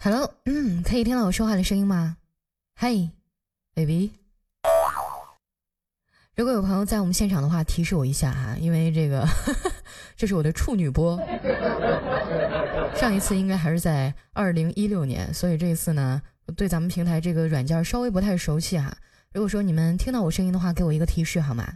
[0.00, 2.18] Hello，嗯，可以听到我说话的声音吗
[2.78, 4.12] ？Hey，baby。
[6.36, 9.26] 如果有朋友在我们现场的话，提示我一下哈，因为这个
[10.16, 11.18] 这是我的处女播，
[12.94, 16.22] 上一次应该还是在二零一六年，所以这一次呢，
[16.56, 18.96] 对咱们平台这个软件稍微不太熟悉哈。
[19.32, 21.74] 如果说你们听到我声音的话，给我一个提示好吗？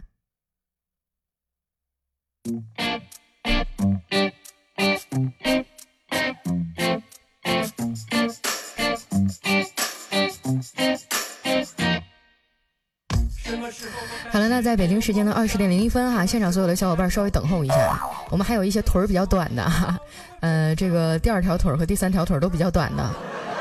[14.33, 18.01] 好了，那在北京时间的二十点零一分哈，现场所有的小伙伴稍微等候一下，
[18.31, 19.95] 我们还有一些腿儿比较短的哈，
[20.39, 23.07] 呃，这个第二条腿和第三条腿都比较短的，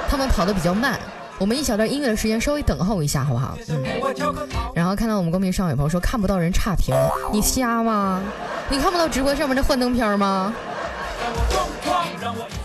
[0.08, 0.98] 他们跑得比较慢，
[1.36, 3.58] 我们一小段音乐的时间稍微等候一下好不好？
[3.68, 3.84] 嗯。
[4.74, 6.96] 然后看到我们公屏上有朋友说看不到人差评，
[7.30, 8.22] 你瞎吗？
[8.70, 10.54] 你看不到直播上面的幻灯片吗？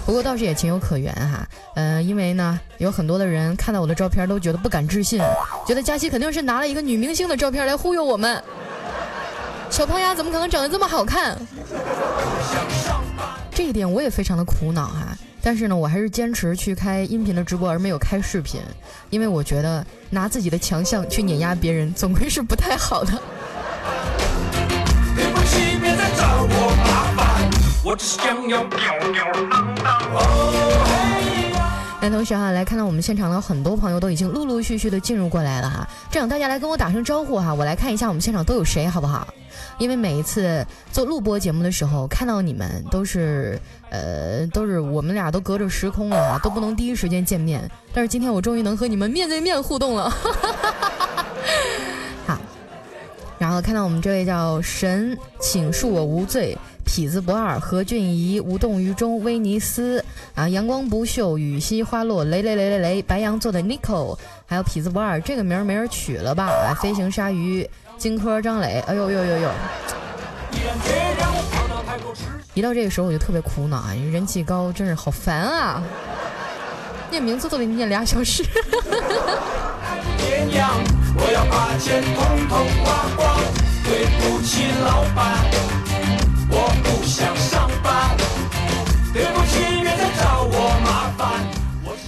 [0.07, 5.21] 不过倒是也情有可原哈，嗯，因为呢，有很多的人看到我的照片都觉得不敢置信，
[5.67, 8.41] 觉得佳琪肯定是拿了一个女明星的照片来忽悠我们。
[9.69, 11.37] 小胖丫怎么可能长得这么好看？
[13.51, 15.09] 这一点我也非常的苦恼哈，
[15.41, 18.61] 但是呢，我还是坚持去开音频的直播，而没有开视频，
[19.09, 23.11] 因为我觉得拿自己的强项去碾压别人，总归是不太好的。
[27.87, 28.79] 我只想要吊
[29.13, 30.11] 吊郎当。
[32.01, 39.25] 那同时哈，来看到我们现场的很多朋友都已经陆陆续续的进入过来了哈，这样大家来跟我打声招呼哈，我来看一下我们现场都有谁好不好？
[39.77, 43.57] 因为每一次做录播节目的时候，看到你们都是
[43.89, 50.09] 呃都是我们俩都隔着时空了哈，都不能第一时间见面，但是今天我终于能和你们面对面互动了。
[52.25, 52.37] 好，
[53.39, 56.57] 然后看到我们这位叫神，请恕我无罪。
[56.87, 60.03] 痞子不二，何俊怡无动于衷，威尼斯
[60.33, 66.49] 啊，阳光不朽，雨淅花落，雷雷雷雷雷，白羊座的 Nico，还有痞子不二，这个名儿没人取了吧？
[66.81, 69.49] 飞行鲨鱼，荆轲张磊，哎呦呦呦呦！
[72.53, 75.83] 一到这个时候我就特别苦恼啊，因为人气高，真是好烦啊！
[77.11, 78.43] 念名字都得念俩小时。
[81.19, 83.39] 我要把钱统统花光，
[83.83, 85.86] 对不起老板。
[86.49, 88.15] 我不想上班，
[89.13, 91.43] 对不起，别再找我麻烦。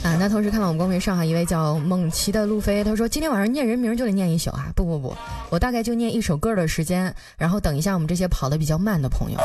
[0.03, 4.67] 啊，那同时看到我们公屏上哈一位叫猛奇的路飞，他说今天晚上念人名就得念一宿啊！
[4.75, 5.15] 不不不，
[5.49, 9.37] 我大概就念一首歌的时间，然后等一下我们这些跑的比较慢的朋友。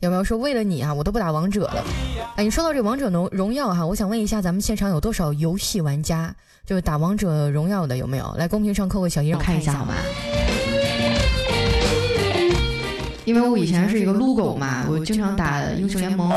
[0.00, 1.84] 有没有说为了你啊，我都不打王者了？
[2.36, 8.34] 哎，你说到这王者荣荣耀哈，我想问一下咱们现场有多少游戏玩家，就是打王者荣耀的有没有？
[8.38, 9.92] 来公屏上扣个小一，让我看一下好吗？
[13.30, 16.28] 因为我以前是一个撸狗嘛，我经常打英雄联盟，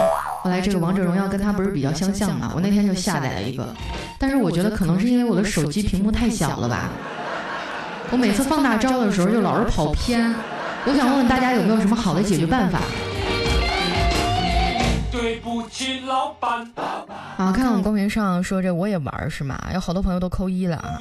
[0.43, 3.73] 后来这个王者荣耀跟它不是比较相像嘛，我那天就下载了一个，
[4.19, 6.91] 但是我觉得可能是因为我的手机屏幕太小了吧，
[8.11, 10.35] 我每次放大招的时候就老是跑偏，
[10.85, 12.79] 我想问问大家有没有什么好的解决办法？
[15.33, 16.63] 对不起，老板。
[17.35, 19.59] 好，看到我们公屏上说这我也玩是吗？
[19.73, 20.99] 有好多朋友都扣一了啊。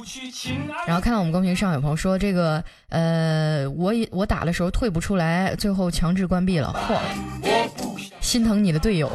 [0.87, 6.75] 然后看到我们公屏上有朋友说这个呃，我也我打的时候退不出来，最后强制关闭了。
[6.89, 6.97] 嚯，
[8.21, 9.07] 心疼你的队友。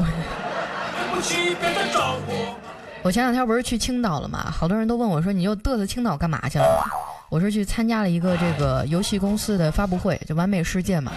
[3.02, 4.48] 我前两天不是去青岛了吗？
[4.52, 6.84] 好多人都问我说你又嘚瑟青岛干嘛去了？
[7.28, 11.10] 我是去参加了一个这个游戏公司的发布会，就完美世界嘛。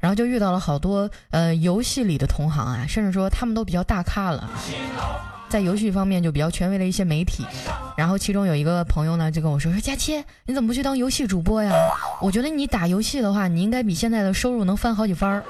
[0.00, 4.50] 然后就遇到了好多呃游戏里的同行啊，甚至说他们都比较大咖了，
[5.48, 7.46] 在游戏方面就比较权威的一些媒体。
[7.96, 11.72] 然后其中有一个朋友呢就跟我说说佳期，你怎么不去当游戏主播呀？
[12.20, 15.42] 我觉得你打游戏的话，你应该比现在的收入能翻好几番儿。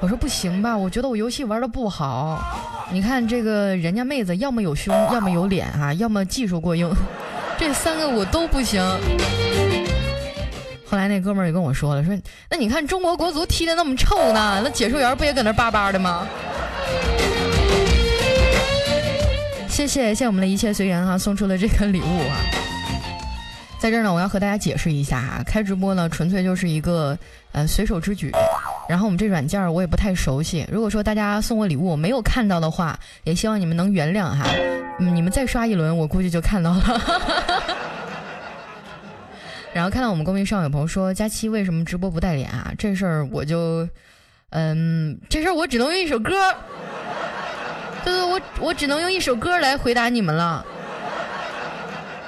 [0.00, 2.42] 我说不行吧，我觉得我游戏玩的不好。
[2.90, 6.90] 你看这个人家妹子，要么有胸，要么有脸啊，要么技术过硬，
[7.58, 8.82] 这三个我都不行。
[10.94, 12.16] 后来那哥们儿也跟我说了，说
[12.48, 16.24] 那你看中国国足踢的那么臭呢，那解说员不也搁那叭叭的吗？
[19.68, 22.36] 谢谢谢谢我们的一切随缘哈，送出了这个礼物啊。
[23.80, 27.18] 在这儿呢，我要和大家解释一下哈，开直播呢纯粹就是一个
[27.50, 28.30] 呃随手之举，
[28.88, 34.46] 然后我们这软件我也不太熟悉，如果说大家送我礼物我没有看到的话，也希望你们能原谅哈，
[35.00, 37.02] 你们再刷一轮我估计就看到了。
[39.74, 42.72] 然后看到我们公屏上有朋友说佳期为什么直播不带脸啊？
[42.78, 43.86] 这事儿我就，
[44.50, 46.54] 嗯，这事儿我只能用一首歌，
[48.04, 50.64] 对对，我我只能用一首歌来回答你们了。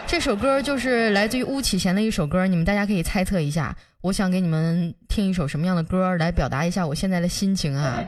[0.08, 3.74] 这首歌就是来自于巫启贤的一首歌，你们大家可以猜测一下。
[4.02, 8.02] 我想给你们听一首什么样的歌来表达一下我现在的心情啊？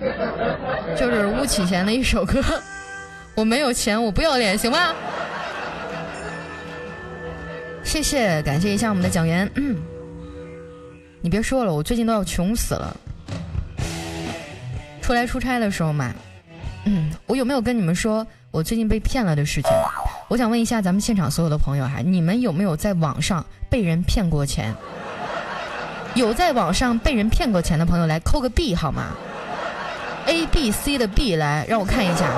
[0.97, 2.43] 就是巫启贤的一首歌。
[3.37, 4.93] 我没有钱，我不要脸，行吗？
[7.89, 9.51] 谢谢，感谢一下我们的蒋员。
[9.55, 9.75] 嗯，
[11.23, 12.95] 你别说了，我最近都要穷死了。
[15.01, 16.13] 出来出差的时候嘛，
[16.85, 19.71] 嗯，我有没有跟你们说我最近被骗了的事情？
[20.29, 24.75] 我想问一下咱们现场所有的朋友哈，你们有没有在网上被人骗过钱？
[26.15, 29.17] 有在网上被人骗过钱的朋友来扣个 B 好吗
[30.27, 32.31] ？A B C 的 B 来，让我看一下。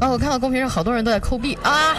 [0.00, 1.94] 哦，我看到公屏上好多人都在扣币啊。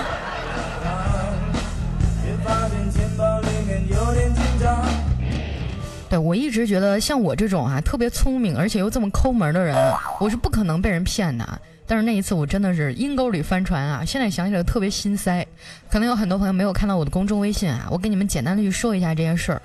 [6.09, 9.77] 对，我一直觉得像我这种啊特别聪明而且又这么抠门的人，
[10.19, 11.47] 我是不可能被人骗的。
[11.87, 14.03] 但是那一次我真的是阴沟里翻船啊！
[14.05, 15.45] 现在想起来特别心塞。
[15.89, 19.61] 可能有很多朋友没有看到我的公众微信啊，我给你们简单的去说一下这件事儿。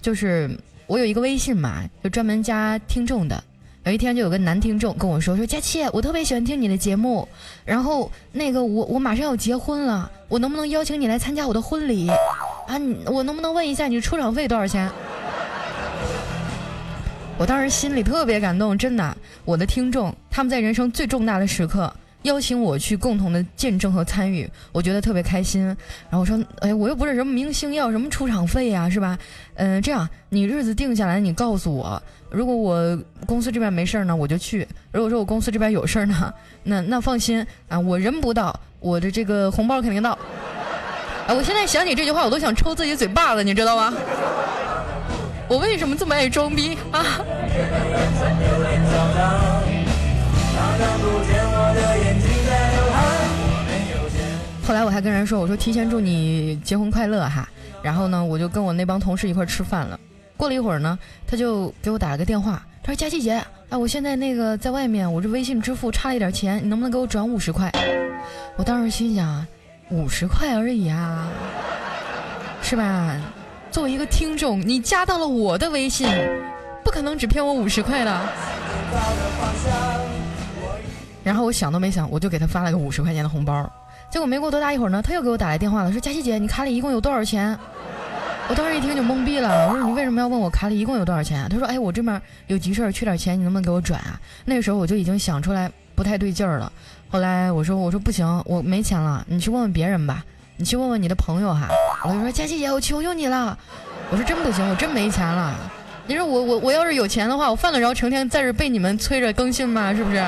[0.00, 0.50] 就是
[0.86, 3.44] 我有一个微信嘛，就专门加听众的。
[3.84, 7.26] 有一天就有个男听众跟我说：“说佳期，我特别喜欢听你的节目，
[7.64, 12.08] 然后那个我我马上要结婚了，我能不能邀请你来参加我的婚礼？
[12.68, 14.90] 啊，你我能不能问一下你出场费多少钱？”
[17.38, 19.16] 我当时心里特别感动，真的，
[19.46, 21.90] 我的听众他们在人生最重大的时刻
[22.24, 25.64] 邀请我去共同的见证和参与，我觉得特别开心。
[25.64, 29.18] 然后我说，哎，我又不是什么明星，要什么出场费呀，是吧？
[29.54, 36.32] 嗯，这样你日子定下来，你告诉我，如果我公司这边没事儿呢，我就去；如果说我公司这边有事儿呢，
[36.62, 40.12] 那那放心啊，我人不到，我的这个红包肯定到。
[41.26, 43.92] 啊，我现在想起这句话，我都想抽自己嘴巴子，你知道吗？
[45.48, 47.04] 我为什么这么爱装逼啊？
[54.66, 57.48] 后来我还跟人说，我说提前祝你结婚快乐哈。
[57.82, 59.98] 然后呢，我就跟我那帮同事一块吃饭了。
[60.40, 63.32] 过了一会儿呢，他就给我打了个电话，他说：“佳琪姐，
[63.68, 67.70] 啊，我现在那个在外面，我这微信支付差了一点钱，你能不能给我转五十块？”
[68.56, 69.46] 我当时心想，
[69.90, 71.28] 五十块而已啊，
[72.62, 73.20] 是吧？
[73.70, 76.08] 作为一个听众，你加到了我的微信，
[76.82, 78.20] 不可能只骗我五十块的。
[81.22, 83.70] 然后我想都没想，我就给他发了个五十块钱的红包。
[84.10, 87.54] 结果没过多大一会儿呢，他又给我打来电话了，说：“佳琪姐，你卡里一共有多少钱？”
[88.50, 96.72] 我当时一听就懵逼了，我说：“你为什么要问我卡里一共有多少钱？”他说：“哎，我这边有急事儿，缺点钱，你能不能给我转啊？”那个时候我就已经想出来不太对劲儿了。
[97.08, 100.24] 后来我说：“我说不行，我没钱了，你去问问别人吧。”
[100.58, 101.68] 你去问问你的朋友哈，
[102.04, 103.56] 我就说佳琪姐，我求求你了，
[104.10, 105.54] 我说真不行，我真没钱了。
[106.08, 109.94] 你说我我我要是有钱的话，我犯得着成天在这被你们催着更新吗？
[109.94, 110.20] 是不是？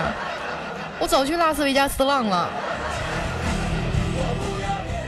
[1.00, 2.48] 我早去拉斯维加斯浪了。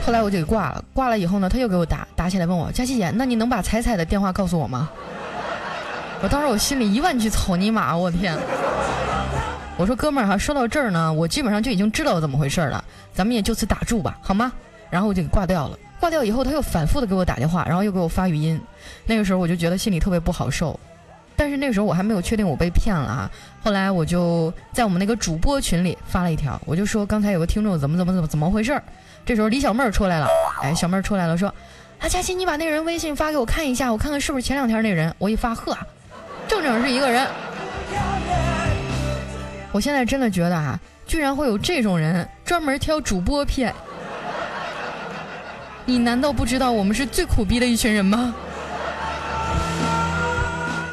[0.04, 4.90] 后来我就给挂了，挂了以后呢，他又给我打打起来问我佳琪姐，那你能把彩彩的电话告诉我吗？
[6.22, 8.36] 我当时我心里一万句草泥马，我天！
[9.76, 12.84] 我说哥们儿哈，说到这儿呢，我基本上就已经知道怎么回事了，
[13.14, 14.52] 咱们也就此打住吧，好吗？
[14.90, 15.78] 然后我就给挂掉了。
[15.98, 18.60] 挂掉以后，他又反复的给我打电话，然后又给我发语音。
[19.06, 20.78] 那个时候我就觉得心里特别不好受。
[21.34, 23.30] 但是那个时候我还没有确定我被骗了啊。
[23.62, 28.82] 后来我就在我们那个主播群里发了一条，我就说刚才有个听众怎么怎么怎么怎么回事儿。
[29.24, 30.28] 这时候李小妹儿出来了，
[30.62, 31.48] 哎，小妹儿出来了，说
[31.98, 35.76] ：“啊，佳琪，你把那人微信发给我看一下，我看看是不是前两天那人。”我一发，呵，
[36.46, 37.26] 正正是一个人。
[39.72, 43.74] 我现在真的觉得啊，居然会有这种人专门挑主播骗。
[45.86, 48.34] 你难道不知道我们是最苦逼的一群人吗？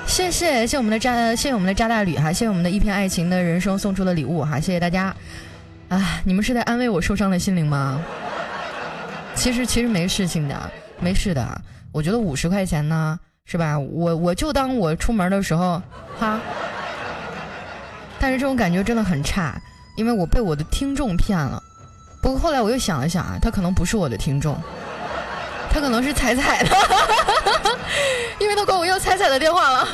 [0.07, 5.15] 谢谢，谢谢我们的渣，谢谢我们的渣大吕哈，谢谢我们的一片爱情的人生送出的礼物哈，谢谢大家。
[5.91, 7.99] 啊，你们是在安慰我受伤的心灵吗？
[9.35, 10.71] 其实其实没事情的，
[11.01, 11.61] 没事的。
[11.91, 13.77] 我觉得五十块钱呢，是吧？
[13.77, 15.81] 我我就当我出门的时候
[16.17, 16.39] 哈。
[18.21, 19.59] 但是这种感觉真的很差，
[19.97, 21.61] 因为我被我的听众骗了。
[22.21, 24.57] 不过后来我又想了想啊，他可能不是我的听众，
[25.69, 26.73] 他可能是彩彩的，
[28.39, 29.87] 因为他管我要彩彩的电话了。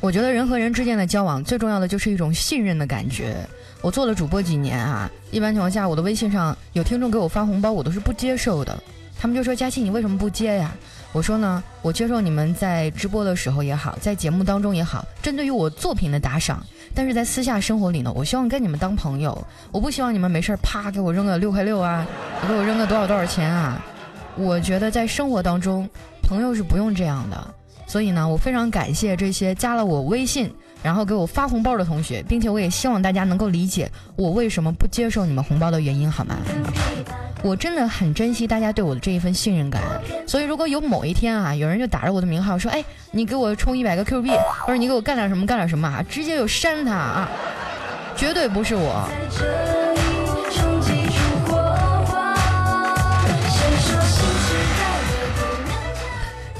[0.00, 3.36] 我觉得人和人之间的交往最重要的就是一种信任的感觉。
[3.82, 8.82] 我做了主播几年啊，一般情况下我的微信上有听众给我发红包，我都是不接受的。
[9.18, 10.72] 他们就说：“佳琪，你为什么不接呀？”
[11.12, 16.64] 我说呢，我接受你们在直播的时候也好，在节目当中也好，针对于我作品的打赏。
[16.94, 22.06] 但是在私下生活里呢，我希望跟你们当朋友，我不希望你们没事啪给我扔个六块六啊，
[22.48, 23.84] 给我扔个多少多少钱啊。
[24.36, 25.88] 我觉得在生活当中，
[26.22, 27.54] 朋友是不用这样的。
[27.90, 30.48] 所以呢，我非常感谢这些加了我微信，
[30.80, 36.36] 然后给我发红包的同学，并且我也希望大家能够理解我为什么不接受你们红包的原因，好吗？
[37.42, 39.82] 我真的很珍惜大家对我的这一份信任感。
[40.24, 44.30] 所以如果有某一天啊，有人就打着我的名号说，哎，你给我充一百个 Q 币，
[44.60, 47.28] 或者你给我干点什么干点什么啊，直接就删他啊，
[48.14, 49.08] 绝对不是我。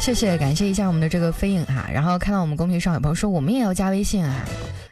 [0.00, 4.45] 谢谢，感谢一下我们的这个飞影哈，然后看到我们公屏上有朋友说我们也要加微信啊，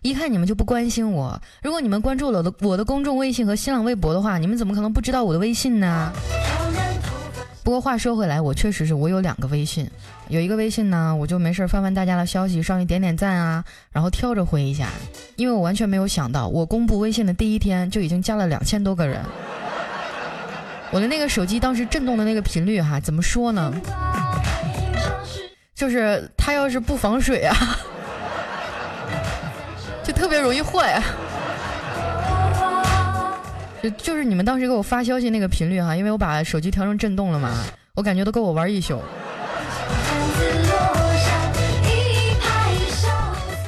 [0.03, 1.41] 一看你们就不关心我。
[1.62, 6.12] 如果你们关注了我的我的公众微信和新浪微博的话，你们怎么可能不知道我的微信呢？
[7.65, 9.91] 不过话说回来，我确实是我有两个微信，
[10.29, 14.88] 有一个微信呢，我就没事翻翻大家的消息，上去点点赞啊，然后挑着回一下，
[15.37, 19.23] 因为我完全没有想到，我公布微信的第一天就已经加了两千多个人，
[20.93, 23.73] 我的那个手机当时震动的那个频率哈，怎么说呢？
[25.78, 27.54] 就是它要是不防水啊，
[30.02, 31.04] 就特别容易坏啊。
[33.80, 37.52] 就就是你们当时给我发消息那个频率哈，因为我把手机调成震动了嘛，
[37.94, 39.00] 我感觉都够我玩一宿。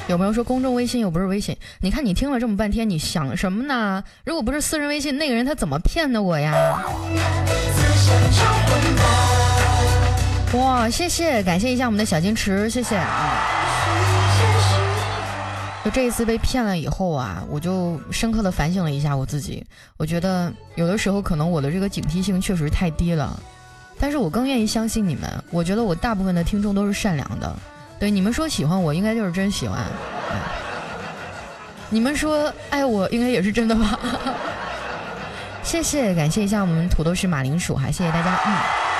[0.09, 4.03] 有朋友说公众微信又不是微信，你看你听了这么半天，你想什么呢？
[4.25, 6.51] 如果不是私人微信，那个人他怎么骗的我呀？
[10.53, 13.07] 哇，谢谢，感谢一下我们的小金池，谢谢啊。
[15.83, 19.65] 就这一次被骗了以后啊，我就深刻的反省了一下我自己。
[19.97, 23.39] 我觉得有的时候可能我的这个警惕性确实太低了，
[23.97, 25.27] 但是我更愿意相信你们。
[25.51, 27.55] 我觉得我大部分的听众都是善良的，
[27.97, 29.85] 对你们说喜欢我，应该就是真喜欢。
[31.89, 33.97] 你们说爱我，应该也是真的吧？
[35.63, 38.90] 谢谢，感谢一下我们土豆是马铃薯哈，谢谢大家，嗯。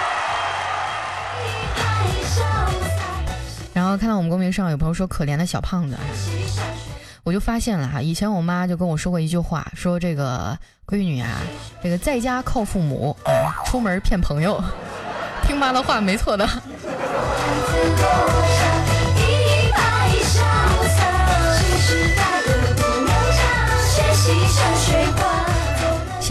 [3.97, 5.97] 看到我们公屏上有朋友说可怜的小胖子，
[7.23, 10.57] 我就发现了哈，以前我妈就跟我说过一句话，说这个
[10.87, 11.39] 闺女啊，
[11.83, 13.15] 这个在家靠父母，
[13.65, 14.63] 出门骗朋友，
[15.45, 16.47] 听妈的话没错的。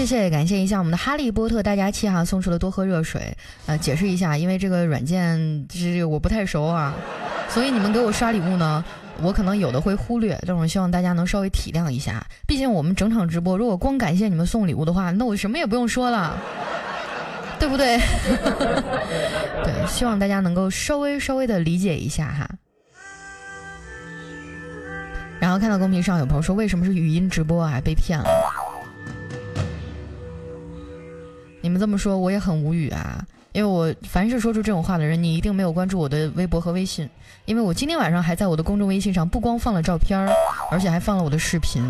[0.00, 5.38] 谢谢，感谢一下我们的哈利波特大家气哈送出了多喝热水，呃，解释一下，因为这个软件
[5.68, 6.94] 就是我不太熟啊。
[7.50, 8.82] 所以你们给我刷礼物呢，
[9.20, 12.26] 我可能有的会忽略，但我希望大家能稍微体谅一下。
[12.46, 16.34] 毕竟我们整场直播，如果光感谢你们送礼物的话，那我什么也不用说了，
[17.58, 17.98] 对不对？
[19.62, 22.48] 对，希望大家能够稍微稍微的理解一下哈。
[25.38, 27.78] 然后看到公屏上有朋友说，为什么是语音直播啊？
[27.84, 28.30] 被骗了。
[31.60, 33.24] 你们这么说，我也很无语啊。
[33.52, 37.08] 因为我凡是说出这种话的人，你一定没有关注我的微博和微信。
[37.46, 40.18] 因为我今天晚上还在我的公众微信上，不光放了照片，
[40.70, 41.82] 而且还放了我的视频。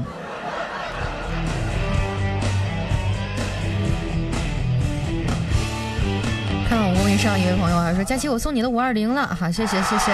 [6.67, 10.13] 看到我公屏上一位朋友还说：“佳琪，我送你的五二零了，好，谢谢谢谢。”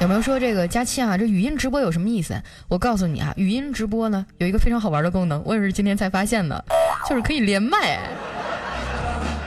[0.00, 1.18] 有没有说这个佳期啊？
[1.18, 2.40] 这语音直播有什么意思？
[2.68, 6.64] 我告诉你啊，语音直播呢有一个非常好玩的功能，我也是今天才发现的，
[7.08, 7.98] 就是可以连麦。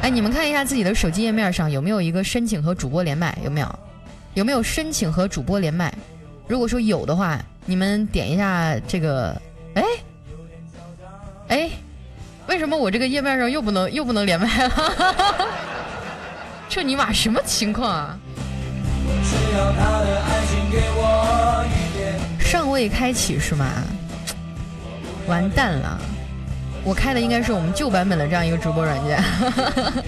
[0.02, 3.38] 哎，你们看一下自己的手机页面上有没有一个申请和主播连麦？
[3.46, 3.80] 有没有？
[4.34, 5.94] 有没有申请和主播连麦？
[6.48, 9.42] 如果说有的话，你们点一下这个。
[9.76, 9.84] 哎，
[11.48, 11.70] 哎，
[12.48, 15.46] 为什么我这个页面上又不能又不能连麦了？
[16.68, 18.20] 这尼玛什么情况啊？
[22.40, 23.66] 尚未开启是吗？
[25.28, 26.00] 完蛋了。
[26.84, 29.24] 我开的应该是我们旧版本的这样一个直播软件。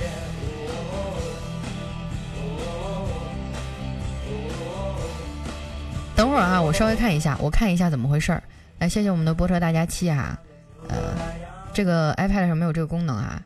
[6.15, 8.41] 等会儿啊，我稍微看一下，我看一下怎么回事儿。
[8.79, 10.37] 来，谢谢我们的波车大家期啊。
[10.87, 10.95] 呃，
[11.73, 13.41] 这个 iPad 上没有这个功能啊。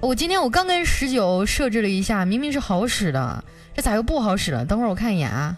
[0.00, 4.64] 我今天我刚跟十九设置了一下，明明是好使的，这咋又不好使了？
[4.64, 5.56] 等会儿我看一眼啊。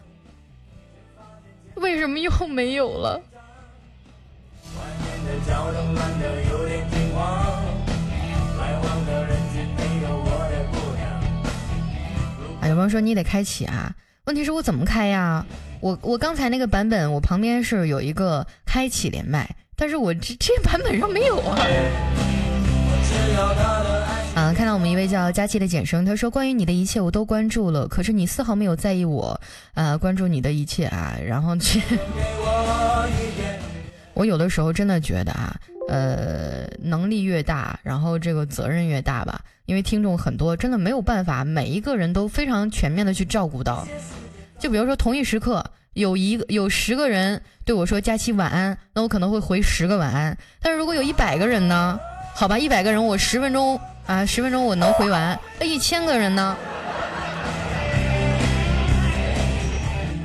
[1.82, 3.20] 为什么又没有了？
[12.60, 13.92] 哎，有朋友说你得开启啊？
[14.26, 15.44] 问题是我怎么开呀？
[15.80, 21.58] 我我刚才那个版本，我旁边是有一个开启连麦，但是我这这版本上没有啊。
[24.34, 29.38] 啊，看到我们一位叫佳琪的简生，他说关于你的一切我都关注了，可是你丝毫没有在意我，
[29.74, 31.82] 呃，关注你的一切啊，然后去。
[34.14, 35.54] 我有的时候真的觉得啊，
[35.88, 43.86] 呃，能力越大，然后这个责任越大吧，因为听众很多，真的没有办法每一个人都非常全面的去照顾到。
[44.58, 45.62] 就比如说同一时刻
[45.92, 50.38] 有一个有十个人对我说佳期晚安，那我可能会回十个晚安。
[50.62, 52.00] 但是如果有一百个人呢？
[52.34, 53.78] 好吧，一百个人我十分钟
[54.12, 55.38] 啊，十分钟我能回完。
[55.58, 56.54] 那一千个人呢？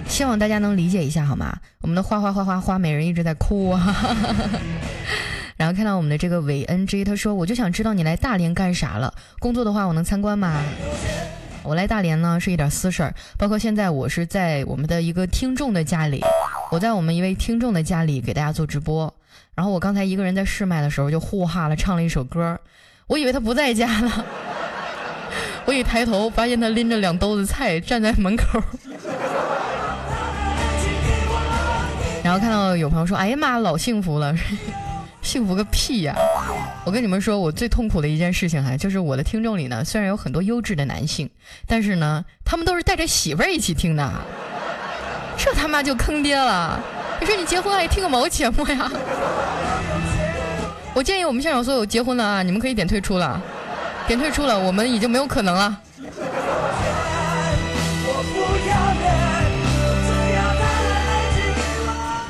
[0.10, 1.58] 希望大家能理解一下好吗？
[1.79, 3.96] 我们的花花花花花美人一直在哭啊。
[5.56, 9.13] 然后看到我们的这个韦恩 J，他说我就想知道你来大连干啥了？
[9.39, 10.62] 工作的话我能参观吗？
[11.63, 16.22] 我来大连呢是一点私事儿，包括现在我是在我们的一个听众的家里，
[16.72, 19.13] 我在我们一位听众的家里给大家做直播。
[19.56, 22.60] 然后我刚才一个人在试麦的时候就呼哈了唱了一首歌，
[23.08, 24.26] 我以为他不在家了，
[25.64, 28.62] 我一抬头发现他拎着两兜子菜站在门口。
[32.22, 34.36] 然后看到有朋友说：“哎呀妈，老幸福了，
[35.22, 36.14] 幸福个屁呀！”
[36.84, 41.30] 我跟你们说，我最痛苦的一件事情哈，就是我的听众里呢，虽然有很多优质的男性，
[41.66, 44.12] 但是呢，他们都是带着媳妇儿一起听的，
[45.38, 46.78] 这他妈就坑爹了！
[47.22, 48.92] 你说你结婚还听个毛节目呀？
[50.98, 53.39] 我建议我们现场所有结婚的啊，你们可以点退出了，
[54.08, 55.80] 点退出了，我们已经没有可能了。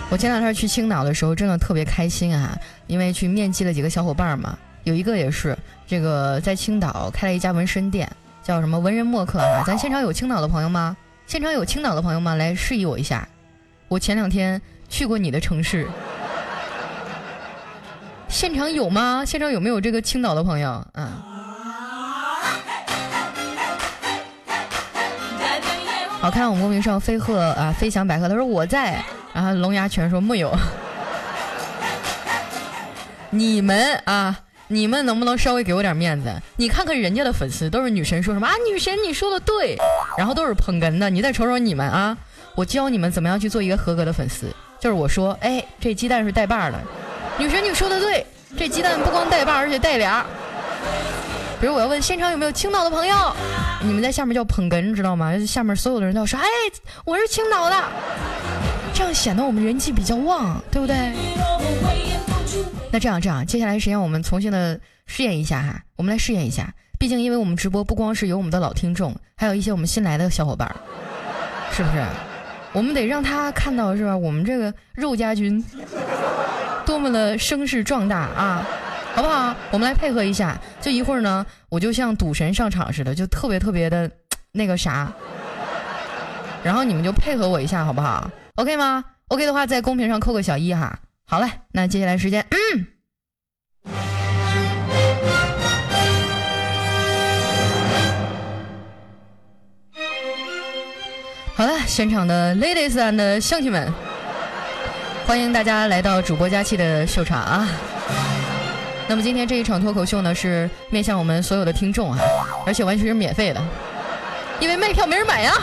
[0.09, 2.57] 我前两天去青岛的时候，真的特别开心啊，
[2.87, 5.57] 因为去面基了几个小伙伴嘛，有一个也是
[5.87, 8.11] 这个在青岛开了一家纹身店，
[8.43, 9.63] 叫什么文人墨客啊。
[9.65, 10.97] 咱现场有青岛的朋友吗？
[11.25, 12.35] 现场有青岛的朋友吗？
[12.35, 13.25] 来示意我一下。
[13.87, 15.87] 我前两天去过你的城市，
[18.29, 19.23] 现场有吗？
[19.25, 20.85] 现场有没有这个青岛的朋友？
[20.93, 21.07] 嗯。
[26.19, 29.03] 好看，我们公屏上飞鹤啊，飞翔百科，他说我在。
[29.33, 30.51] 然后龙牙泉说木有，
[33.29, 34.35] 你们啊，
[34.67, 36.33] 你们能不能稍微给我点面子？
[36.55, 38.53] 你看看人家的粉丝都是女神，说什么啊？
[38.69, 39.77] 女神你说的对，
[40.17, 41.07] 然后都是捧哏的。
[41.09, 42.17] 你再瞅瞅你们啊，
[42.55, 44.47] 我教你们怎么样去做一个合格的粉丝。
[44.79, 46.79] 就是我说，哎，这鸡蛋是带把的，
[47.39, 48.25] 女神你说的对，
[48.57, 50.25] 这鸡蛋不光带把，而且带俩。
[51.59, 53.15] 比如我要问现场有没有青岛的朋友，
[53.81, 55.33] 你们在下面叫捧哏，知道吗？
[55.45, 56.45] 下面所有的人都要说，哎，
[57.05, 57.75] 我是青岛的。
[58.93, 60.95] 这样显得我们人气比较旺，对不对？
[62.91, 66.73] 那这样这样，接下来时间我们重新的试验一下哈，我们来试验一下。
[66.99, 70.67] 毕竟因为我们直播不光是有我们的老听众，还有一些我们新来的小伙伴，
[71.71, 72.03] 是不是？
[72.73, 74.15] 我们得让他看到是吧？
[74.15, 75.63] 我们这个肉家军
[76.87, 78.65] 多么的声势壮大啊，
[79.13, 79.53] 好不好？
[79.71, 84.09] 我们来配合一下，就一会儿呢，我就像赌神上场似的，就特别特别的
[84.53, 85.11] 那个啥，
[86.63, 90.97] 然后你们就配合我一下，好不好？OK 吗？OK 的话，在公屏上扣个小一哈。
[91.25, 92.87] 好嘞，那接下来时间，嗯，
[101.53, 103.91] 好了，现场的 ladies and 乡亲们，
[105.27, 107.67] 欢迎大家来到主播佳期的秀场啊。
[109.09, 112.19] 那么今天这一场脱口秀呢，是面向我们所有的听众啊，
[112.65, 113.61] 而且完全是免费的，
[114.61, 115.53] 因为卖票没人买呀。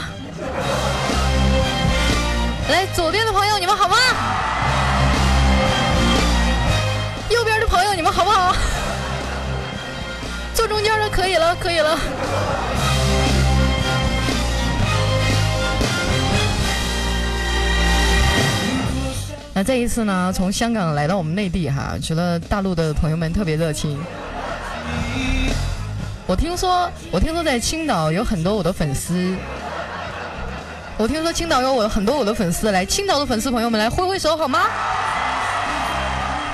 [2.68, 3.96] 来，左边的朋友，你们好吗？
[7.30, 8.54] 右边的朋友，你们好不好？
[10.52, 11.98] 坐中间的可以了，可以了。
[19.56, 23.96] 那这一次呢，从香港来到我们内地哈，觉得大陆的朋友们特别热情。
[26.26, 29.32] 我听说，我听说在青岛有很多我的粉丝。
[30.96, 34.60] 我听说青岛有我很多我的粉丝，来青岛的粉丝朋友们来挥挥手好吗？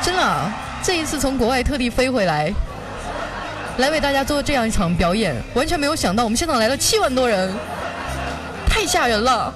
[0.03, 0.51] 真的，
[0.83, 2.53] 这一次从国外特地飞回来，
[3.79, 7.51] 来为大家做这样一场表演，完全没有想到我们现场来了七万多人，
[8.69, 9.53] 太吓人了。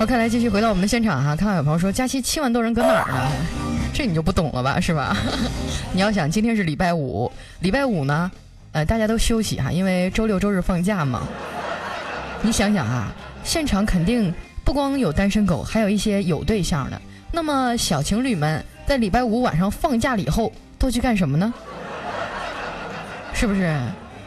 [0.00, 1.36] 好，看来继续回到我们的现场哈。
[1.36, 3.30] 看到有朋友说，假期七万多人搁哪儿呢？
[3.92, 5.14] 这你就不懂了吧，是吧？
[5.92, 8.30] 你要想，今天是礼拜五，礼拜五呢，
[8.72, 11.28] 呃，大家都休息哈，因为周六周日放假嘛。
[12.40, 13.12] 你想想啊，
[13.44, 14.32] 现场肯定
[14.64, 16.98] 不光有单身狗，还有一些有对象的。
[17.30, 21.52] 那么小情侣们在礼拜五晚上放假了以后都去干什么呢？
[23.34, 23.78] 是不是？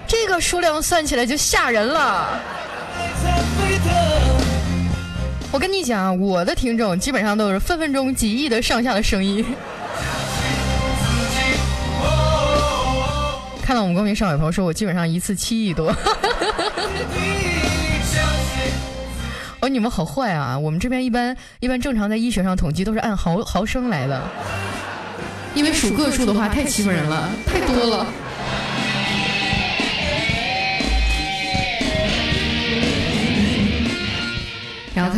[0.06, 2.40] 这个数量算起来就吓人了。
[5.54, 9.46] 我跟你讲，我的听众基本上都是分分钟几亿的上下的声音。
[13.62, 15.96] 看到我们公屏上有朋友说，我基本上一次七亿多。
[19.62, 20.58] 哦，你们好坏啊！
[20.58, 24.20] 我们这边一般一般正常在医学上统计都是按毫毫升来的，
[25.54, 28.08] 因为数个数的话太欺负人了，太多了。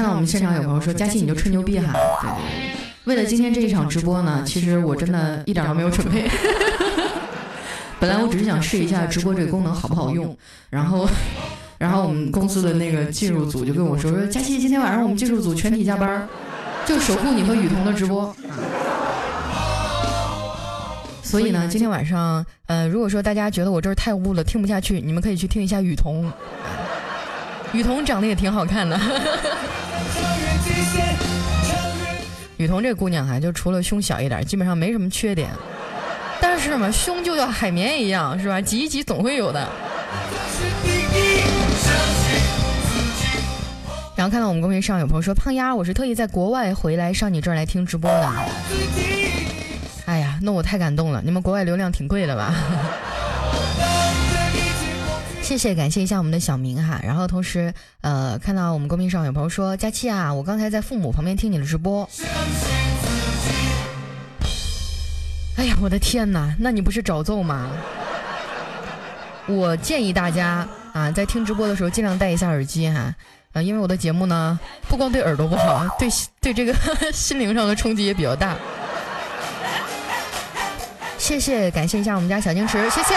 [0.05, 1.91] 到我们现场有朋友说：“佳琪，你就吹牛逼哈！”
[2.21, 6.29] 对对对，为了今天这一场直播呢，其实我真的一点都没有准备。
[7.99, 10.37] 本来我只是想试一下直播这个功能好不好用，
[10.69, 11.07] 然后。
[11.77, 16.25] 然后我们公司的那个技术组就跟我说说，佳琪，今天晚上我们技术组全体加班，
[16.85, 18.33] 就守护你和雨桐的直播。
[21.21, 26.31] 所以呢，今天晚上，呃，如果说大家觉得我这儿太污了，听不下去，你们可以去听一下雨桐。
[27.73, 28.97] 雨桐长得也挺好看的。
[32.57, 35.49] 雨桐这姑娘哈，就除了胸小一点，基本上没什么缺点。
[36.41, 38.61] 但是嘛，胸就像海绵一样，是吧？
[38.61, 39.67] 挤一挤总会有的。
[44.15, 48.31] 然后看到我们公屏上有朋友说：“胖丫，我是特意在国外回来上你这儿来听直播的。”
[50.05, 51.21] 哎呀，那我太感动了！
[51.25, 52.55] 你们国外流量挺贵的吧？
[55.45, 56.99] 谢谢，感谢一下我们的小明哈。
[57.03, 62.10] 然后同时，呃，看到我们公屏上有朋友说：“佳期啊，我刚才在父母旁边听你的直播。”
[65.55, 66.55] 哎呀，我的天哪！
[66.60, 67.69] 那你不是找揍吗？
[69.45, 73.13] 我建议大家啊，在听直播的时候尽量戴一下耳机哈。
[73.53, 76.10] 啊，因为我的节目呢，不光对耳朵不好，对
[76.41, 76.73] 对这个
[77.13, 78.55] 心灵上的冲击也比较大。
[81.19, 83.13] 谢谢，感谢一下我们家小晶池，谢谢。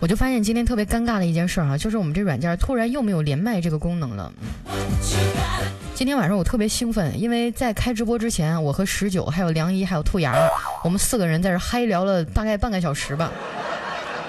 [0.00, 4.32] 我就发现今天特别尴尬的一件事儿啊，就是我们这软件突然又没有连麦这个功能了。
[5.94, 10.34] 今天晚上我特别兴奋，因为在开直播之前，我和十九还有梁一还有兔牙，
[10.82, 13.30] 我们四个人在这嗨聊了大概半个小时吧。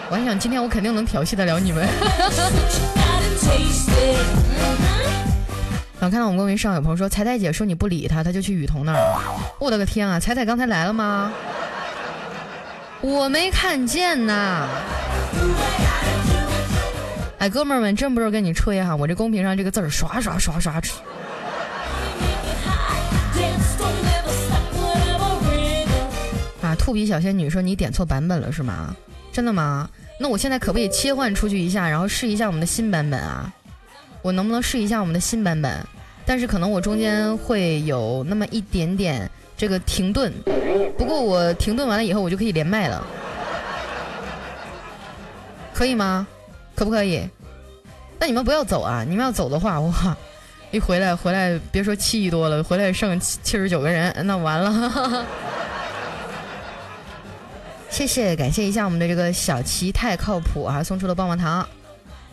[0.09, 1.87] 我还想今天我肯定能调戏得了你们。
[6.01, 8.99] 然后看到我们公屏上有朋友说彩彩姐说你不理他，他就去雨桐那儿。
[9.57, 11.31] 我的个天啊，彩彩刚才来了吗？
[13.01, 14.67] 我没看见呐。
[17.39, 20.79] 哎，哥们儿们，真不是跟你吹哈，我这公屏上这个字儿刷刷刷刷。
[26.61, 28.95] 啊，兔皮小仙女说你点错版本了是吗？
[29.33, 29.89] 真的吗？
[30.19, 33.51] 那我现在可不可以切换出去一下，然后试一下我们的新版本啊？
[34.21, 35.83] 我能不能试一下我们的新版本？
[36.23, 39.27] 但是可能我中间会有那么一点点
[39.61, 40.33] 这个停顿，
[40.97, 43.05] 不过我停顿完了以后，我就可以连麦了。
[45.71, 46.25] 可以吗？
[46.73, 47.29] 可不可以？
[48.17, 49.05] 那你们不要走啊！
[49.07, 50.17] 你们要走的话，哇，
[50.71, 55.27] 一回来回来，别说七亿多了，回来剩七七十九个人，那完了。
[57.87, 61.63] 谢谢，感谢一下我们的这个小齐太靠谱啊，送出了棒棒糖。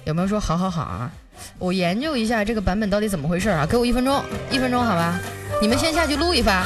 [0.04, 1.10] 有没有说好好好啊？
[1.58, 3.66] 我研究一下这个版本到底怎么回事啊？
[3.66, 5.20] 给我一分钟，一分钟好吧？
[5.60, 6.64] 你们先下去撸一发，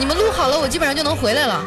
[0.00, 1.62] 你们录好了，我基本上就能回来了。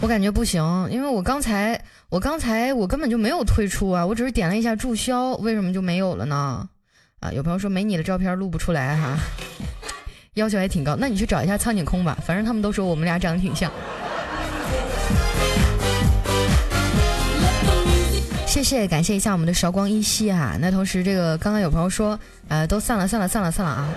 [0.00, 6.68] 我感觉不行，因为我刚才我刚才我根本就没有退出啊，我只是点了一下注销，为什么就没有了呢？
[7.20, 9.18] 啊，有朋友说没你的照片录不出来哈，
[10.34, 13.70] 要求还挺高，那你去找一下苍井空吧，反正他们都说我们俩长得挺像。
[18.46, 20.56] 谢谢，感谢一下我们的韶光依稀哈。
[20.60, 23.88] 那同时这个刚刚有朋友说，呃，都散了散了散了散了啊。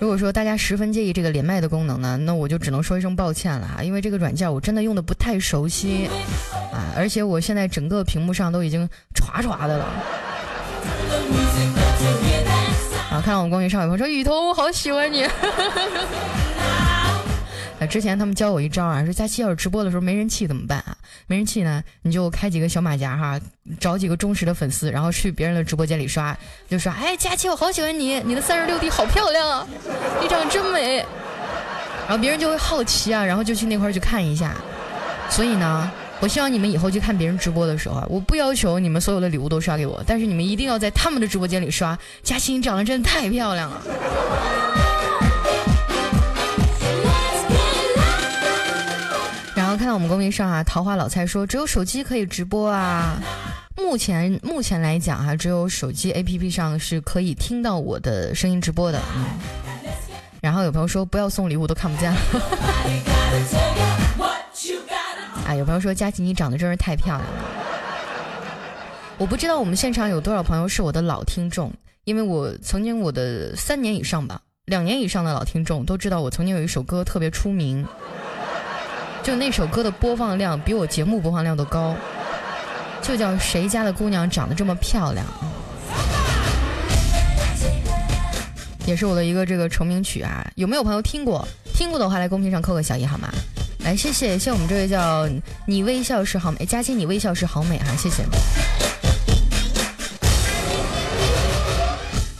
[0.00, 6.08] 如果说大家十分介意这个连麦的功能呢，那我就只能说一声抱歉了哈，因为这个软件我真的用的不太熟悉
[6.72, 9.84] 啊，而且我现在整个屏幕上都已经唰唰的了。
[13.10, 15.28] 啊，看到我们公屏上有朋友说雨桐，我好喜欢你。
[17.86, 20.96] 之前他们教我一招啊，说佳期要是直播的时候没人气怎么办啊？
[21.26, 23.40] 没人气呢，你就开几个小马甲哈，
[23.78, 26.36] 找几个忠实的粉丝，然后去别人的直播间里刷，
[26.68, 29.66] 就说：“哎，佳期，我好喜欢你，你的三十六 D 好漂亮啊，
[30.20, 30.98] 你长得真美。”
[32.06, 34.54] 然后别人就会好奇啊，然后就去那块去看一下。
[35.28, 41.96] 所以呢，我希望你们以后去看别人直播的时候，我不要求你们所有的礼物都刷给我，但是你们一定要在他们的直播间里刷。
[42.22, 43.80] 佳琪，你长得真的太漂亮了。
[49.90, 53.20] 到我们公屏上啊，桃花老蔡说只有手机可以直播啊。
[53.76, 59.02] 目前目前来讲哈，只有手机 APP 上是可以听到我的声音直播的。
[59.16, 59.24] 嗯。
[60.40, 62.18] 然后有朋友说不要送礼物，都看不见了。
[65.48, 67.26] 啊， 有朋友说佳琪你长得真是太漂亮了。
[69.18, 71.72] 我不知道我们现场有多少朋友是我的老听众，
[72.04, 77.84] 因为我曾经我的三年以上吧，两年以上的老听众都知道我曾经有一首歌特别出名，
[79.22, 81.94] 就那首歌的播放量比我节目播放量都高，
[83.02, 85.24] 就叫谁家的姑娘长得这么漂亮，
[88.86, 90.44] 也是我的一个这个成名曲啊。
[90.56, 91.46] 有没有朋友听过？
[91.74, 93.28] 听过的话来公屏上扣个小一好吗？
[93.84, 95.28] 来，谢谢，谢我们这位叫
[95.66, 98.24] 你微笑是好美，佳欣你微笑是好美哈，谢谢。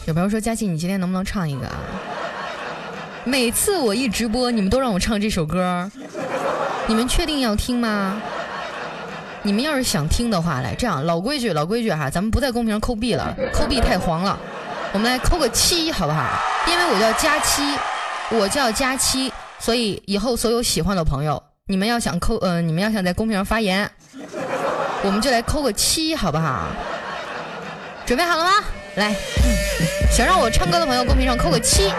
[0.05, 1.79] 有朋友说佳欣你今天能不能唱一个啊？
[3.23, 5.89] 每次我一直播，你们都让我唱这首歌，
[6.87, 8.21] 你们确定要听吗？
[9.43, 14.37] 你们要是想听的话，来这样老规矩老规矩哈，咱们不在公屏上扣币了，扣币太黄了，
[14.93, 16.23] 我们来扣个七好不好？
[16.67, 17.75] 因为我叫佳期，
[18.29, 19.33] 我叫佳期。
[19.57, 23.89] 所以以后所有喜欢的朋友，你们要想扣呃，你们要想在公屏上发言，
[25.03, 26.67] 我们就来扣个七，好不好？
[28.05, 28.51] 准备好了吗？
[28.95, 29.15] 来，
[30.11, 31.91] 想让我唱歌的朋友，公屏上扣个七。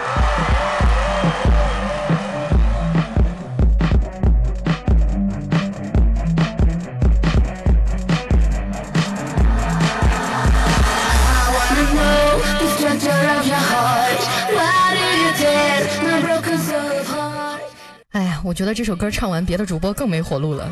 [18.44, 20.68] 我觉得这首歌唱完，别的主播更没活路了。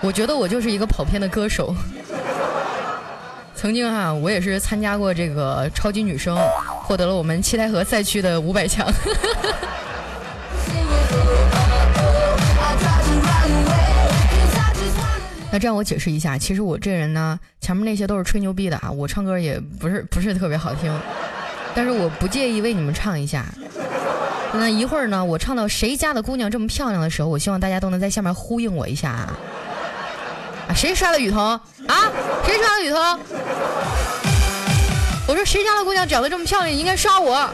[0.00, 1.74] 我觉得我就是一个跑偏的歌手。
[3.56, 6.36] 曾经哈，我也是参加过这个超级女声，
[6.82, 8.86] 获得了我们七台河赛区的五百强。
[15.50, 20.92] 那这样我解释一下，其实我这人呢，前面那些都是吹牛逼的啊，我唱歌也不是不是特别好听，
[21.74, 23.46] 但是我不介意为你们唱一下。
[24.52, 29.32] 那一会儿呢，我唱到谁家的姑娘这么漂亮的时候，我希望大家都能在下面呼应我一下啊！
[30.68, 31.60] 啊，谁刷的雨桐啊？
[32.46, 33.18] 谁刷的雨桐？
[35.26, 37.48] 我说谁家的姑娘长得这么漂亮，应该刷我。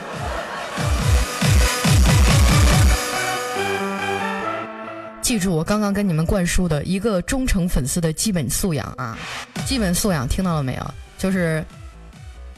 [5.23, 9.17] 记住我刚刚跟你们灌输的一个忠诚粉丝的基本素养啊！
[9.65, 10.95] 基本素养听到了没有？
[11.17, 11.65] 就是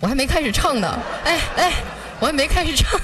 [0.00, 1.72] 我还没开始唱呢，哎哎，
[2.18, 3.00] 我还没开始唱。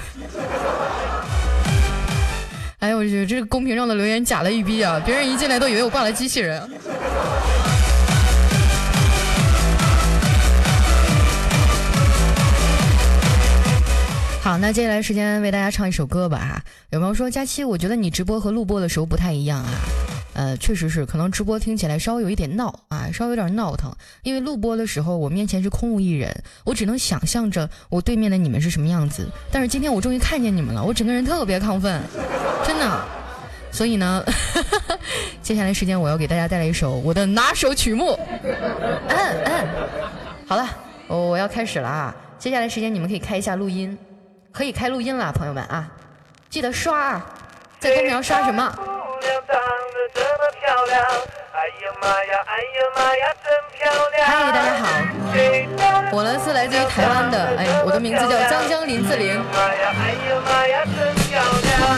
[2.81, 5.03] 哎呦我去，这个公屏上的留言假的一逼啊！
[5.05, 6.62] 别人一进来都以为我挂了机器人。
[14.41, 16.62] 好，那接下来时间为大家唱一首歌吧哈。
[16.91, 19.71] 有朋友说佳期，我觉得你直播和录播的时候不太一样啊。
[20.38, 23.92] 呃，确实是，可能直播听起来稍微有一点闹啊，稍微有点闹腾。
[24.22, 26.33] 因为录播的时候，我面前是空无一人，
[26.64, 29.29] 我只能想象着我对面的你们是什么样子。
[29.51, 32.01] 但是今天我终于看见你们了，我整个人特别亢奋，
[32.64, 33.05] 真的。
[33.72, 34.24] 所以呢，
[35.42, 38.16] 接下来时间我要给大家带来一首我的拿手曲目。
[39.09, 39.66] 嗯嗯，
[40.46, 40.68] 好了，
[41.09, 42.14] 我我要开始了啊！
[42.38, 43.98] 接下来时间你们可以开一下录音，
[44.53, 45.90] 可以开录音了，朋友们啊，
[46.48, 47.27] 记得刷啊，
[47.81, 48.72] 在公屏上刷什么？
[54.24, 54.87] 嗨，大家好，
[56.12, 59.42] 我呢是来自于台湾的，哎，我的名字叫江江林志玲。
[59.42, 60.54] 现场的朋友告
[60.85, 60.98] 诉
[61.35, 61.98] 我，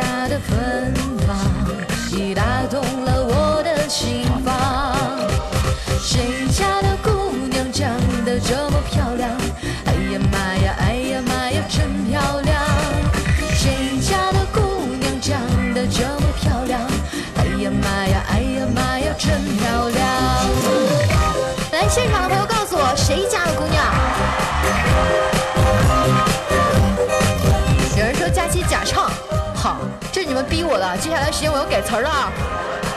[0.00, 0.97] 大的分。
[31.00, 32.87] 接下来时间我要改词儿了。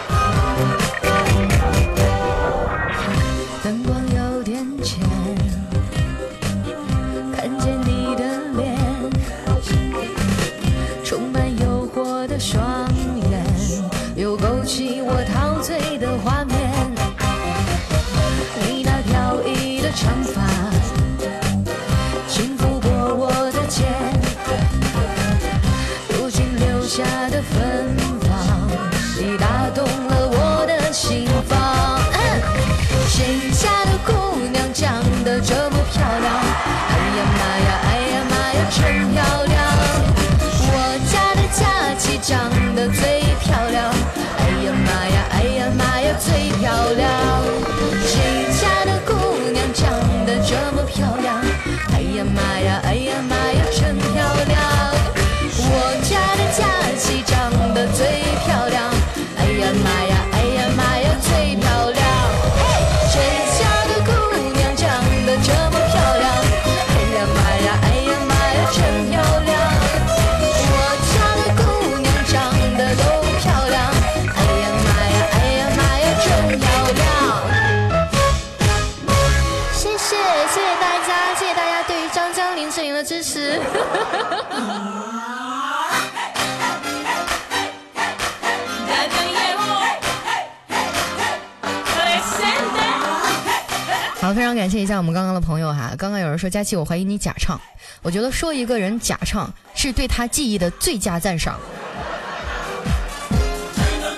[94.55, 95.93] 感谢一下我们刚刚的朋友哈。
[95.97, 97.59] 刚刚有人说佳琪，我怀疑你假唱。
[98.01, 101.59] 我觉得说一个人假唱是对他记忆的最佳赞赏。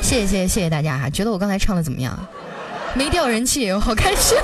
[0.02, 2.18] 谢谢谢谢谢谢大家哈，觉得我刚才唱的怎么样？
[2.94, 4.38] 没掉人气，我好开心。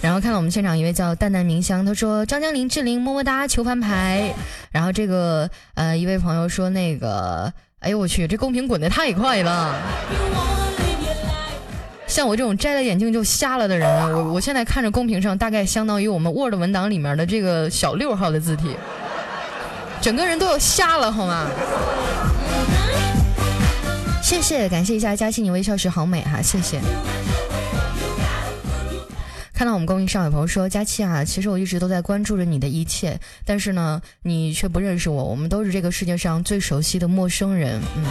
[0.00, 4.32] 然后看到我们现场一位叫淡淡明香，他说张江林志玲么么哒求翻牌。
[4.70, 9.74] 然后这个呃一位朋友说那个，哎呦我去，这公屏滚的太快了。
[12.08, 18.74] 像我这种摘了眼镜就瞎了的人，我我现在看着公屏上大概相当于我们 Word 文档里面的这个小六号的字体，
[20.00, 21.48] 整个人都要瞎了，好吗？
[24.22, 26.80] 谢谢，感谢一下佳琪，你微笑时好美哈，谢谢。
[29.54, 38.04] 看到我们公屏上有朋友说佳琪啊，其实我一直都在关注着你的一切，但是呢，你却不认识我，我们都是这个世界上最熟悉的陌生人，嗯。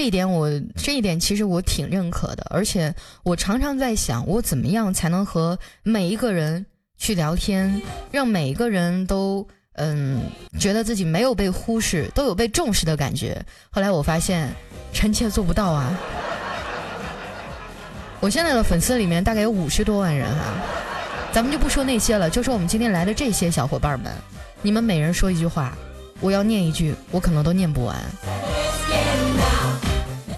[0.00, 6.64] 这一点我这一点其实我挺认可的，而且我常常在想，我怎么样才能和每一个人
[6.96, 10.22] 去聊天，让每一个人都嗯
[10.58, 13.44] 觉得自己没有被忽视，都有被重视的感觉。
[13.68, 14.48] 后来我发现，
[14.90, 15.94] 臣妾做不到啊。
[18.20, 20.44] 我现在的粉丝里面大概有五十多万人哈、
[21.30, 24.10] 咱们就不说那些了，就说我们今天来的这些小伙伴们，
[24.62, 25.76] 你们每人说一句话，
[26.20, 27.94] 我要念一句，我可能都念不完。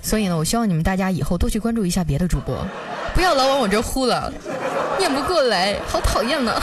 [0.02, 2.66] 所以呢，我希望你们大家以后多去关注一下别的主播，
[3.14, 4.30] 不要老往我这呼了，
[4.98, 6.60] 念不过来，好讨厌呢。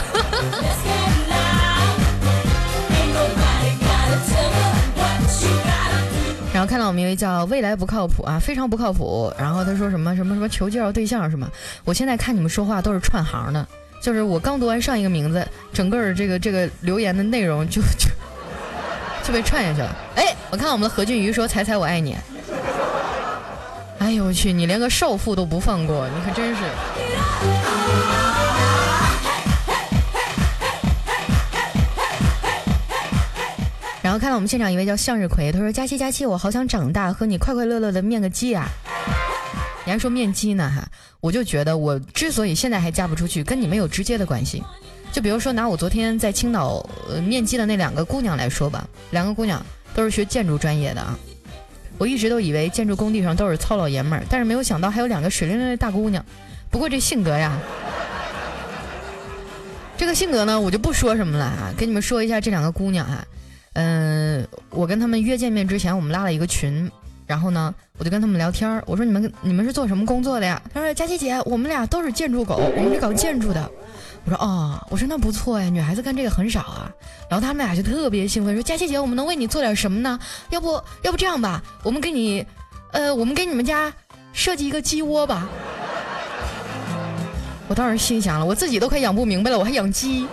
[6.52, 9.32] 然后看到我们一位叫未来不靠谱啊，非常不靠谱。
[9.38, 11.48] 然后他说什么什么什么求介绍对象什么，
[11.84, 13.66] 我现在看你们说话都是串行的，
[14.02, 18.10] 就是我刚读完上一个名字，整个这个这个留言的内容就就
[19.24, 19.96] 就被串下去了。
[20.16, 22.14] 哎，我看我们的何俊瑜说彩彩我爱你。
[24.00, 26.62] 哎呦我去，你连个少妇都不放过，你可真是。
[34.02, 38.66] 然后看到我们现场一位叫向日葵，他说：“佳期佳期，我好想长大，和你快快乐乐的面个基啊！”
[39.84, 40.88] 你还说面基呢哈？
[41.20, 44.64] 我就觉得我之所以现在还嫁不出去，跟你们有直接的关系。
[45.12, 49.62] 就比如说拿我昨天在青岛呃面基的那两个姑娘来说吧，两个姑娘
[49.94, 51.18] 都是学建筑专业的啊。
[52.00, 56.24] 我一直都以为建筑工地上都是糙老爷们儿，但是没有想到还有两个水灵灵的大姑娘。
[56.70, 57.58] 不过这性格呀，
[59.98, 63.22] 这个性格呢，我就不说什么了啊，跟你们说一下这两个姑娘啊。
[63.74, 66.90] 嗯，我跟他们约见面之前，我们拉了一个群，
[67.26, 68.82] 然后呢，我就跟他们聊天儿。
[68.86, 70.62] 我说你们你们是做什么工作的呀？
[70.72, 73.70] 他说佳琪姐，我们俩都是建筑狗，我们是搞建筑的。
[74.30, 76.88] 我说哦，我说那不错呀，女孩子干这个很少啊。
[77.28, 80.16] 然后他们俩就特别兴奋，说佳琪姐，我们能为你做点什么呢？
[80.50, 82.46] 要不要不这样吧，我们给你，
[82.92, 83.92] 呃，我们给你们家
[84.32, 85.48] 设计一个鸡窝吧。
[87.66, 90.28] 我当时心想了，我自己都快养不明白了，我还养鸡。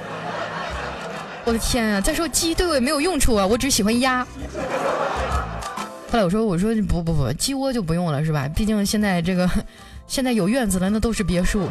[1.43, 1.99] 我的天啊！
[1.99, 4.23] 再说鸡对我也没有用处啊，我只喜欢鸭。
[6.11, 8.47] 后来我说我说不不不，鸡窝就不用了是吧？
[8.55, 9.49] 毕竟现在这个
[10.05, 11.67] 现在有院子的那都是别墅，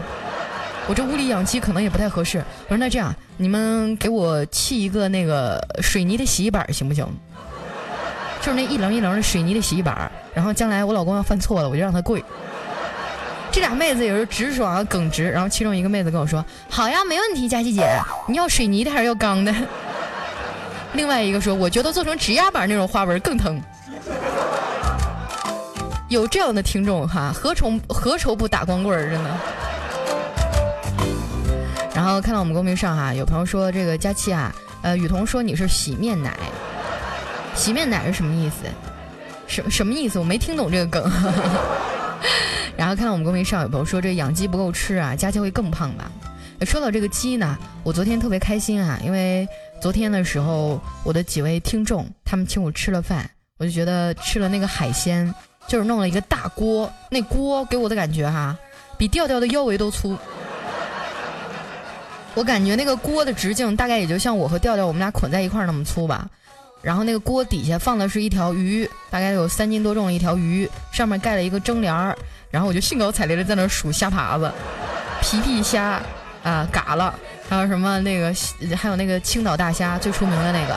[0.89, 2.39] 我这屋里养鸡可能也不太合适。
[2.39, 7.05] 我说那这样，你们给我砌一个那个水泥的洗衣板行不行？
[8.41, 12.23] 就是那一棱一棱的水泥的洗衣板，然后将来我老公要犯错了，我就让他跪。
[13.51, 17.89] 这俩妹子也是直爽啊耿直，然后其中一个妹子跟我说：“好呀，没问题，佳琪姐，
[18.29, 19.53] 你要水泥的还是要钢的？”
[20.93, 23.61] 另外一个说：“我觉得做成指压板那种花纹更疼。”
[26.09, 29.11] 有这样的听众哈，何愁何愁不打光棍儿？
[29.11, 29.31] 真的。
[32.07, 36.39] 然后看到我们公屏上哈，有朋友说这个佳期啊，呃，雨桐说你是洗面奶，
[37.57, 38.59] 洗面奶是什么意思？
[39.49, 40.17] 什什么意思？
[40.21, 41.03] 我没听懂这个梗。
[42.79, 46.09] 然后看到我们公屏上有朋友说这养鸡不够吃啊，佳期会更胖吧？
[46.65, 49.45] 说到这个鸡呢，我昨天特别开心啊，因为
[49.83, 53.29] 昨天的时候我的几位听众他们请我吃了饭，
[53.59, 55.35] 我就觉得吃了那个海鲜。
[55.67, 58.57] 就是弄了一个大锅，那锅给我的感觉哈，
[58.97, 60.17] 比调调的腰围都粗。
[62.37, 66.29] 我感觉那个锅的直径大概也就像我和调调我们俩捆在一块儿那么粗吧。
[66.83, 72.17] 然后那个锅底下放的是一条鱼，大概有三斤多重的一条鱼，上面盖了一个蒸帘儿。
[72.51, 74.53] 然后我就兴高采烈的在那数虾爬子、
[75.23, 76.01] 皮皮虾
[76.45, 77.13] 啊、嘎了，
[77.49, 78.33] 还有什么那个
[78.77, 80.77] 还有那个青岛大虾最出名的那个。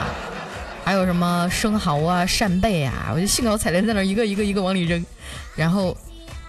[0.86, 5.05] 还有什么生蚝啊、扇贝啊，我就兴高采烈在那一个一个一个往里扔，
[5.55, 5.95] 然后，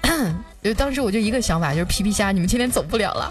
[0.64, 3.30] 就当时我就一个想法，就是皮皮虾，你们今天走不了了。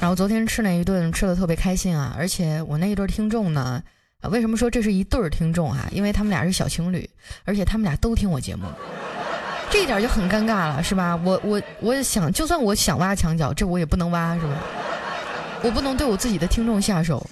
[0.00, 3.82] 然后昨天吃那一顿吃的特别开心啊，而且我那一对听众呢，
[4.22, 5.86] 为什么说这是一对儿听众啊？
[5.92, 7.08] 因为他们俩是小情侣，
[7.44, 8.64] 而且他们俩都听我节目。
[9.70, 11.14] 这一点就很尴尬了，是吧？
[11.22, 14.54] 我我我想，就算我想挖墙角，这我也不能挖，是吧？
[15.62, 17.24] 我不能对我自己的听众下手。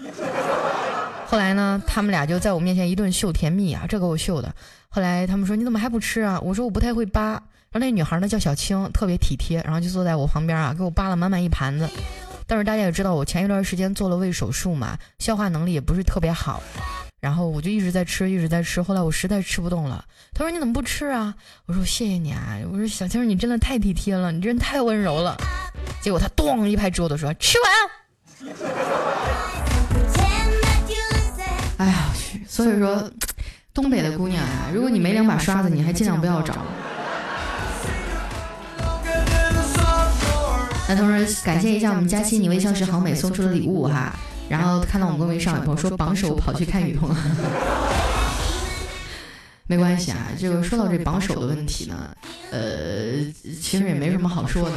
[1.26, 4.54] 后来呢，他们俩就在我面前一顿秀甜蜜啊，这给我秀的。
[4.88, 7.32] 后来他们说：“你怎么还不吃啊？”我说：“我不太会扒。”
[7.70, 11.88] 然后那女孩呢叫小青，特别体贴，然后就坐在我旁边啊，给我扒了满满一盘子。
[12.49, 16.61] 但是大家也知道，我前一段时间做了胃手术嘛，消化能力也不是特别好。
[17.20, 18.80] 然后我就一直在吃，一直在吃。
[18.80, 21.34] 后来我实在吃不动了，他说：“你怎么不吃啊？”
[21.66, 25.36] 我说：“谢谢你啊。”我说：“小青，你真的太体贴了，你真太温柔了。”
[26.01, 28.57] 结果他咣一拍桌子说：“吃完。”
[31.78, 32.42] 哎呀，去！
[32.49, 33.11] 所以说，
[33.74, 36.64] 东北的姑娘啊，如果你没两把刷子，你还尽量不要找。
[40.89, 44.12] 那同时感谢一下我们佳期，你微笑时好美送出的礼物哈。
[44.49, 47.14] 然后看到我们公屏上有朋友说榜首跑去看雨桐，
[49.68, 50.16] 没关系啊。
[50.39, 52.09] 这个说到这榜首的问题呢，
[52.51, 52.61] 呃，
[53.61, 54.76] 其实也没什么好说的，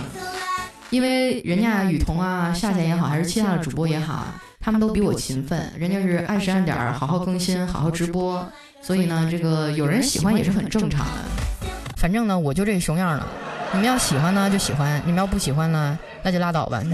[0.89, 4.27] 因为人家雨桐啊、夏夏也好，还是其他的主播也好，
[4.59, 8.45] 他们都比我勤奋，人家是按时按点儿好好更新、好好直播，
[8.81, 11.65] 所以呢，这个有人喜欢也是很正常的。
[11.95, 13.25] 反正呢，我就这熊样了，
[13.73, 16.81] 你们要喜欢呢就喜欢，你们要不喜欢呢，那就拉倒吧。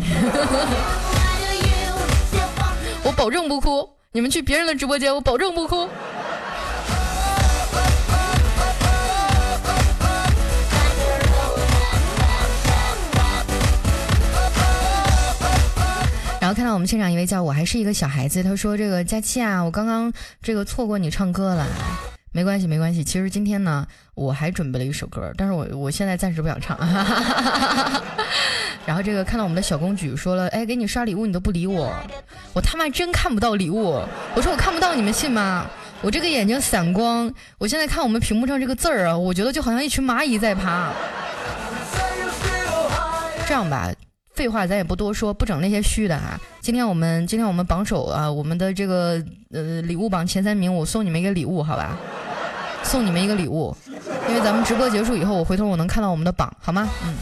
[3.03, 5.89] 我保证不哭，你们去别人的直播间，我保证不哭。
[16.39, 21.65] 然后看到我们现场一位叫我还是一个小孩子，他说：“这个佳期啊，我刚刚这个错过你唱歌了。”
[22.37, 23.03] 没关系，没关系。
[23.03, 23.83] 其实今天呢，
[24.13, 26.77] 我还准备了一首歌，但是我我现在暂时不想唱。
[28.85, 31.91] 然后这个看到我们的小公举说了，哎，给你刷礼物你都不理我，
[32.53, 34.03] 我他妈真看不到礼物。
[34.35, 35.65] 我说我看不到，你们信吗？
[36.03, 40.93] 我这个眼睛散光，我现在看我们屏幕上这个字儿啊，我觉得就好像一群蚂蚁在爬。
[43.47, 43.91] 这样吧，
[44.35, 46.39] 废话咱也不多说，不整那些虚的啊。
[46.61, 51.97] 今天我们今天我们榜首啊，我们的这个呃礼物榜前三名，我送你们一个礼物，好吧？
[52.87, 53.75] 送你们一个礼物，
[54.29, 56.87] 因为咱们直播结束以后，我回头我能看到我们的榜，好吗？
[57.05, 57.13] 嗯，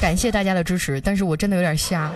[0.00, 2.10] 感谢大家的支持，但是我真的有点瞎。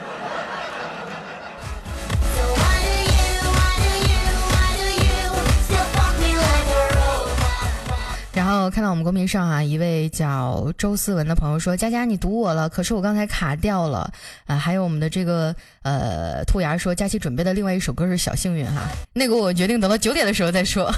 [8.32, 14.10] 然后看到我们公屏上啊，一位叫周思文的朋友说：“佳佳，你读我了，可是我刚才卡掉了
[14.46, 20.90] 啊。”还有我们的这个呃兔牙说：“佳琪准备的另外一首歌是小幸运哈，那个我决定等到九点的时候再说，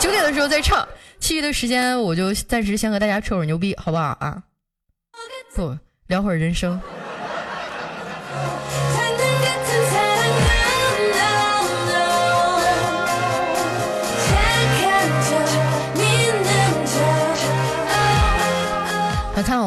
[0.00, 0.86] 九点的时候再唱，
[1.18, 4.42] 其余的时间我就暂时先和大家吹会儿牛逼，好不好啊？
[5.54, 5.76] 不
[6.06, 6.80] 聊会儿人生。”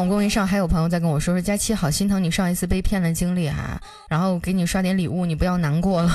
[0.02, 6.12] 我公屏上还有朋友在跟我说说佳期好心疼你上一次被骗的经历哈，然后给你刷点礼物，你不要难过了。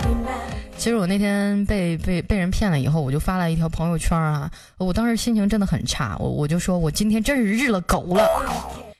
[0.76, 8.28] 其实我那天被被被人骗了以后，我就发了一条朋友圈啊，我当时心情真的很差，我我就说我今天真是日了狗了，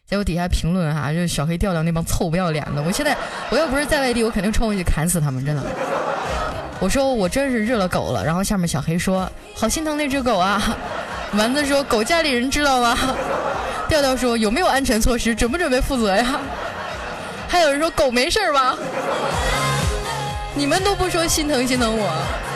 [0.06, 2.82] 结果底下评论哈，就是小黑调调那帮臭不要脸的。
[2.82, 3.14] 我现在
[3.50, 5.62] 我要不是在外地，我肯定冲过去砍死他们，真的。
[6.80, 8.24] 我说我真是日了狗了。
[8.24, 10.74] 然后下面小黑说好心疼那只狗啊。
[11.34, 12.96] 丸子说狗家里人知道吗？
[13.88, 16.38] 调调说有没有安全措施，准不准备负责呀？
[17.48, 18.76] 还有人说狗没事吧？
[20.54, 22.47] 你们都不说心疼心疼我。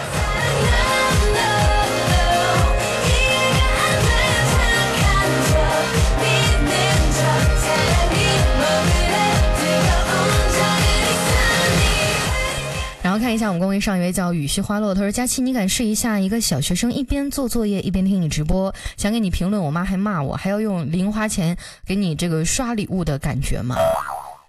[13.13, 21.55] 然后看一下我们公屏上一位叫雨絮花落，他说：“佳期，你敢试一下一个小学生一边做作业一边听你直播，想给你评论，我妈还骂我，还要用零花钱
[21.85, 23.77] 给你这个刷礼物的感觉吗？”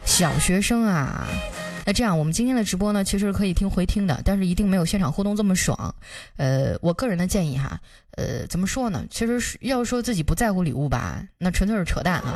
[0.07, 1.27] 小学生啊，
[1.85, 5.93] 那这样我们今天的直播呢，其实可以听回听的，但是一定没有现场互动这么爽。
[6.37, 7.77] 呃，我个人的建议哈，
[8.15, 9.03] 呃，怎么说呢？
[9.09, 12.33] 其实要说自己不在乎礼物吧，那纯粹是扯淡啊。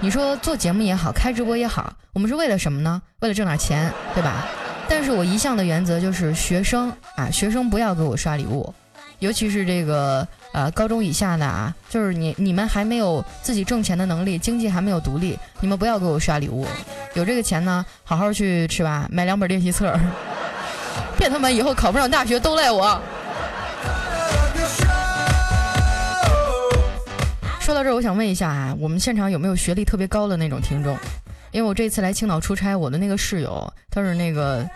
[0.00, 3.02] 你说做节目也好，开直播也好，我们是为了什么呢？
[3.18, 4.46] 为了挣点钱，对吧？
[4.94, 8.72] 但是我一向的原则就是学生啊，学生不要给我刷礼物，
[9.20, 16.66] 尤其是这个呃高中以下的啊，就是你你们还没有自己挣钱的能力，经济还没有独立，你们不要给我刷礼物，
[17.14, 19.98] 有这个钱呢，好好去吃吧，买两本练习册，
[21.16, 23.00] 别他妈以后考不上大学都赖我。
[27.60, 30.94] 说到这儿，我想问一下啊，我们现场有没有学历特别高的那种听众？
[31.52, 34.68] 因为我这次来青岛出差，我的那个室友他是那个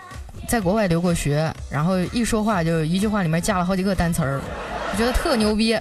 [0.46, 4.40] 在国外留过学，然后一说话就一句话里面加了好几个单词儿，
[4.92, 5.72] 我觉得特牛逼。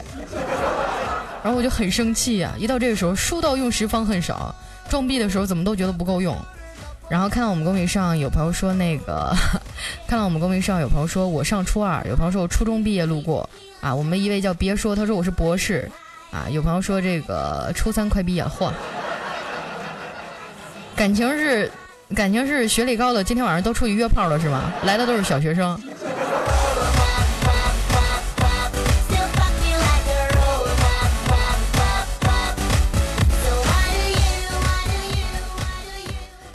[1.44, 4.56] 然后我就很生气呀，一到这个时候，书到用时方恨少，
[4.90, 6.36] 装逼的时候怎么都觉得不够用。
[7.08, 9.32] 然后看到我们公屏上有朋友说那个，
[10.08, 13.48] 看到我们公屏上有朋友说我上初二，有朋友说我初中毕业路过
[13.80, 15.88] 啊，我们一位叫别说，他说我是博士
[16.32, 18.72] 啊，有朋友说这个初三快毕业，嚯。
[20.96, 21.70] 感情是，
[22.16, 24.72] 感情是学历高的，今天晚上都出去约炮了是吗？
[24.86, 25.78] 来的都是小学生。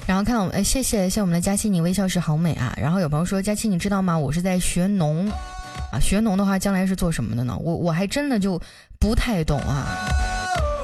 [0.06, 2.74] 然后看我们，哎，谢谢谢谢我们的佳期，你微笑是好美啊。
[2.76, 4.18] 然后有朋友说，佳期你知道吗？
[4.18, 5.30] 我是在学农，
[5.92, 7.56] 啊，学农的话将来是做什么的呢？
[7.60, 8.60] 我我还真的就
[8.98, 9.86] 不太懂啊。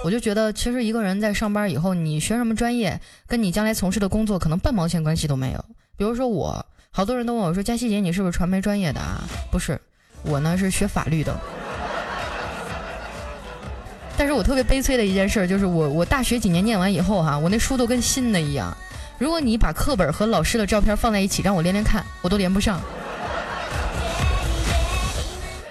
[0.07, 5.65] 我就觉得，其实一个人在上班以后，你学什么专业，跟你将来从事的工作可能半毛钱关系都没有。
[5.97, 9.77] 比如说我，好多人都问我说：“佳琪姐，你是不是传媒专业的啊？”不是，
[10.23, 11.37] 我呢是学法律的。
[14.17, 18.73] 但是我特别悲催的一件事就是，我我大学几年念完以后哈，我那书都跟新的一样。
[19.19, 22.81] 如果你把课本和老师的照片放在一起，让我连连看，我都连不上。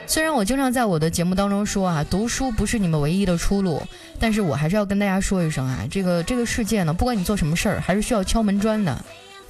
[0.08, 3.82] 虽然我经常在我的节目当中说啊，读书不是你们唯一的出路，
[4.20, 9.04] 但是我还是要跟大家说一声啊，这个这个世界呢，不管你做什么事儿，还是需要敲门砖的。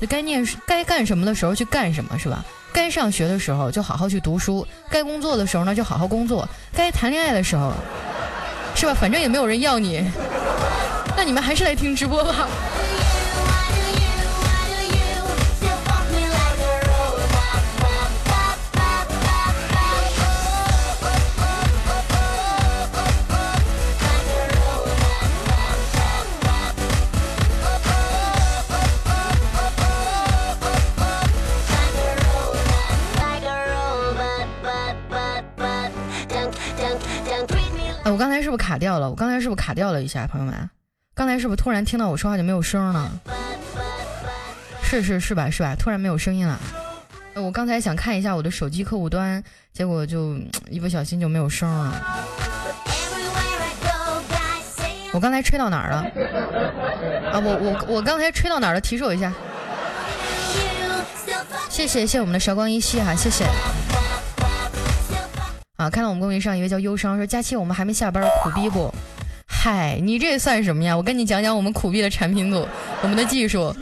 [0.09, 2.43] 该念该干什么的时候去干什么，是吧？
[2.73, 7.73] 该上学的时候就好好去读书，该工作的时候呢就好好工作，该谈恋爱的时候，
[8.75, 8.93] 是吧？
[8.93, 10.03] 反正也没有人要你，
[11.15, 12.47] 那你们还是来听直播吧。
[38.05, 39.09] 哎我刚才是不是卡掉了？
[39.09, 40.69] 我刚才是不是卡掉了一下，朋友们？
[41.15, 43.11] 刚才是不是突然听到我说话就没有声了？
[44.83, 45.75] 是是是吧是吧？
[45.75, 46.59] 突然没有声音了。
[47.33, 49.43] 我刚才想看一下我的手机客户端，
[49.73, 50.35] 结果就
[50.69, 51.99] 一不小心就没有声了。
[55.11, 55.97] 我刚才吹到哪儿了？
[57.33, 58.81] 啊，我我我刚才吹到哪儿了？
[58.81, 59.33] 提示我一下。
[61.69, 63.45] 谢谢谢谢我们的韶光一夕哈，谢谢。
[65.77, 68.89] 啊，看到我们公屏上一位叫忧伤说：“佳期，我们还没下班，苦逼不？
[69.45, 70.95] 嗨，你这算什么呀？
[70.95, 72.65] 我跟你讲讲我们苦逼的产品组，
[73.01, 73.75] 我们的技术。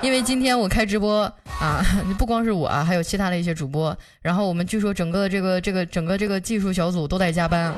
[0.00, 1.22] 因为今天我开直播
[1.60, 1.86] 啊，
[2.18, 3.96] 不光是我啊，还有其他的一些主播。
[4.20, 7.72] 然后我们据说整个这个这个整个这个技术小组都在加班。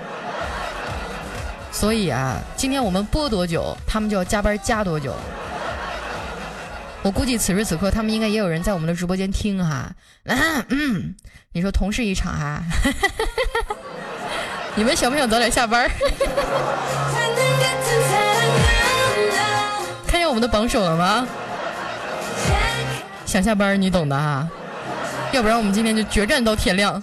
[1.71, 5.15] 所以啊，今天我们播多久，他们就要加班加多久。
[7.05, 9.95] 我估计此时此刻，他们应该也有人在我们的直播间听哈。
[10.71, 11.15] 嗯。”
[11.53, 12.61] 你说同事一场哈，
[14.75, 15.89] 你们想不想早点下班？
[20.09, 21.29] 看见我们的榜首了吗？
[23.25, 24.49] 想下班你懂的哈，
[25.31, 27.01] 要不然我们今天就决战到天亮。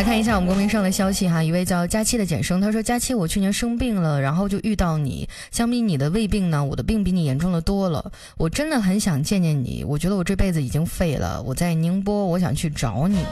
[0.00, 5.28] 来看一下我们公屏上的消息哈，一位叫佳期的简生，他说：“佳期，我去年生病了，然后就遇到你。
[5.50, 8.10] 相比你的胃病呢，我的病比你严重的多了。
[8.38, 11.42] 我真的很想见见你，我觉得我这辈子已经废了。
[11.42, 13.26] 我在宁波，我想去找你。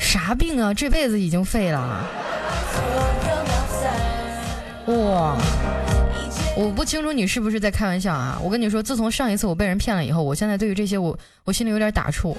[0.00, 0.74] 啥病啊？
[0.74, 2.04] 这辈子已经废了？
[4.86, 5.38] 哇！
[6.56, 8.40] 我不清楚你是不是在开玩笑啊？
[8.42, 12.34] 我跟你说，自从上一次我被人骗了以后，我现在对于这些我我心里有点打怵。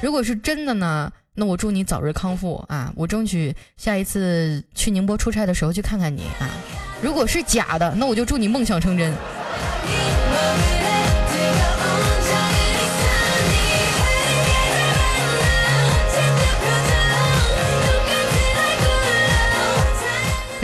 [0.00, 2.92] 如果是真的呢？”那我祝你早日康复啊！
[2.94, 6.50] 我争取下一次去宁波出差的时候去看看你啊！
[7.02, 9.14] 如果是假的，那我就祝你梦想成真。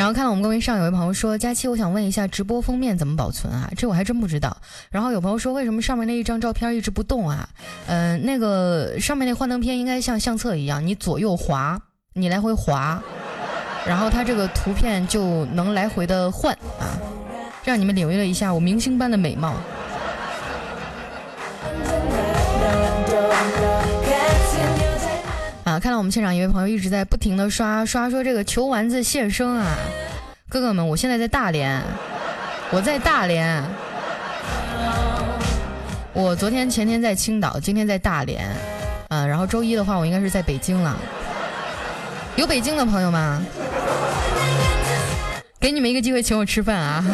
[0.08, 3.70] 后看到我们公屏上有位朋友说：“佳期，我想问一下，直播封面怎么保存啊？
[3.76, 4.56] 这我还真不知道。”
[4.90, 7.46] 然后有朋友说：“为什么上面那一张照片一直不动啊？”
[7.86, 11.78] 嗯，那个上面那幻灯片应该像相册一样，你左右滑，
[12.14, 13.02] 你来回滑，
[13.86, 16.96] 然后它这个图片就能来回的换啊，
[17.62, 19.54] 让你们领略了一下我明星般的美貌。
[25.80, 29.76] 看到我们现场一位朋友一直在不停的刷刷，说这个求丸子现身啊，
[30.48, 31.82] 哥哥们，我现在在大连，
[32.70, 33.62] 我在大连，
[36.12, 38.48] 我昨天前天在青岛，今天在大连，
[39.08, 40.96] 嗯，然后周一的话我应该是在北京了，
[42.36, 43.40] 有北京的朋友吗？
[45.60, 47.04] 给你们一个机会请我吃饭啊！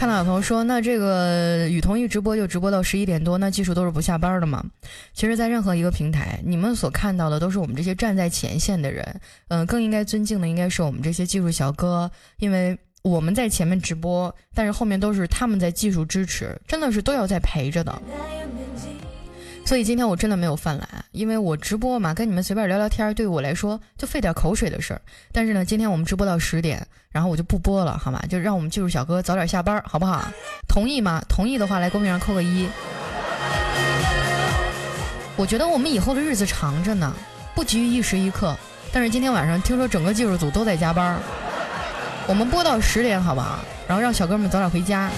[0.00, 4.64] 看到有朋友说，那这个雨桐一直播就直播到十一点多，那技术都是不下班的嘛？
[5.12, 9.20] 其实，在任何一个平台，你们所看到的都是我们这些站在前线的人。
[9.48, 18.00] 嗯，更应该尊敬的应该是我们这些技术小哥，因为我们在前面直播，但是后面都是他们在技术支持，真的是都要在陪着的。
[19.70, 25.00] 所以今天我真的没有犯懒，因为我直播嘛，跟你们随便聊聊天，对我来说就费点口水的事儿。
[25.30, 28.20] 但是呢，今天我们直播到十点，然后我就不播了，好吗？
[28.28, 30.26] 就让我们技术小哥早点下班，好不好？
[30.66, 31.22] 同意吗？
[31.28, 32.68] 同意的话，来公屏上扣个一。
[35.36, 37.14] 我觉得我们以后的日子长着呢，
[37.54, 38.56] 不急于一时一刻。
[38.92, 41.16] 但是今天晚上听说整个技术组都在加班，
[42.26, 43.60] 我们播到十点，好不好？
[43.86, 45.08] 然后让小哥们早点回家。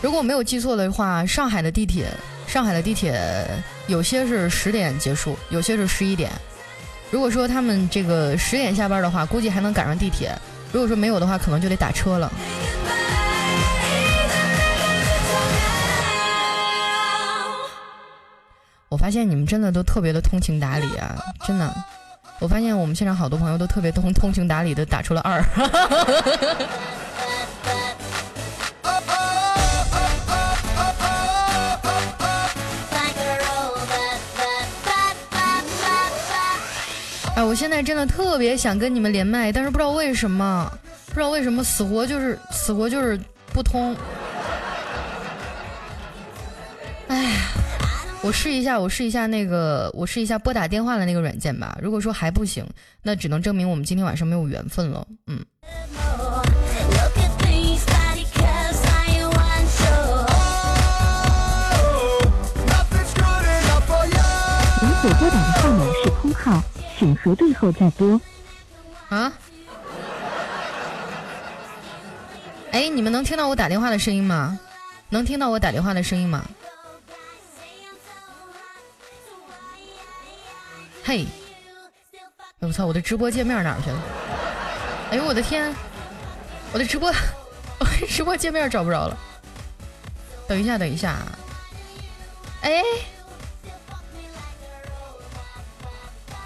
[0.00, 2.06] 如果没有记错的话，上海的地铁，
[2.46, 3.44] 上海的地铁
[3.88, 6.30] 有些是十点结束，有些是十一点。
[7.10, 10.30] 如果说他们这个十点下班的话，估计还能赶上地铁；
[10.72, 12.30] 如果说没有的话，可能就得打车了。
[18.88, 21.74] 我发现你们真的都特别的通情达理啊，真的。
[22.40, 25.42] 我发现我们现场好多朋友都特别通通情达理的打出了二。
[37.38, 40.68] 哎，我现在真的特别想跟你们连麦，但是不知道为什么，
[41.06, 43.16] 不知道为什么死活就是死活就是
[43.52, 43.96] 不通。
[47.06, 47.30] 哎呀，
[48.22, 51.78] 我试一下，我试一下那个，我试一下拨打电话的那个软件吧。
[51.80, 52.66] 如果说还不行，
[53.04, 55.06] 那只能证明我们今天晚上没有缘分了。
[55.28, 55.38] 嗯。
[64.80, 66.60] 您所拨打的号码是空号。
[66.98, 68.20] 请核对后再拨。
[69.08, 69.32] 啊？
[72.72, 74.58] 哎，你们能听到我打电话的声音吗？
[75.08, 76.44] 能听到我打电话的声音吗？
[81.04, 81.24] 嘿！
[82.58, 84.02] 我操，我的直播界面哪去了？
[85.12, 85.72] 哎呦我的天！
[86.72, 87.10] 我的直播，
[87.78, 89.16] 我的直播界面找不着了。
[90.48, 91.16] 等一下，等一下。
[92.62, 92.82] 哎。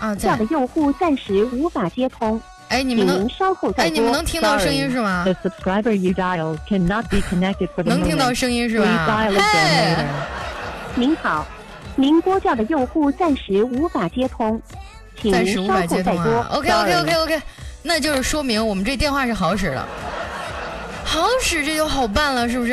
[0.02, 2.40] 啊，叫的用户暂时无法接通。
[2.70, 5.24] 哎，你们能稍后再哎，你们能听到声音是吗？
[7.84, 9.28] 能听到声音是吧？
[9.30, 9.94] 嘿，
[10.96, 11.46] 您好，
[11.94, 14.60] 您拨叫的用户暂时无法接通，
[15.20, 16.40] 请您稍后再拨。
[16.50, 17.42] OK OK OK OK，
[17.82, 19.86] 那就是说明我们这电话是好使的，
[21.04, 22.72] 好使这就好办了，是不是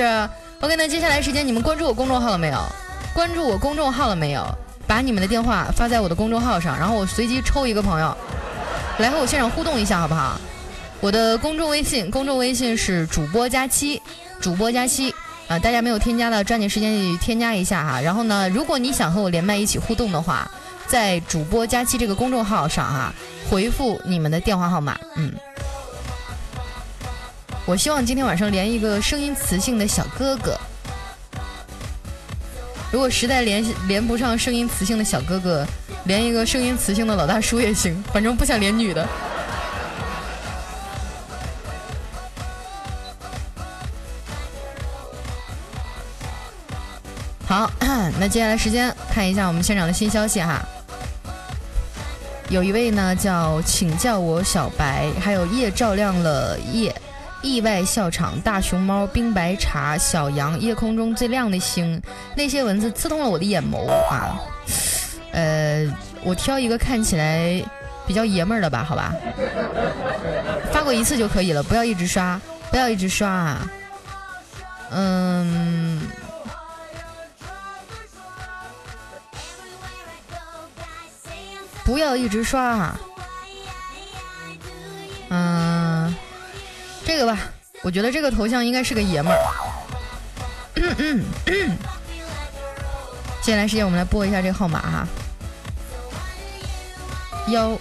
[0.62, 2.58] ？OK，那接下来时间你们关注我公众号了没有？
[3.14, 4.44] 关注我公众号了没有？
[4.90, 8.18] 把你们的电话发在我的公众号上，然后我随机抽一个朋友
[8.98, 10.42] 来和我现场互动一下，好不好？
[11.00, 14.02] 我的公众微信，公众微信是主播加七，
[14.42, 15.14] 主播加七。
[15.48, 18.02] 啊，大家没有添加的，抓紧时间去添加一下哈。
[18.02, 20.50] 然后呢，如果你想和我连麦一起互动的话，
[20.88, 23.14] 在主播佳期这个公众号上哈，
[23.48, 25.00] 回复你们的电话号码。
[25.16, 25.32] 嗯，
[27.66, 30.60] 我希望今天晚上连一个声音磁性的小哥哥。
[32.92, 35.66] 如果实在连连不上声音磁性的小哥哥，
[36.06, 39.08] 连一个声音磁性的老大叔也行，反正不想连女的。
[47.46, 47.72] 好，
[48.20, 50.64] 那接下来时间看一下我们现场的新消息哈。
[52.50, 56.94] 有一位呢叫请叫我小白，还有夜照亮了夜，
[57.42, 62.02] 意外笑场，大熊猫，冰白茶，小羊，夜空中最亮的星，
[62.36, 64.40] 那些文字刺痛了我的眼眸啊。
[65.32, 65.86] 呃，
[66.24, 67.64] 我挑一个看起来
[68.06, 69.16] 比较爷们儿的吧，好吧。
[70.72, 72.40] 发过一次就可以了，不要一直刷，
[72.72, 73.72] 不要一直刷啊。
[74.92, 76.02] 嗯。
[81.86, 83.00] 不要一直刷啊，
[87.10, 87.40] 这个吧，
[87.82, 89.40] 我觉得这个头像应该是个爷们儿。
[93.42, 95.08] 接下来时间我们来拨一下这个号码哈，
[97.48, 97.80] 幺五。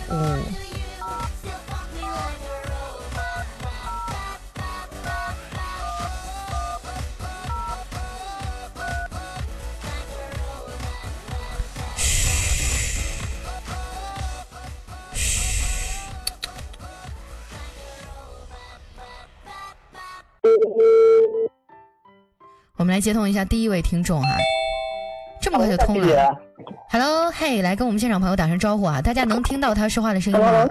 [22.98, 24.28] 来接通一下第一位听众哈，
[25.40, 26.36] 这么快就通了。
[26.90, 29.00] Hello，嘿，来跟我们现场朋友打声招呼啊！
[29.00, 30.68] 大家能听到他说话的声音吗？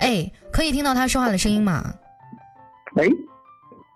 [0.00, 1.94] 哎，可以听到他说话的声音吗？
[2.96, 3.08] 喂，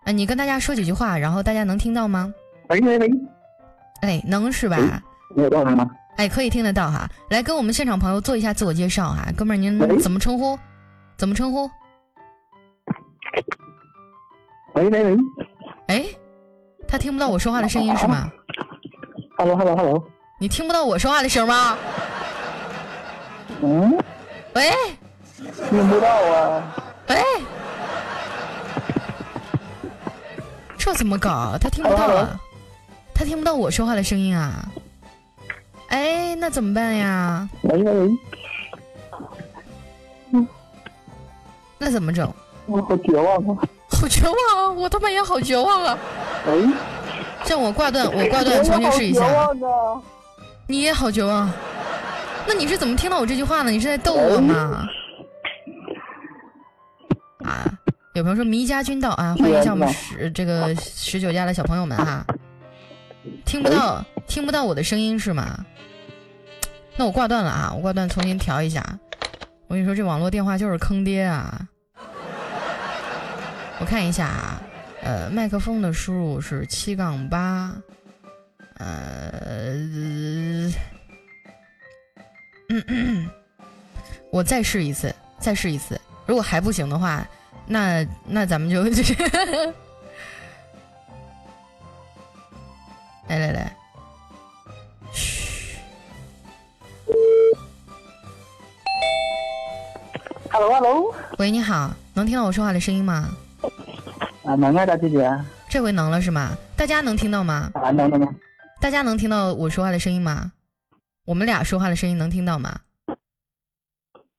[0.04, 2.32] 啊，你跟大家说几句话，然后大家能听到吗？
[2.68, 3.10] 喂喂喂，
[4.02, 4.76] 哎，能是吧？
[5.34, 5.90] 听得到吗？
[6.16, 7.10] 哎，可以听得到哈。
[7.30, 10.56] 来跟我们现场朋友做一下自我介绍哈，哥们儿您怎么称呼？
[11.16, 11.68] 怎么称呼？
[14.74, 15.18] 喂喂喂，
[15.88, 16.04] 哎。
[16.94, 18.30] 他听不到我说话的声音是吗
[19.36, 20.04] ？Hello Hello Hello，
[20.38, 21.76] 你听不到我说话的声吗？
[23.60, 23.98] 嗯？
[24.54, 24.70] 喂？
[25.68, 26.62] 听不到啊？
[27.08, 27.16] 喂？
[30.78, 31.58] 这怎么搞？
[31.60, 32.40] 他听不到啊？
[33.12, 34.64] 他听不到我说话的声音啊？
[35.88, 37.48] 哎，那怎么办呀？
[37.62, 38.18] 喂喂喂？
[40.30, 40.46] 嗯？
[41.76, 42.32] 那怎么整？
[42.66, 43.68] 我好绝望啊！
[43.94, 44.70] 好绝望啊！
[44.70, 45.98] 我他妈也好绝望啊！
[46.46, 46.52] 哎，
[47.44, 49.24] 像我挂断，我挂断，重新试一下。
[50.66, 51.50] 你也好绝望。
[52.46, 53.70] 那你是怎么听到我这句话呢？
[53.70, 54.86] 你是在逗我吗？
[57.44, 57.70] 啊！
[58.14, 62.24] 有朋友说迷家军到啊，欢迎一下我们十这个十九家的小朋友们哈。
[63.44, 65.64] 听不到，听不到我的声音是吗？
[66.96, 67.72] 那我挂断了啊！
[67.74, 68.84] 我挂断，重新调一下。
[69.66, 71.60] 我跟你说，这网络电话就是坑爹啊！
[73.80, 74.60] 我看一下啊。
[75.02, 77.70] 呃，麦克风的输入是七杠八，
[78.78, 79.74] 呃，
[84.32, 87.22] 我再试一次，再试一次，如果还不行的话，
[87.66, 88.82] 那那咱们就
[93.28, 93.76] 来来来，
[95.12, 95.76] 嘘
[100.50, 103.36] ，Hello Hello，喂，你好，能听到我说话的声音吗？
[104.44, 105.30] 啊，能啊，大姐姐，
[105.68, 106.50] 这回能了是吗？
[106.76, 107.70] 大家能听到吗？
[107.74, 108.34] 啊，能能能。
[108.80, 110.52] 大家能听到我说话的声音吗？
[111.26, 112.78] 我们俩说话的声音能听到吗？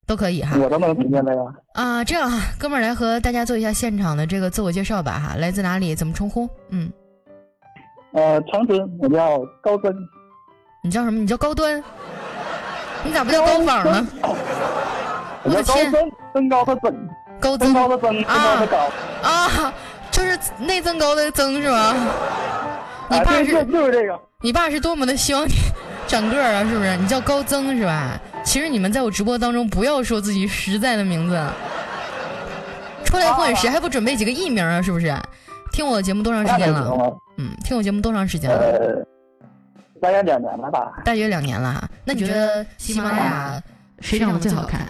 [0.05, 0.55] 都可以哈。
[0.59, 1.41] 我都能听见了呀。
[1.73, 5.36] 啊，这样哈，哥们儿来和大家做一下现场的这个自我介绍吧哈。
[5.38, 5.95] 来自哪里？
[5.95, 6.47] 怎么称呼？
[6.69, 6.91] 嗯。
[8.13, 9.93] 呃，长春，我叫高端。
[10.84, 11.19] 你叫什么？
[11.19, 11.84] 你叫高端？
[13.03, 14.07] 你咋不叫高仿呢？
[15.43, 15.91] 我的天，
[16.34, 17.09] 身高的增，
[17.40, 18.90] 高增高的增，增高的高。
[19.22, 19.74] 啊。
[20.12, 21.94] 就是内增高的增是吗？
[23.10, 24.18] 你爸是就是这个。
[24.42, 25.52] 你爸是多么的希望你
[26.08, 26.96] 长个儿啊，是不是？
[26.96, 28.18] 你叫高增是吧？
[28.42, 31.38] 其实你们在我直播当中不要说自己实在的名字，
[33.04, 34.82] 出来混谁还不准备几个艺名啊？
[34.82, 35.14] 是不是？
[35.74, 37.14] 听我节目多长时间了？
[37.38, 39.06] 嗯，听我节目多长时间了？
[40.02, 40.94] 大约两年了吧。
[41.04, 41.84] 大约两年了哈。
[42.06, 43.62] 那你觉得喜马拉雅
[44.00, 44.88] 谁长得最好看？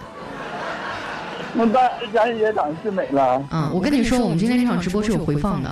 [1.58, 3.42] 我们家佳姐姐长得最美了。
[3.50, 5.70] 嗯，我跟你说，我们今天这场直播是有回放的。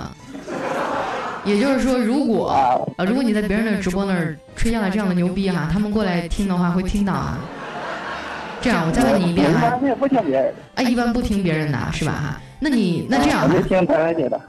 [1.43, 7.37] 也就是说，如果啊，如果你在别人的直播那儿吹下了这样的牛逼哈，他们过来听的话会听到啊。
[8.61, 9.77] 这样，我再问你一遍哈。
[9.99, 10.51] 不听别人。
[10.73, 12.41] 啊，一般不听别人的，是吧哈？
[12.59, 13.47] 那你那这样。
[13.47, 14.41] 我就听台湾姐的。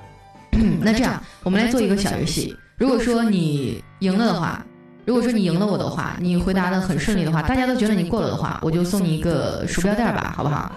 [0.80, 2.57] 那这样，我们来做一个小游戏。
[2.78, 4.64] 如果说你赢了的话，
[5.05, 10.72] 如果说你赢了我的话，你回答的很顺利的话，大家都觉得你过了的话，我就送你一个鼠标垫吧，好不好？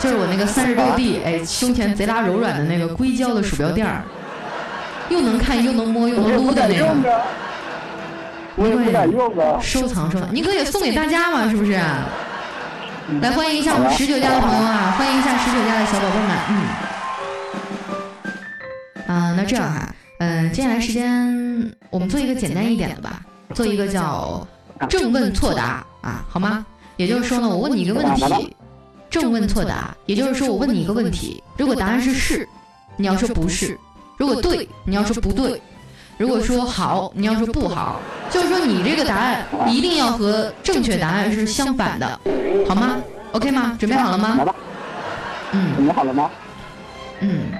[0.00, 4.02] 就是我那个三十六 D，哎，胸前贼拉柔软的那个硅胶的鼠标垫儿，
[5.10, 6.86] 又能看又能摸又能撸的那个。
[8.56, 9.60] 我也不敢用啊。
[9.62, 11.72] 收藏收藏，你可以送给大家嘛，是不是？
[13.20, 16.38] 来欢迎一下我们十九家的朋友啊，欢迎一下十九家的小宝贝们，
[19.06, 19.14] 嗯。
[19.14, 23.20] 啊，那这样哈，嗯，接下来时间我们做一个简单一点的吧，
[23.54, 24.46] 做一个叫
[24.88, 26.64] 正问错答啊，好吗？
[26.96, 28.56] 也就是说呢，我问你一个问题，
[29.10, 32.48] 正问错答，也就是说我问你一个问题，如果答案是是，
[32.96, 33.76] 你要说不是；
[34.16, 35.60] 如果对，你要说不对。
[36.16, 37.98] 如果说好，你要说不好，
[38.30, 42.20] 就是说你这个答案一定要和正确答案是相反的，
[42.68, 42.98] 好吗
[43.32, 43.74] ？OK 吗？
[43.80, 44.36] 准备好了吗？
[44.36, 44.54] 来吧。
[45.52, 45.74] 嗯。
[45.76, 46.30] 准备好了吗？
[47.20, 47.52] 嗯。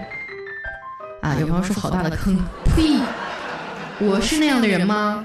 [1.22, 2.36] 啊，有朋友说好大的坑，
[2.76, 2.98] 呸！
[3.98, 5.24] 我是那样的人吗？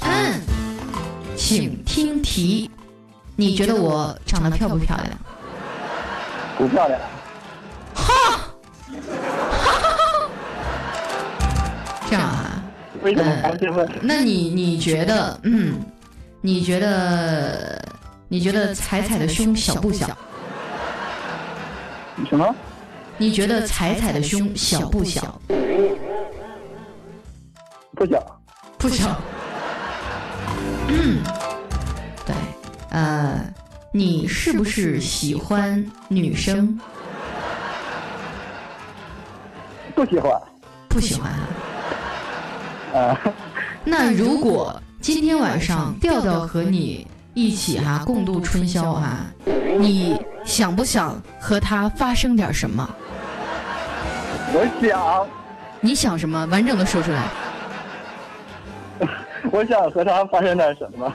[0.00, 0.40] 嗯。
[1.36, 2.68] 请听题，
[3.36, 5.10] 你觉得我长得漂不漂亮？
[6.58, 6.98] 不漂亮。
[7.94, 8.04] 哈。
[12.08, 12.62] 这样啊，
[13.04, 15.78] 嗯，那你你觉得，嗯，
[16.40, 17.80] 你觉得，
[18.28, 20.06] 你觉得彩彩的胸小不小？
[22.30, 22.54] 什么？
[23.18, 25.40] 你觉得彩彩的胸小不小？
[27.94, 28.40] 不小，
[28.78, 29.20] 不小。
[30.88, 31.45] 嗯，对，
[32.96, 33.38] 呃，
[33.92, 36.80] 你是不是喜欢女生？
[39.94, 40.32] 不喜欢，
[40.88, 41.30] 不喜欢
[42.94, 43.20] 啊。
[43.84, 49.26] 那如果今天晚上调调和你一起哈共度春宵哈，
[49.78, 52.88] 你想不想和他发生点什么？
[54.54, 55.28] 我想。
[55.82, 56.46] 你想什么？
[56.46, 57.24] 完整的说出来。
[59.52, 61.14] 我想和他发生点什么。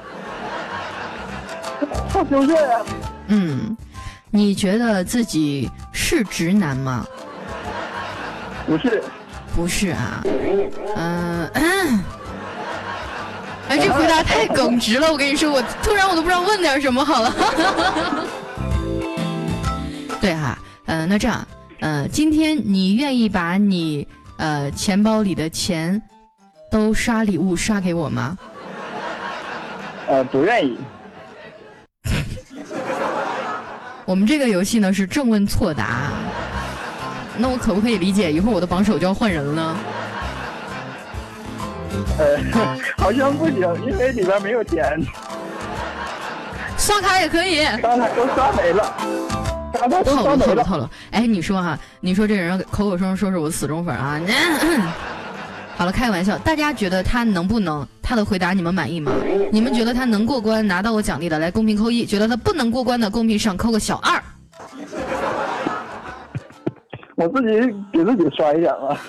[2.10, 2.80] 好羞涩呀。
[3.28, 3.76] 嗯，
[4.30, 7.06] 你觉得自己是直男吗？
[8.66, 9.04] 不是。
[9.54, 10.24] 不是啊，
[10.96, 11.50] 嗯，
[13.68, 17.36] 哎，这回答太耿直了，我跟你说，我突然我都不知道问点什么好了。
[20.22, 21.46] 对哈，嗯，那这样，
[21.82, 24.08] 嗯，今天你愿意把你
[24.38, 26.02] 呃钱包里的钱
[26.72, 28.38] 都刷礼物刷给我吗？
[30.08, 30.78] 呃，不愿意。
[34.06, 36.10] 我们这个游戏呢是正问错答。
[37.38, 39.76] 那我可不可以理解，一会儿我的榜首就要换人了呢？
[42.20, 42.38] 呃，
[42.98, 45.02] 好像不行，因为里边没有钱。
[46.78, 47.64] 刷卡也可以。
[47.80, 48.94] 刷卡都刷没了。
[49.74, 50.54] 刚才都刷没了。
[50.54, 54.20] 套路套路哎，你说哈，你说这人口口声声说是我死忠粉啊？
[55.82, 56.38] 好了，开个玩笑。
[56.38, 57.84] 大家觉得他能不能？
[58.04, 59.12] 他的回答你们满意吗？
[59.52, 61.40] 你们觉得他能过关拿到我奖励的？
[61.40, 62.06] 来公屏扣一。
[62.06, 64.22] 觉得他不能过关的，公屏上扣个小二。
[67.18, 67.48] 我自己
[67.92, 68.90] 给自己刷一点吧。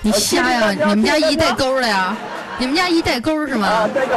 [0.00, 0.70] 你瞎呀？
[0.70, 2.16] 你们家一带钩了呀？
[2.56, 3.66] 你们家一带钩是吗？
[3.66, 4.14] 啊，带钩，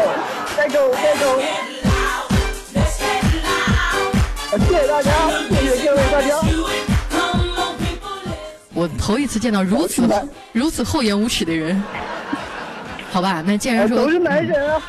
[0.55, 1.41] 带钩，带钩。
[4.57, 5.11] 谢谢大家，
[5.49, 6.35] 谢谢各位大家。
[8.73, 10.03] 我头一次见到如此
[10.53, 11.81] 如此厚颜无耻的人。
[13.11, 14.81] 好吧，那既然说都是男人啊。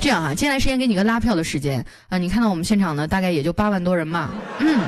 [0.00, 2.16] 这样啊，接下来时间给你个拉票的时间啊！
[2.18, 4.30] 你看到我们现场呢，大概也就八万多人嘛，
[4.60, 4.80] 嗯，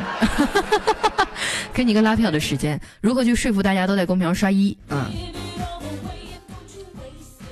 [1.74, 4.76] 给你个拉票的时间，如何去说服大家都在公屏上刷一？
[4.88, 5.04] 嗯，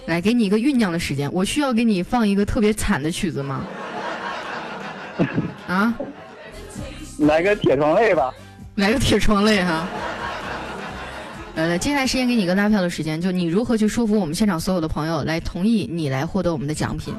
[0.06, 3.64] 来，给你一个酝酿的时间，我需要给你放一个特别惨的曲子吗？
[5.66, 5.92] 啊？
[7.18, 8.32] 来个铁窗泪吧。
[8.76, 9.86] 来个铁窗泪哈。
[11.54, 17.12] 呃，接下来时间给你个拉票的时间，就你如何去说服我们现场所有的朋友来同意你来获得我们的奖品？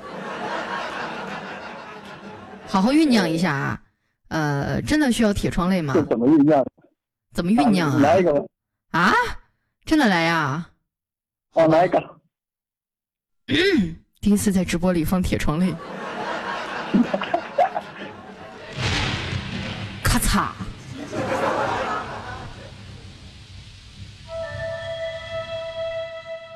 [2.66, 3.82] 好好酝酿一下啊！
[4.30, 5.94] 呃，真的需要铁窗泪吗？
[6.10, 6.66] 怎么酝酿？
[7.34, 8.00] 怎么酝酿啊？
[8.00, 8.46] 来一个。
[8.92, 9.12] 啊？
[9.86, 10.70] 真的来呀？
[11.52, 12.02] 好，来一个。
[14.22, 15.74] 第一次在直播里放铁窗泪。
[20.10, 20.48] 咔嚓！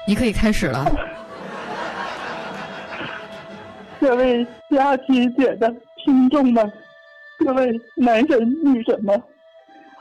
[0.07, 0.83] 你可以开始了。
[3.99, 5.71] 各位佳琪姐的。
[6.05, 6.69] 听众们，
[7.37, 9.23] 各位男神女神们，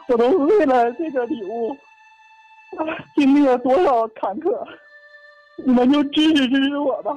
[0.08, 1.70] 我都为了这个礼物
[2.76, 2.82] 啊，
[3.14, 4.66] 经历了多少坎坷，
[5.64, 7.16] 你们就支持支持我吧，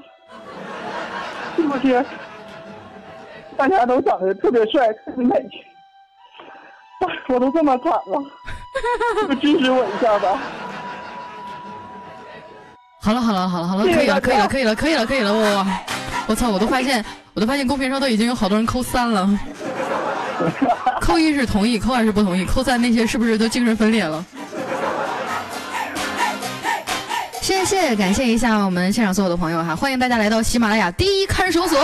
[1.56, 2.06] 是不是？
[3.58, 5.50] 大家都长得特别帅，特别美。
[7.28, 8.24] 我都这么惨了，
[9.30, 10.40] 就支持我一下吧。
[13.02, 15.68] 好了好了好了好了，可以了可以了可以了可以了可以了，我
[16.28, 19.30] 我操，我都发现我都发现公屏上都已经有好多人扣三了。
[21.00, 24.26] 扣一是同意，扣二是不同意，扣三那些是不是都精神分裂了？
[27.42, 31.80] 谢谢，感谢一下我们现场所有的朋友哈，欢迎大家来到喜马拉雅第一看守所。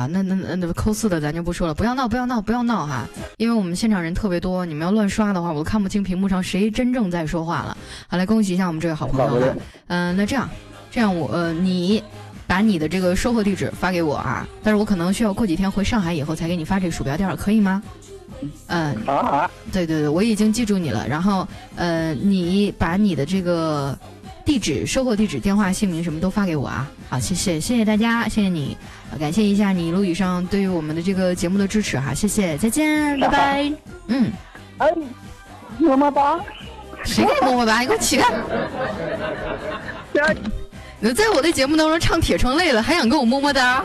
[0.00, 7.76] 好好好，那那那那扣四的咱就不说了，不要闹不要闹不要闹哈，因为我们现场人特别多，你们要乱刷的话，我都看不清屏幕上谁真正在说话了。
[8.08, 9.54] 好，来恭喜一下我们这位好朋友。
[9.88, 10.48] 嗯，那这样，
[10.90, 12.02] 这样我呃你。
[12.46, 17.80] 把你的这个收货地址发给我啊，但是我可能需要过几天回上海以后才给你发这个鼠标垫，可以吗？
[18.66, 21.06] 嗯，啊，对对对，我已经记住你了。
[21.06, 21.46] 然后，
[21.76, 23.96] 呃，你把你的这个
[24.44, 26.90] 地址、收货地址、电话、姓名什么都发给我啊。
[27.08, 28.76] 好，谢谢，谢谢大家，谢谢你，
[29.18, 33.72] 感谢一下你一路以上对于我们的这个节目的支持哈，谢谢，再见，拜拜。
[34.06, 34.30] 嗯，
[34.78, 34.88] 哎，
[35.78, 36.40] 么么哒。
[37.04, 37.80] 谁给你么么哒？
[37.80, 38.26] 你给我起开。
[41.00, 43.84] 你在我的节目当中唱《铁窗泪》了，还想跟我么么哒？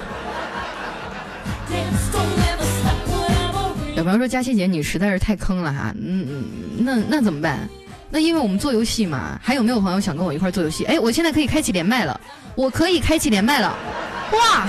[3.96, 6.46] 有朋友说佳琪姐你实在是太坑了哈，嗯嗯，
[6.78, 7.60] 那那怎么办？
[8.10, 10.84] 那因为我们做游戏嘛，还有没有朋友想跟我一块做游戏？
[10.86, 12.20] 哎，我现在可以开启连麦了，
[12.56, 13.74] 我可以开启连麦了，
[14.34, 14.68] 哇！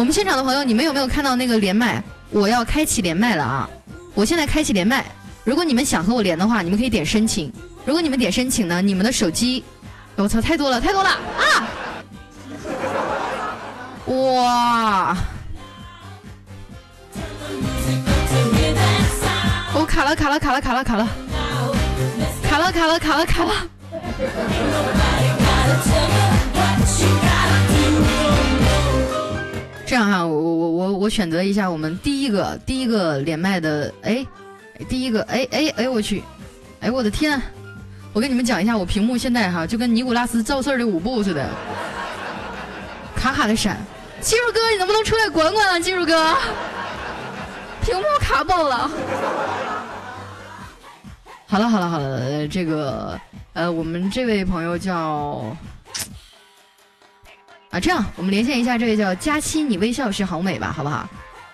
[0.00, 2.02] 我们现场的朋友，你们有没有看到那个连麦？
[2.30, 3.68] 我要开启连麦了啊！
[4.14, 5.04] 我现在开启连麦，
[5.44, 7.52] 如果你们想和我连的话，你们可以点申请。
[7.84, 9.62] 如果你们点申请呢，你们的手机。
[10.16, 11.68] 我操，太多了，太多了啊！
[14.06, 15.14] 哇！
[19.74, 21.06] 我卡了，卡了，卡了，卡了，卡了，
[22.42, 23.52] 卡了，卡了，卡了，卡了。
[29.90, 34.24] 这样哈，我我我我选择一下我们第一个第一个连麦的，哎，
[34.88, 36.22] 第一个，哎哎哎，我去，
[36.78, 37.42] 哎我的天！
[38.12, 41.44] 我跟你们讲一下，我屏幕现在哈就跟尼古拉斯造事儿的舞步似的，
[43.16, 43.78] 卡卡的闪。
[44.20, 45.80] 技术哥，你能不能出来管管啊？
[45.80, 46.36] 技术哥，
[47.82, 48.88] 屏幕卡爆了。
[51.48, 53.18] 好了好了好了，这个
[53.54, 55.44] 呃，我们这位朋友叫
[57.70, 60.72] 啊，这样我们连线一下这位叫佳期，你微笑是好美吧？
[60.72, 61.08] 好不好？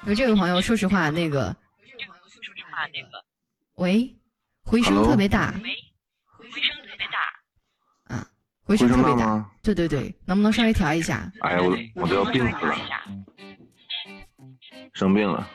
[0.04, 1.54] 因为这位朋友说实话，那个，
[3.76, 4.14] 喂，
[4.64, 5.52] 回声特别大。
[8.64, 11.30] 回声特别大，对对对，能不能稍微调一下？
[11.40, 12.74] 哎呀，我我都要病死了，
[14.92, 15.48] 生病了。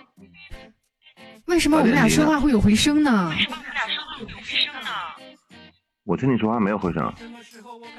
[1.48, 3.34] 为什么我们俩说话会有回声呢？
[3.36, 4.88] 为什么我们俩说话会有回声呢？
[6.06, 7.14] 我听你说话没有回声。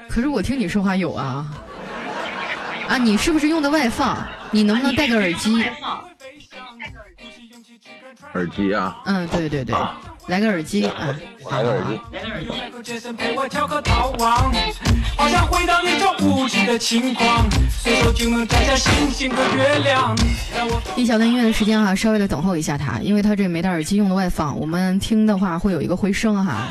[0.09, 1.63] 可是我听你说话有啊。
[2.87, 4.17] 啊，你是不是用的外放？
[4.51, 5.63] 你能不能戴个耳机？
[8.33, 8.97] 耳机啊？
[9.05, 9.75] 嗯，对对对。
[10.27, 11.13] 来个耳机啊！
[11.51, 11.99] 来个耳机。
[20.95, 26.69] 一小段音乐的时间哈，稍微的等候一下他，因为他这没戴耳机用的外放，我们听的话会有一个回声哈。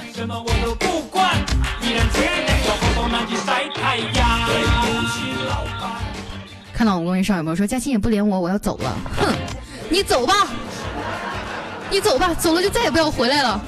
[6.82, 8.98] 看到我们公屏上有朋友说佳欣也不连我，我要走了。
[9.16, 9.32] 哼，
[9.88, 10.48] 你走吧。
[11.88, 13.64] 你走吧，走了就再也不要回来了。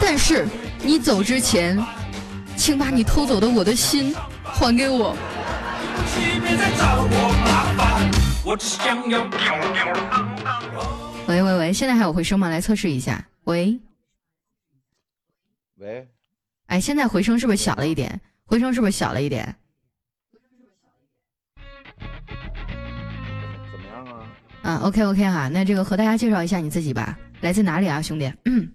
[0.00, 0.46] 但是
[0.80, 1.76] 你走之前，
[2.56, 5.16] 请把你偷走的我的心还给我。
[11.26, 12.48] 喂喂喂，现在还有回声吗？
[12.48, 13.26] 来测试一下。
[13.42, 13.76] 喂，
[15.78, 16.06] 喂，
[16.66, 18.20] 哎，现在回声是不是小了一点？
[18.44, 19.56] 回声是不是小了一点？
[24.66, 28.32] 嗯，OK OK 哈，那这个和大家介绍一下你自己吧，来自哪里啊，兄弟？
[28.46, 28.66] 嗯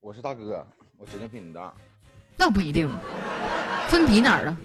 [0.00, 0.66] 我是大哥，
[0.98, 1.72] 我指定比你大。
[2.36, 2.90] 那不一定，
[3.88, 4.56] 分比哪儿了？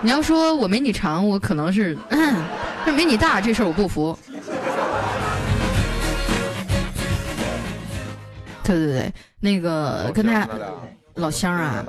[0.00, 4.16] 你要说我没你长，我可能是，但没你大这事儿我不服。
[8.62, 10.48] 对对对，那个跟大家
[11.14, 11.84] 老乡啊。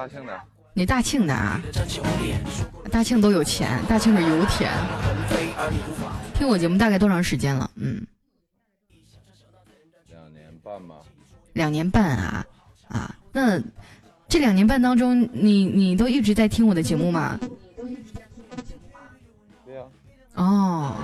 [0.73, 1.61] 你大庆的啊？
[2.89, 4.71] 大庆都有钱，大庆是油田。
[6.33, 7.69] 听我节目大概多长时间了？
[7.75, 8.05] 嗯，
[10.09, 10.95] 两年半吧。
[11.53, 12.45] 两年半啊
[12.87, 13.15] 啊！
[13.31, 13.59] 那
[14.29, 17.37] 这两年半当中，你你都一直在听我的节目吗？
[19.65, 19.83] 对呀。
[20.35, 20.95] 哦。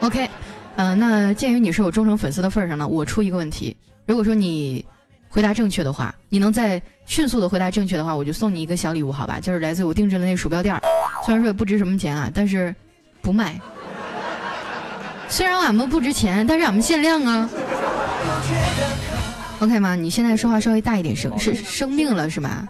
[0.00, 0.28] OK，
[0.76, 3.76] 嗯，那鉴于你是我忠诚粉丝的份上呢，我出一个问题：
[4.06, 4.84] 如果说你
[5.30, 9.38] 回答正确的话，你能再迅速的回答正确的话，我就送你一个小礼物，好吧？
[9.40, 10.82] 就是来自我定制的那鼠标垫儿，
[11.24, 12.74] 虽然说也不值什么钱啊，但是
[13.22, 13.58] 不卖。
[15.28, 17.48] 虽然俺们不值钱，但是俺们限量啊。
[19.60, 19.94] OK 吗？
[19.94, 22.68] 你现在说话稍微大一点声，是生病了是吗？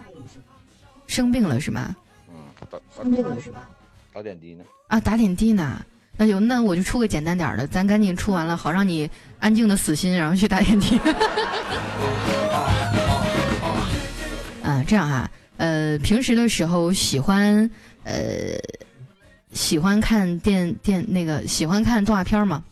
[1.07, 1.97] 生病了是吗？
[2.29, 2.35] 嗯，
[2.71, 3.67] 打生病了是吧？
[4.13, 4.65] 打点滴呢？
[4.89, 5.81] 啊，打点滴呢？
[6.21, 9.09] 那就那我就出个简单点的，咱赶紧出完了，好让你
[9.39, 10.99] 安静的死心，然后去打点滴。
[14.63, 17.71] 啊，这样哈，呃，平时的时候喜欢
[18.05, 18.13] 呃
[19.55, 22.63] 喜欢看电电那个喜欢看动画片吗？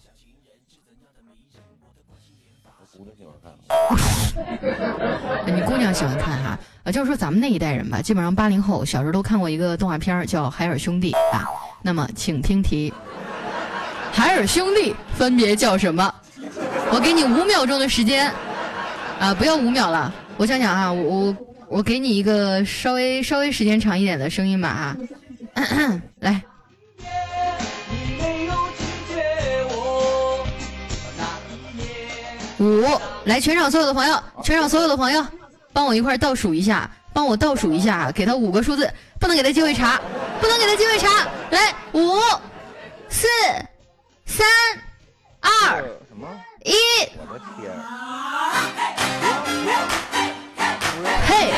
[5.46, 11.48] 你姑娘喜欢看哈，呃，就是说咱们那一代人吧，基本上八零后小时候都看过一个动画片叫《海尔兄弟》啊。
[11.80, 12.92] 那么，请听题：
[14.18, 16.12] 海尔兄弟分别叫什么？
[16.90, 18.32] 我给你五秒钟的时间，
[19.20, 21.36] 啊，不要五秒了，我想想啊，我我
[21.68, 24.96] 我给你一个稍微稍微时间长一点的声音吧啊，
[26.18, 26.42] 来。
[32.58, 32.84] 五，
[33.24, 35.24] 来全场所有的朋友，全场所有的朋友，
[35.72, 40.00] 帮我一块倒数一下，帮我倒数一下，给他五个数字，不能给他机会查，
[40.40, 42.18] 不能给他机会查，来，五，
[43.08, 43.28] 四，
[44.28, 44.46] 三，
[45.40, 45.82] 二，
[46.64, 46.72] 一，
[47.16, 47.72] 我的天，
[51.26, 51.50] 嘿，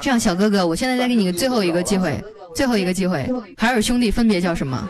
[0.00, 2.20] 这样，小哥哥，我现在再给你最后一个机会，
[2.56, 4.88] 最后一个机会，海尔兄弟分别叫什么？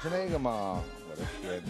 [0.00, 0.78] 是那个吗？
[1.10, 1.60] 我的天！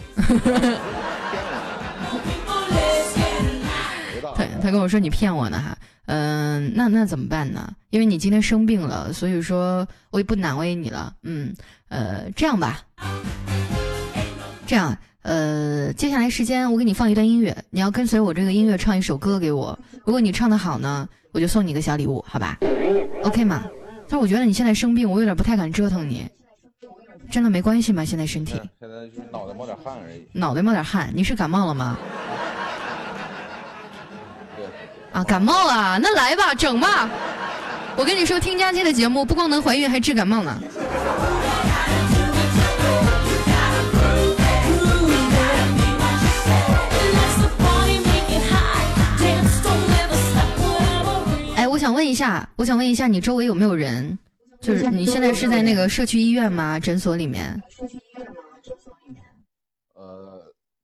[4.35, 5.75] 他他跟我说你骗我呢哈，
[6.11, 7.71] 嗯，那那怎么办呢？
[7.91, 11.13] 因为你今天生病了，所以说我也不难为你了。
[11.21, 11.53] 嗯，
[11.87, 12.81] 呃，这样吧，
[14.65, 19.77] 这样，呃，接下来时间我给你放一段音乐，你要跟随我这个音乐唱一首歌给我。
[20.03, 22.57] 如果你唱的好呢，我就送你个小礼物，好吧
[23.23, 23.65] ？OK 吗？
[24.07, 26.27] 但是我觉得你现在生病，我有点不太敢折腾你。
[27.29, 28.03] 真的没关系吗？
[28.03, 28.59] 现在身体？
[28.79, 30.25] 现在就是脑袋冒点汗而已。
[30.33, 31.99] 脑袋冒点汗，你是感冒了吗？
[35.11, 35.19] 对。
[35.19, 37.09] 啊，感冒啊，那来吧，整吧。
[37.95, 40.57] 我跟你说，听佳期的节目，不光能怀孕，还治感冒呢。
[51.55, 54.17] 哎，我想问一下，我想问一下，你周围有没有人？
[54.61, 56.79] 就是你现在是在那个社区医院吗？
[56.79, 57.61] 诊所里面？
[59.95, 60.41] 呃，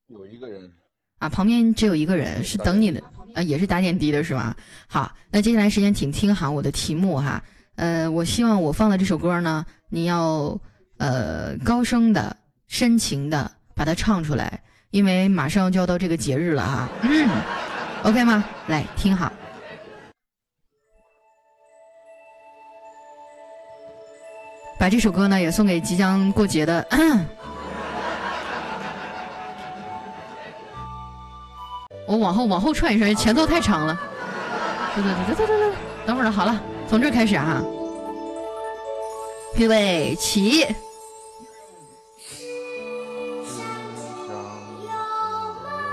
[0.08, 0.70] 有一个人。
[1.18, 3.02] 啊，旁边只有一个人是等你的，
[3.36, 4.56] 啊，也是打点滴的是吧？
[4.88, 7.42] 好，那接下来时间请听好我的题目哈。
[7.76, 10.58] 呃，我希望我放的这首歌呢，你要
[10.96, 12.34] 呃高声的、
[12.66, 14.58] 深情的把它唱出来，
[14.90, 16.88] 因为马上就要到这个节日了哈。
[17.02, 17.28] 嗯
[18.04, 18.42] ，OK 吗？
[18.68, 19.30] 来听好。
[24.78, 26.86] 把这首歌呢也送给即将过节的。
[32.06, 33.98] 我往后往后串一串，前奏太长了。
[34.94, 35.72] 等等等等等等，
[36.06, 37.62] 等会儿好了，从这开始啊。
[39.56, 40.66] 预备起。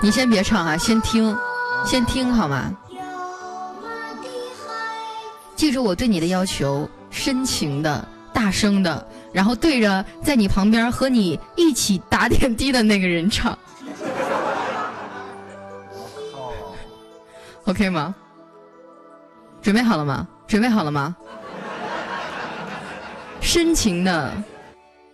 [0.00, 1.36] 你先别唱啊，先听，
[1.84, 2.70] 先听好吗？
[5.56, 8.08] 记住我对你的要求，深情的。
[8.34, 13.56] 大声的，然后对着在你旁边和你一起打点滴的那个人唱
[17.64, 18.14] ，OK 吗？
[19.60, 20.26] 准备好了吗？
[20.46, 21.14] 准备好了吗？
[23.40, 24.32] 深情的，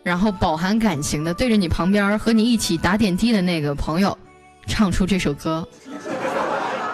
[0.02, 4.16] 然后饱含感情的，对着你旁边和你一起打点滴的那个朋友，
[4.66, 5.66] 唱出这首歌。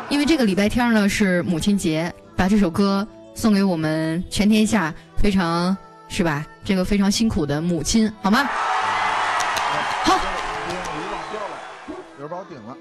[0.08, 5.76] 因为这个礼拜天呢是母亲节，把这首歌送给我们全天下非常。
[6.08, 6.46] 是吧？
[6.64, 8.44] 这个非常辛苦的母亲，好吗？
[10.04, 10.14] 好。
[12.16, 12.76] 有人把我顶了，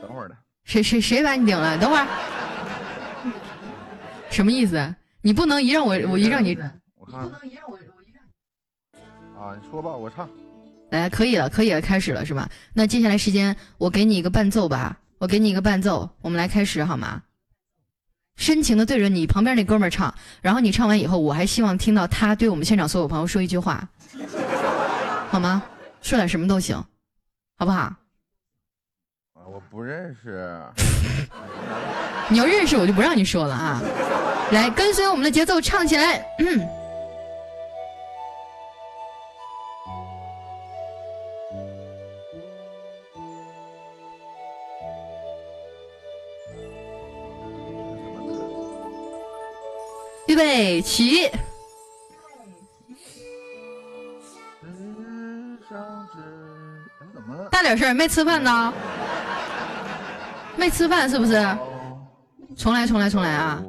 [0.00, 0.36] 等会儿的。
[0.64, 1.78] 谁谁谁把你顶了？
[1.78, 2.06] 等会儿。
[4.30, 4.94] 什么意思？
[5.22, 6.58] 你不能一让我我一让你。
[6.96, 7.22] 我看。
[7.22, 9.42] 不能一让我我一让。
[9.42, 10.28] 啊，你说吧，我唱。
[10.90, 12.48] 来，可以了，可以了，开始了是吧？
[12.72, 17.22] 那接下来时间，我给你一个伴奏吧，我给你一个伴奏，我们来开始好吗？
[18.36, 20.12] 深情的对着你旁边那哥们儿唱，
[20.42, 23.88] 然后你唱完以后，我还希望听到他对我们现场所有朋友说一句话，
[25.30, 25.62] 好吗？
[26.02, 26.76] 说点什么都行，
[27.56, 27.94] 好不好？
[29.74, 30.62] 不认识。
[32.28, 33.82] 你要认识我就不让你说了啊。
[34.52, 36.24] 来跟随我们的节奏唱起来。
[50.28, 51.28] 预备起。
[57.50, 58.72] 大点声没吃饭呢。
[60.56, 61.32] 没吃饭是不是？
[62.56, 63.62] 重来，重来，重来啊！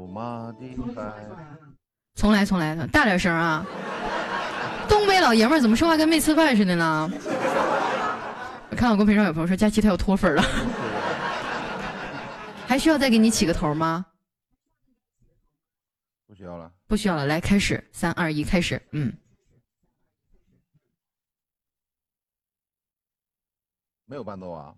[2.16, 3.66] 重来，重来，大点声啊！
[4.88, 7.10] 东北老爷们怎么说话跟没吃饭似的呢？
[8.70, 10.44] 我看到公屏上有朋友说佳琪他要脱粉了，
[12.68, 14.06] 还需要再给你起个头吗？
[16.28, 17.26] 不需要了，不需要了。
[17.26, 18.82] 来，开始，三二一，开始。
[18.92, 19.12] 嗯，
[24.06, 24.74] 没有伴奏啊？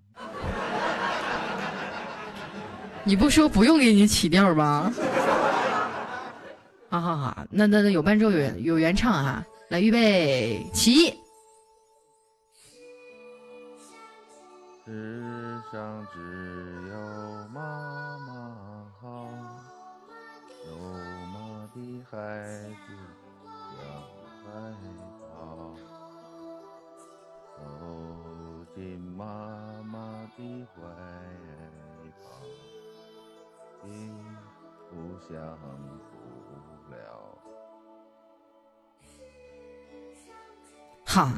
[3.07, 4.91] 你不说不用给你起调吗？
[6.89, 9.41] 好好好，那那那有伴奏有有原唱啊！
[9.69, 11.13] 来，预备起。
[14.85, 16.19] 世上只
[16.89, 16.97] 有
[17.53, 19.29] 妈妈好，
[20.67, 20.75] 有
[21.31, 21.33] 妈
[21.73, 22.17] 的孩
[22.85, 22.87] 子
[23.71, 23.79] 向
[24.45, 24.47] 外
[25.31, 25.71] 跑，
[27.57, 27.63] 走
[28.75, 29.23] 进妈
[29.85, 29.95] 妈
[30.37, 30.39] 的
[30.75, 30.85] 怀抱，
[33.91, 34.13] 幸
[34.89, 35.37] 福享
[36.85, 36.97] 不了。
[41.05, 41.31] 好。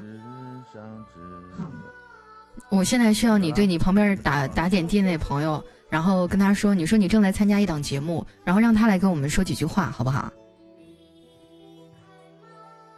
[2.70, 10.32] 我现在需要你对你旁边打打点滴那朋友，然后跟他说，你说你正在参加一档节目，然后让他来跟我们说几句话，好不好？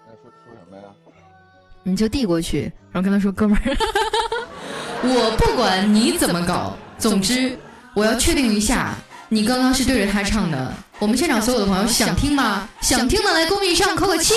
[0.06, 0.84] 说说什么呀？
[1.84, 3.64] 你就递过去，然后跟他说：“哥们儿，
[5.04, 7.58] 我不管你怎么搞，总之
[7.96, 8.96] 我要确定一下，
[9.34, 10.74] 你刚刚是对着他唱的。
[11.00, 12.68] 我们现场所有的朋友想听吗？
[12.82, 14.34] 想听的来公屏上扣个七。”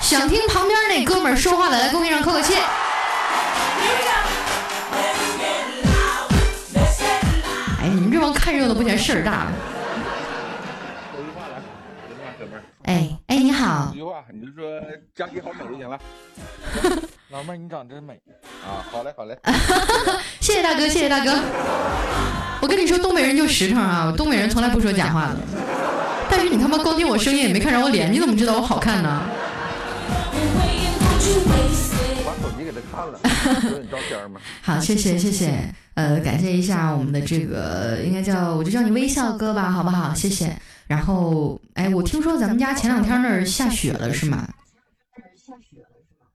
[0.00, 2.54] 想听旁边那哥们说话的，来公屏上扣个七。
[7.78, 9.48] 哎，你们这帮看热闹不嫌事儿大。
[11.12, 11.60] 说句话来，
[12.08, 12.62] 说句话，哥们儿。
[12.88, 13.90] 哎哎，你好。
[13.92, 14.80] 一句话，你就说
[15.14, 15.98] 佳琪好美就行了。
[17.28, 18.18] 老妹儿，你长真美
[18.64, 18.80] 啊！
[18.90, 19.38] 好嘞，好嘞。
[20.40, 21.30] 谢谢大哥，谢谢大哥。
[22.62, 25.36] 我跟你说，东北人就实诚啊，东北人从来不说假话的。
[26.30, 29.20] 但是你他妈光听我声音也没看着我脸，你怎么知道我好看呢？
[32.24, 33.20] 把手机给他看了，
[33.70, 34.40] 有你照片吗？
[34.62, 40.14] 好，谢谢谢谢，呃，感谢一下我们的这个，应该叫我就叫你微笑哥吧，好不好？
[40.14, 40.56] 谢谢。
[40.88, 44.48] 然后，哎，我听说咱们家前两天那儿下雪了，是吗？
[45.36, 46.26] 下雪了是吗？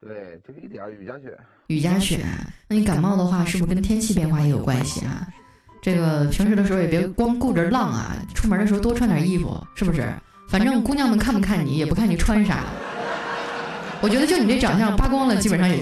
[0.00, 1.36] 对，就一点雨夹雪。
[1.66, 2.24] 雨夹雪，
[2.68, 5.26] 那你感冒的话，是不是跟天气变化也有关系啊？
[5.82, 10.08] 这个平时的时候也别光顾着浪啊，出门的时候多穿点衣服，是不是？
[10.48, 12.64] 反正姑娘们看不看你，也不看你穿啥。
[14.00, 15.76] 我觉得就你这长相，扒光了基本上也。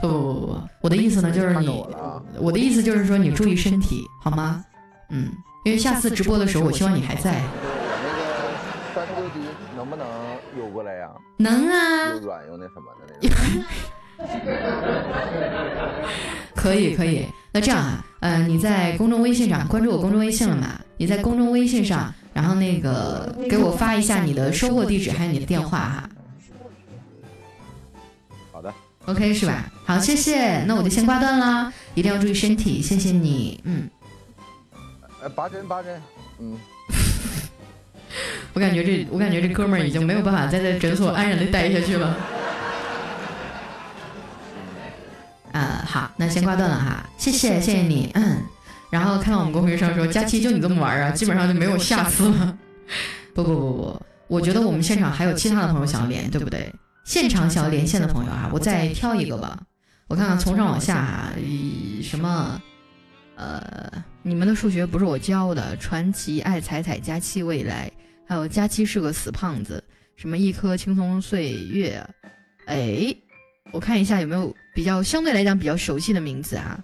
[0.00, 1.68] 不不不不不，我的意思呢就是你，
[2.38, 4.64] 我的意思就是说你注意身体好吗？
[5.08, 5.30] 嗯，
[5.66, 7.42] 因为下次直播的时候，我希望你还在。
[7.42, 8.54] 那个
[8.94, 9.40] 三六 D
[9.76, 10.06] 能不能
[10.56, 11.10] 邮过来呀？
[11.38, 12.12] 能啊。
[12.14, 13.34] 又软又那什么的那个。
[16.54, 20.80] 可以可以，那这样啊，呃，你在公众微信上关注我公众微信了吗？
[20.98, 26.08] 你在公众微信上，然后那个给我发一下你的收货地址，还有你的电话哈。
[28.52, 28.72] 好的
[29.06, 29.68] ，OK 是吧？
[29.84, 33.90] 好，谢谢，那我就先挂断了，一定要注意身体，谢谢你，嗯。
[35.26, 36.00] 呃，拔针拔针，
[36.38, 36.56] 嗯。
[38.54, 42.14] 我感觉这，我感觉这哥们儿已经没有办法再在诊所安然的待下去了。
[45.50, 48.36] 呃，好，那先挂断了哈，谢谢，谢谢你，嗯。
[48.88, 52.56] 然后看到我们公屏上说佳期就你这么玩啊，基本上就没有下次了。
[53.34, 56.72] 不不不不，我觉得我们现场还有其他的朋友想连，对不对？
[57.04, 59.58] 现场想要连线的朋友啊，我再挑一个吧。
[60.06, 61.32] 我看看从上往下，
[62.00, 62.62] 什么？
[63.36, 65.76] 呃，你们的数学不是我教的。
[65.76, 67.90] 传奇爱彩彩佳期未来，
[68.26, 69.82] 还有佳期是个死胖子，
[70.16, 72.04] 什么一颗青葱岁月？
[72.66, 73.14] 哎。
[73.72, 76.78] 我看一下有没有比较相对来讲比较熟悉的名字啊？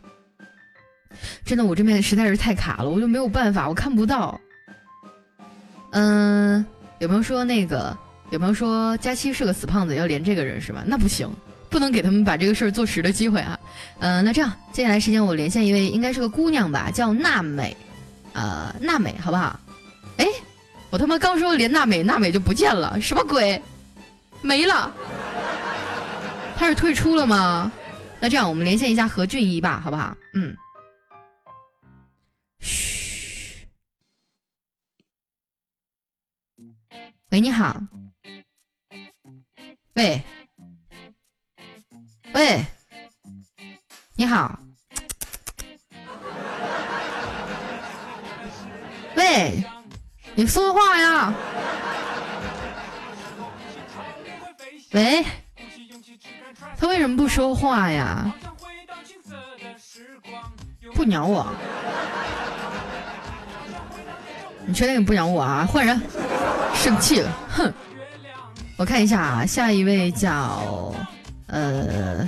[1.44, 4.38] 真的，我这边实在是太卡了，我就没有办法，我看不到。
[5.92, 6.66] 嗯，
[6.98, 7.96] 有没有说那个？
[8.30, 10.82] 有没有说佳期是个死胖子要连这个人是吧？
[10.84, 11.30] 那不行，
[11.72, 13.58] 不能给他们把这个事儿做实的机会啊。
[13.98, 17.74] 嗯，那这样，接下来时间我连线一位，应该是个姑娘吧，叫娜美。
[18.34, 19.58] 呃，娜美，好不好？
[20.18, 20.26] 哎，
[20.90, 23.60] 我他妈刚说连娜美，娜美就不见了，什么鬼？
[24.42, 24.92] 没了。
[26.56, 27.72] 他是退出了吗？
[28.20, 30.14] 那这样我们连线一下何俊一吧，好不好？
[30.34, 30.54] 嗯。
[32.60, 33.66] 嘘。
[37.30, 37.80] 喂，你好。
[39.94, 40.22] 喂。
[42.42, 42.64] 喂。
[44.16, 44.58] 你好。
[49.14, 49.62] 喂，
[50.34, 51.32] 你说话呀！
[54.90, 55.24] 喂，
[56.76, 58.34] 他为什么不说话呀？
[60.94, 61.46] 不鸟我？
[64.66, 65.64] 你确定你不鸟我啊？
[65.64, 66.00] 换人，
[66.74, 67.72] 生气了，哼！
[68.76, 70.92] 我看一下啊，下一位叫
[71.52, 72.26] 呃，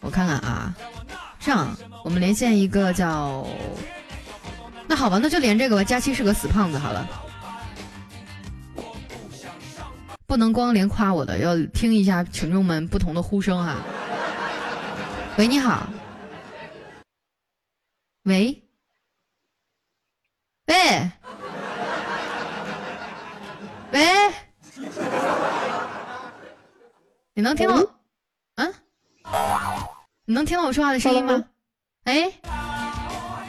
[0.00, 0.74] 我看看啊，
[1.40, 1.74] 这样
[2.04, 3.46] 我们连线一个叫，
[4.86, 5.82] 那好吧，那就连这个吧。
[5.82, 7.08] 佳期是个死胖子，好了，
[10.26, 13.76] 不能光连夸我的，要听一下群众们不同的呼声哈。
[15.38, 15.88] 喂，你好。
[18.24, 18.60] 喂。
[20.66, 21.10] 喂，
[23.92, 24.00] 喂，
[27.36, 27.76] 你能听到？
[28.54, 28.72] 嗯，
[30.24, 31.44] 你能听到我说话的声音吗？
[32.04, 32.32] 哎，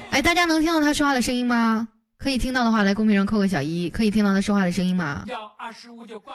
[0.10, 1.88] 哎，大家能听到他说话的声音吗？
[2.18, 3.88] 可以听到的话，来公屏上扣个小一。
[3.92, 5.24] 可以听到他说话的声音吗？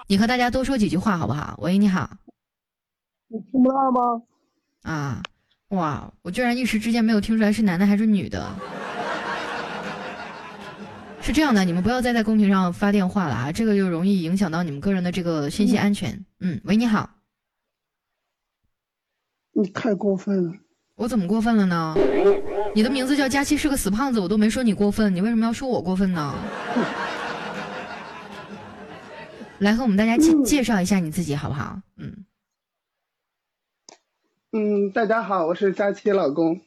[0.06, 1.58] 你和大家多说几句话好不好？
[1.60, 2.08] 喂，你好。
[3.26, 4.22] 你听不到吗？
[4.82, 5.22] 啊，
[5.70, 8.48] 哇，我居然一时之间没有听出来是男的还是女的。
[11.20, 16.24] 是这样的，你们不要再在公屏上发电话了啊，这个就容易影响到你们个人的这个信息安全。
[16.38, 17.10] 嗯，喂，你好。
[19.60, 20.52] 你太过分了。
[20.96, 21.94] 我怎么过分了呢？
[22.74, 26.34] 你的名字叫佳期，是个死胖子，我都没说你过分，你为什么要说我过分呢？
[29.58, 31.78] 来和我们大家介介绍一下你自己好不好？
[31.96, 32.24] 嗯。
[34.52, 36.60] 嗯，大家好，我是佳期老公。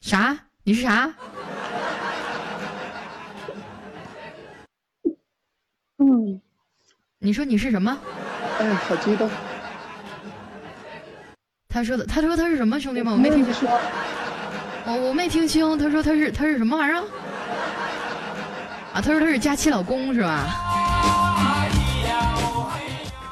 [0.00, 0.46] 啥？
[0.64, 1.14] 你是啥？
[5.98, 6.40] 嗯，
[7.18, 7.98] 你说你是什么？
[8.58, 9.28] 哎，好激动。
[11.74, 13.12] 他说的，他说他是什么兄弟们？
[13.12, 13.68] 我没听清。
[14.86, 15.76] 我我没听清。
[15.76, 17.02] 他说他是他是什么玩意儿？
[18.92, 20.46] 啊，他说他是佳期老公是吧？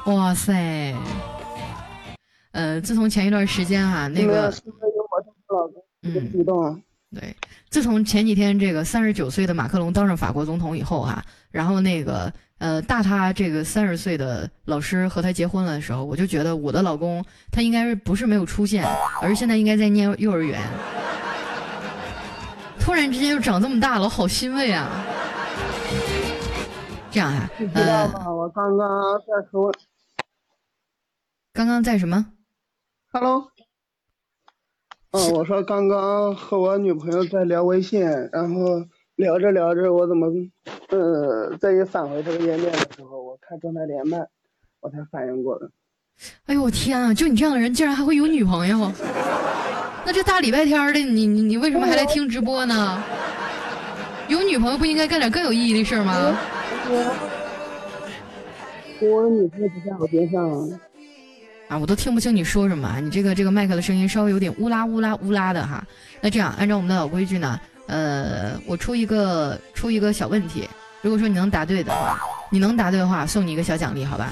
[0.07, 0.93] 哇塞！
[2.51, 4.53] 呃，自从前一段时间哈，那个
[6.01, 6.83] 嗯，激动。
[7.15, 7.33] 对，
[7.69, 12.29] 自从前几天这个三十九岁的马克龙当上法国总统以后哈，然后那个。
[12.63, 17.21] 呃，大他这个三十岁的老师和他结婚了的时候，我就觉得我的老公
[17.51, 18.87] 他应该是不是没有出现，
[19.21, 20.61] 而是现在应该在念幼儿园。
[22.79, 24.89] 突然之间又长这么大了，我好欣慰啊！
[27.11, 28.31] 这样啊，你知道吗？
[28.31, 28.87] 我刚刚
[29.19, 29.73] 在和我
[31.51, 32.27] 刚刚在什么
[33.11, 33.51] ？Hello。
[35.11, 38.85] 嗯，我说刚刚和我女朋友在聊微信，然后。
[39.15, 40.27] 聊着聊着，我怎么，
[40.89, 44.17] 呃，再一返回这个页面的时候，我看状态连麦，
[44.79, 45.67] 我才反应过来。
[46.45, 47.13] 哎呦我天啊！
[47.13, 48.91] 就你这样的人，竟然还会有女朋友？
[50.05, 53.03] 那这大礼拜天的，你你你为什么还来听直播呢？
[54.29, 56.35] 有女朋友不应该干点更有意义的事吗？
[59.01, 60.49] 我女朋友不在我边上。
[61.67, 62.99] 啊，我都听不清你说什么。
[62.99, 65.85] 你这个这个麦克的声音稍微有点乌拉乌拉乌拉的哈。
[66.21, 67.59] 那这样，按照我们的老规矩呢？
[67.87, 70.67] 呃，我出一个出一个小问题，
[71.01, 72.19] 如果说你能答对的话，
[72.49, 74.31] 你能答对的话，送你一个小奖励，好吧？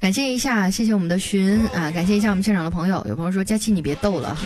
[0.00, 3.04] 感谢一下，谢谢我们的寻啊，感谢一下我们现场的朋友。
[3.08, 4.36] 有朋友说佳琪你别逗了，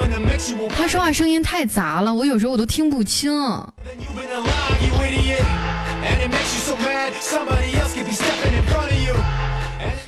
[0.74, 3.30] 他说话声音太杂了，我有时候我都听不清。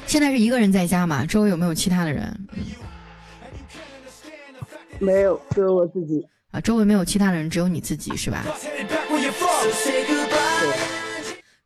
[0.07, 1.27] 现在是一个人在家吗？
[1.27, 2.35] 周围有没有其他的人？
[5.01, 6.61] 没有，只有我自己啊！
[6.61, 8.45] 周围没有其他的人，只有你自己是吧？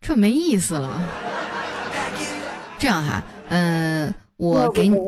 [0.00, 1.00] 这没意思了。
[2.78, 4.98] 这样哈，嗯，我给你，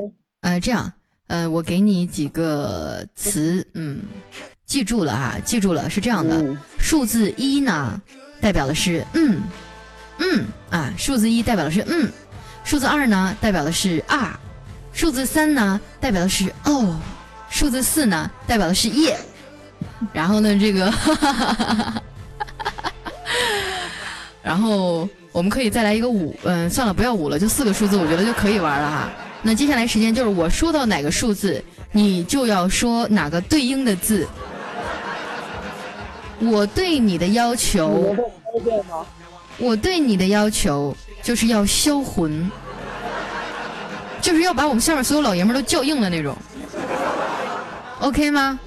[0.42, 0.92] 呃，这样，
[1.26, 4.01] 呃，我给你几个词，嗯，
[4.64, 8.01] 记住了哈，记住了，是这样的，数字一呢，
[8.40, 9.42] 代表的是嗯，
[10.18, 12.09] 嗯啊，数字一代表的是嗯，
[12.62, 14.38] 数字二呢，代表的是啊，
[14.92, 16.96] 数字三呢，代表的是哦。
[17.55, 19.16] 数字四呢，代表的是夜，
[20.12, 20.93] 然后呢，这个，
[24.43, 29.09] 然后我们可以再来一个五，嗯，算了，不要五了，就四个数字，我觉得就可以玩了哈。
[29.40, 31.62] 那接下来时间就是我说到哪个数字，
[31.93, 34.26] 你就要说哪个对应的字。
[36.40, 38.16] 我对你的要求，
[39.59, 42.51] 我对你的要求就是要销魂，
[44.20, 46.36] 就是要把我们下面所有老爷们都叫硬了那种。
[48.05, 48.60] OK 吗？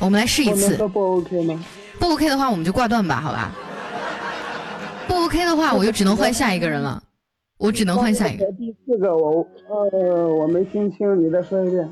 [0.00, 0.76] 我们来试一次。
[0.88, 1.62] 不 OK 吗？
[1.98, 3.52] 不 OK 的话，我们就挂断吧，好吧？
[5.06, 7.02] 不 OK 的话，我就只能换下一个人了。
[7.58, 8.44] 我只能换下一个。
[8.52, 11.88] 第四个，我呃，我没听清，你再说一遍。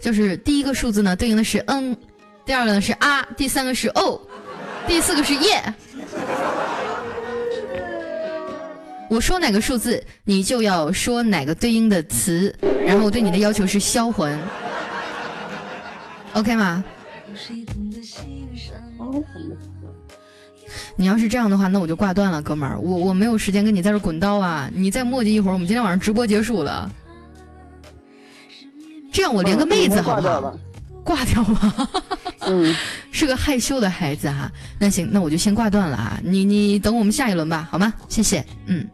[0.00, 1.96] 就是第一个数字呢对应的是嗯，
[2.46, 4.20] 第二个呢是啊，第三个是哦，
[4.86, 5.74] 第四个是耶。
[9.08, 12.54] 我说哪个数字，你就要说哪个对应的词，
[12.84, 14.38] 然后我对你的要求是销魂
[16.34, 16.84] ，OK 吗？
[20.96, 24.68] 你要是这样的话，那我就挂断了，哥们儿，我我没有时间跟你在这滚刀啊！
[24.74, 26.90] 你再磨叽一会儿，我们今天晚上直播结束了。
[29.12, 30.58] 这样我连个妹子好不好？
[31.04, 31.88] 挂掉吧。
[32.40, 32.74] 嗯，
[33.10, 34.50] 是个害羞的孩子哈。
[34.78, 36.20] 那行，那我就先挂断了啊。
[36.22, 37.92] 你你等我们下一轮吧，好吗？
[38.08, 38.44] 谢谢。
[38.66, 38.86] 嗯，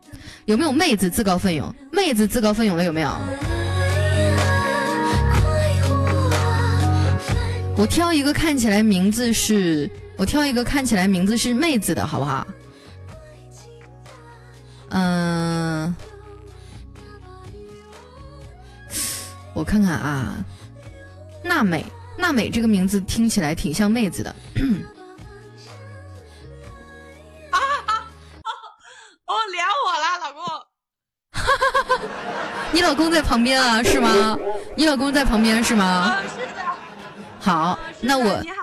[0.46, 1.74] 有没有妹子自告奋勇？
[1.90, 3.10] 妹子自告奋勇的有没有？
[7.76, 9.90] 我挑一个看起来名字是。
[10.16, 12.46] 我挑一个看起来名字是妹子的，好不好？
[14.90, 15.92] 嗯，
[19.54, 20.36] 我看看啊，
[21.42, 21.84] 娜美，
[22.16, 24.36] 娜美这个名字听起来挺像妹子的。
[29.26, 30.42] 哦，连我了，老公。
[32.72, 33.82] 你老公在旁边啊？
[33.84, 34.36] 是吗？
[34.76, 36.16] 你老公在旁边是吗？
[36.36, 36.62] 是的。
[37.40, 38.24] 好，那我。
[38.42, 38.56] 你好。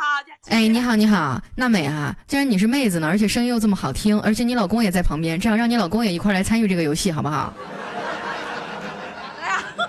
[0.49, 2.13] 哎，你好，你好，娜美啊！
[2.27, 7.53] 既然你是妹子呢，而且声音又这么好听，而且你老公也在旁边，这样让你老公也一块来参与这个游戏，好不好？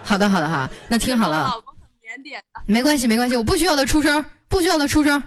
[0.05, 1.45] 好的，好的哈，那听好了。
[1.45, 1.75] 老公
[2.15, 5.21] 很腼腆没关系，没关系，我不需要他出声，不需要他出声，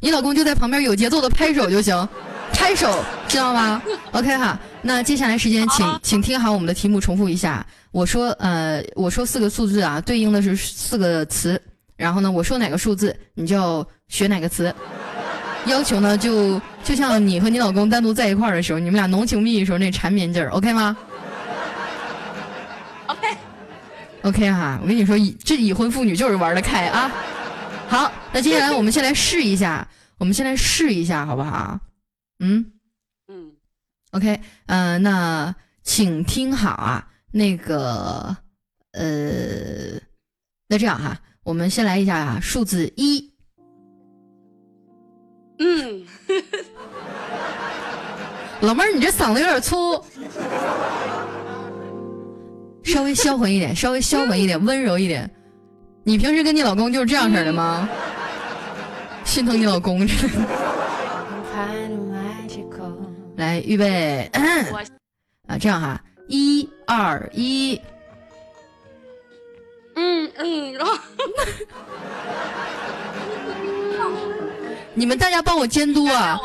[0.00, 2.06] 你老公就在旁边有节奏的拍手就行，
[2.52, 3.82] 拍手，知道吗？
[4.12, 11.60] OK 哈，那接下来时间，请请听好我们的题目，重复一下，我说呃，我说四个数字啊，对应的是四个词。
[11.96, 14.74] 然后呢，我说哪个数字，你就学哪个词。
[15.66, 20.96] 要求呢，就就像你和你老公单独在一块儿的时候，你们俩浓情蜜意时候那缠绵劲儿，OK 吗
[23.06, 27.12] ？OK，OK 哈，我跟你说，已这已婚妇女就是玩得开啊。
[27.88, 29.86] 好，那接下来我们先来试一下，
[30.18, 31.78] 我们先来试一下，好不好？
[32.44, 32.72] 嗯
[33.28, 33.52] 嗯
[34.10, 35.54] ，OK，嗯，那
[35.84, 38.36] 请听好啊，那个
[38.92, 39.94] 呃，
[40.66, 41.16] 那这样哈。
[41.44, 43.32] 我们先来一下啊，数字一。
[45.60, 46.04] 嗯，
[48.60, 50.04] 老妹儿，你这嗓子有点粗，
[52.82, 55.30] 稍微销魂一点，稍微销魂一点，温柔一点。
[56.02, 57.88] 你平时跟你老公就是这样式的吗？
[59.24, 60.04] 心疼你老公。
[63.42, 64.30] 来，预备，
[65.48, 67.80] 啊，这样哈，一二一。
[69.96, 70.92] 嗯嗯，然后，
[74.94, 76.38] 你们大家帮我监督啊，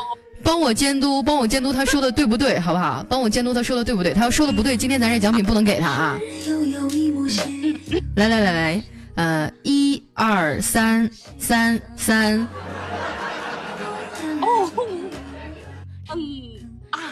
[0.44, 3.06] 帮我监督，帮我监督他说的对不对，好不好？
[3.08, 4.12] 帮我监督他说的对不对？
[4.14, 6.20] 他要说的不对，今天咱这奖品不能给他啊！
[8.16, 8.84] 来来来来，
[9.16, 11.08] 呃，一二三
[11.38, 12.48] 三三。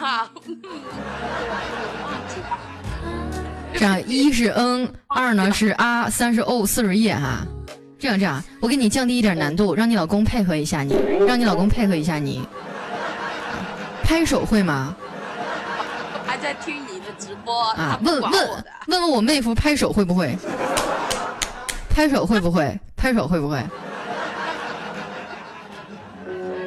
[0.09, 0.29] 啊。
[3.73, 7.45] 这样一是嗯，二呢是啊，三是哦，四是耶哈。
[7.97, 10.95] 这样这样，我给你降低一点难度，让你老公配合一下你，
[11.27, 12.47] 让你老公配合一下你。
[14.03, 14.95] 拍手会吗？
[16.25, 17.99] 还在听你的直播啊？
[18.03, 18.31] 问问
[18.87, 20.37] 问问我妹夫拍手会不会？
[21.89, 22.79] 拍手会不会？
[22.95, 23.63] 拍手会不会？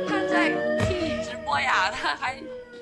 [0.08, 0.50] 他在
[0.84, 2.34] 听你直播呀，他还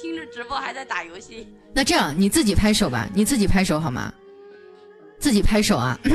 [0.06, 1.48] 听着直播还在打游戏。
[1.74, 4.12] 那这样你自己拍手吧，你自己拍手好吗？
[5.18, 5.98] 自己拍手啊！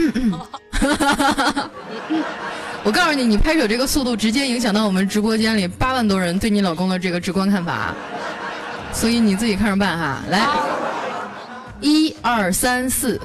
[2.83, 7.93] 我告诉你，你拍手这个速度直接影响到我们直播间里八万多人对你老公的这个直观看法，
[8.93, 10.19] 所以你自己看着办哈。
[10.29, 10.47] 来，
[11.81, 13.19] 一二三四。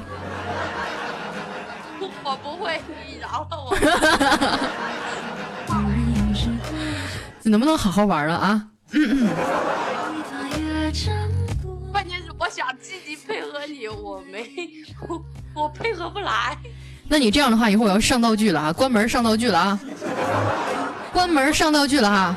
[2.24, 3.76] 我不会，你饶了我。
[7.42, 8.66] 你能不能好好玩了啊？
[12.38, 14.48] 我想积极配合你，我没
[15.08, 15.24] 我
[15.54, 16.56] 我配合不来。
[17.08, 18.72] 那你这样的话，一会儿我要上道具了啊！
[18.72, 19.80] 关门上道具了啊！
[21.12, 22.36] 关门上道具了哈！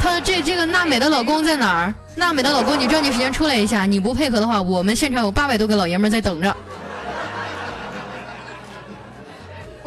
[0.00, 1.94] 他这这个娜美的老公在哪儿？
[2.16, 3.84] 娜美的老公，你抓紧时间出来一下！
[3.84, 6.56] 你不配合的话，我们现场有八百多个老爷们在等着。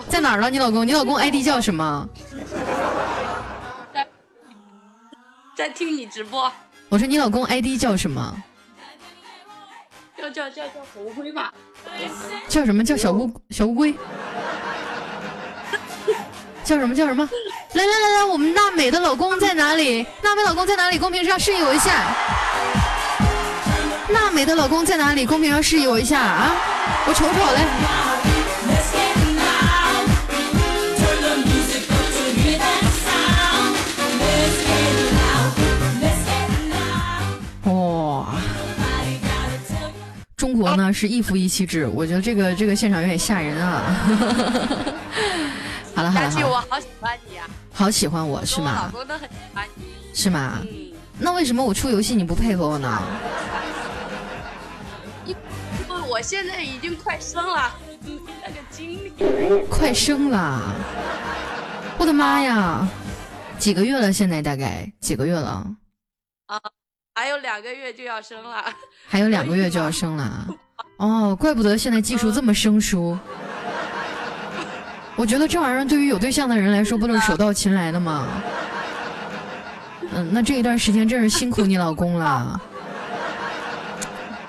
[0.07, 0.49] 在哪儿了？
[0.49, 0.87] 你老公？
[0.87, 2.07] 你老公 ID 叫什么？
[3.93, 4.07] 在
[5.55, 6.51] 在听你直播。
[6.93, 8.37] 我说你老公 ID 叫什么？
[10.15, 11.51] 叫叫叫叫小乌龟吧，
[12.47, 13.95] 叫什么叫小乌小乌龟？
[16.63, 17.27] 叫什么叫什么？
[17.73, 20.05] 来来来来，我们娜美的老公在哪里？
[20.21, 20.99] 娜美老公在哪里？
[20.99, 22.13] 公屏上示意我一下。
[24.09, 25.25] 娜美的老公在哪里？
[25.25, 26.51] 公屏上示意我一下啊！
[27.07, 28.32] 我瞅瞅嘞。
[40.51, 43.95] 老呢是一夫一妻制，我觉得这个这个现场有点吓人啊。
[45.95, 47.47] 好 了好了，佳琪，我好喜欢你啊！
[47.71, 48.83] 好喜欢我是吗？
[48.85, 50.59] 老公都很喜欢你，是吗？
[51.19, 53.01] 那为什么我出游戏你不配合我呢？
[55.25, 55.35] 因
[55.87, 57.71] 为我现在已经快生了，
[58.03, 59.13] 那个精力。
[59.69, 60.73] 快生了！
[61.97, 62.87] 我的妈呀！
[63.59, 64.11] 几个月了？
[64.11, 65.65] 现在大概几个月了？
[66.47, 66.59] 啊，
[67.15, 68.65] 还有两个月就要生了。
[69.07, 70.47] 还有两个月就要 生了啊。
[70.97, 73.17] 哦，怪不得现在技术这么生疏。
[75.15, 78.27] 我觉得这玩意儿对于有对象的人来说，不都是手到擒来的吗？
[80.15, 82.59] 嗯，那这一段时间真是辛苦你老公了。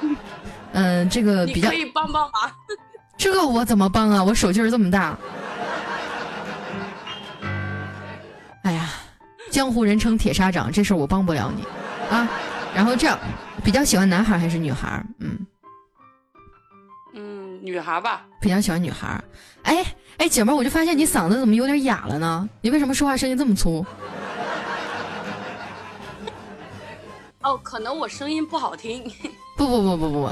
[0.73, 2.51] 嗯，这个比较可以帮帮忙。
[3.17, 4.25] 这个我怎么帮啊？
[4.25, 5.17] 我手劲儿这么大。
[8.63, 8.89] 哎呀，
[9.51, 11.63] 江湖人称铁砂掌，这事儿我帮不了你
[12.15, 12.27] 啊。
[12.75, 13.19] 然后这样，
[13.63, 15.05] 比较喜欢男孩还是女孩？
[15.21, 15.39] 嗯
[17.15, 18.27] 嗯，女孩吧。
[18.41, 19.23] 比较喜欢女孩。
[19.63, 19.85] 哎
[20.19, 22.49] 哎，姐们儿，我就发现你嗓子怎么有点哑了呢？
[22.61, 23.85] 你为什么说话声音这么粗？
[27.43, 29.05] 哦，可能我声音不好听。
[29.57, 30.29] 不不不不不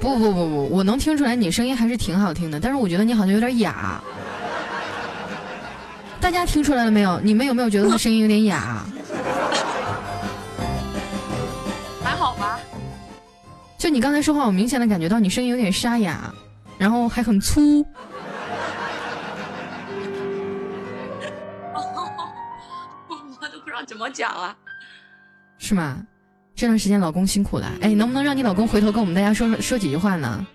[0.00, 4.02] 不不不不不，我能听出来你声音还是挺好听的，但是我觉得你好像有点哑。
[6.20, 7.20] 大家听出来了没有？
[7.20, 8.84] 你们有没有觉得他声音有点哑？
[13.82, 16.32] 就你刚才说话，我明显的感觉到你声音有点沙哑，
[16.78, 17.80] 然后还很粗。
[21.74, 24.56] 我都不知道怎么讲了。
[25.58, 26.06] 是吗？
[26.54, 30.46] 这段时间老公辛苦了，哎，能不能让你老公回头跟我们大家说说几句话呢？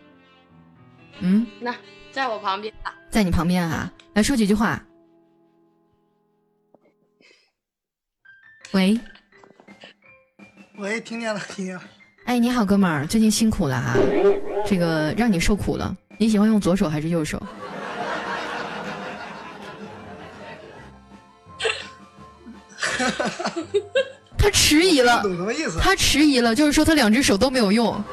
[1.20, 1.76] 嗯，那
[2.14, 2.74] 在我旁边
[3.10, 4.82] 在你旁边啊，来说几句话。
[8.72, 8.98] 喂，
[10.78, 11.82] 喂，听见了，听见了。
[12.28, 13.94] 哎，你好，哥们儿，最近辛苦了哈，
[14.68, 15.96] 这个让你受苦了。
[16.18, 17.42] 你喜欢用左手还是右手？
[24.38, 25.80] 他迟疑了，懂什么意思？
[25.80, 28.04] 他迟疑了，就是说他两只手都没有用。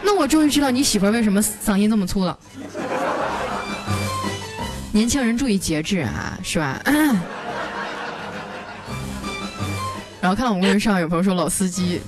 [0.00, 2.38] 那我终于知道你媳妇儿为什么嗓音这么粗了。
[4.92, 6.80] 年轻人注意节制啊，是吧？
[10.20, 12.00] 然后看到我们公屏上有朋友说老司机，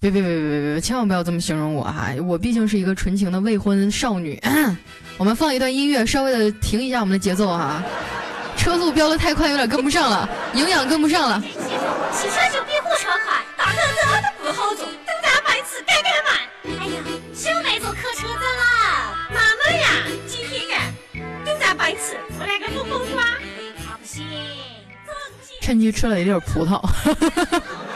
[0.00, 4.40] 别别别别别别，千万不要这么形容我哈，我毕竟是一个纯情的未婚少女。
[5.18, 7.82] 我们放一段音乐，稍微的停一下我们的节奏哈。
[8.56, 11.42] 车速飙的太快，有点跟不上了，营养跟不上了。
[11.42, 16.78] 汽车就比火车快，大客车它不好坐，等咱班次改改慢。
[16.78, 17.02] 哎呀，
[17.34, 19.88] 小妹坐客车子了，妈妈呀，
[20.28, 20.80] 今天呀，
[21.44, 23.20] 等咱班次出来个龙凤爪，
[23.84, 24.24] 好不行。
[25.60, 26.80] 趁机吃了一粒葡萄。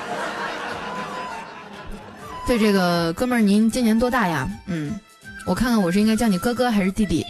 [2.52, 4.46] 对这个哥们儿，您今年多大呀？
[4.66, 5.00] 嗯，
[5.46, 7.24] 我看看我是应该叫你哥哥还是弟弟？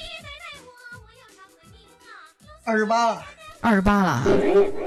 [2.64, 3.22] 二十八了，
[3.60, 4.24] 二十八了，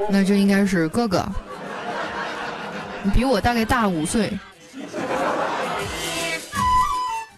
[0.09, 1.25] 那就应该是哥哥。
[3.01, 4.37] 你比我大概大五岁。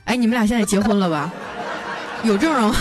[0.06, 1.32] 哎，你们俩现在结婚了吧？
[2.24, 2.76] 有证了吗？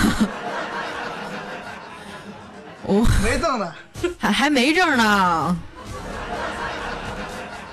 [2.89, 3.71] 我没证呢，
[4.19, 5.55] 还还没证呢。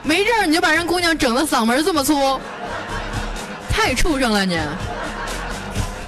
[0.03, 2.39] 没证你就把人姑娘整的嗓门这么粗，
[3.69, 4.59] 太畜生了你！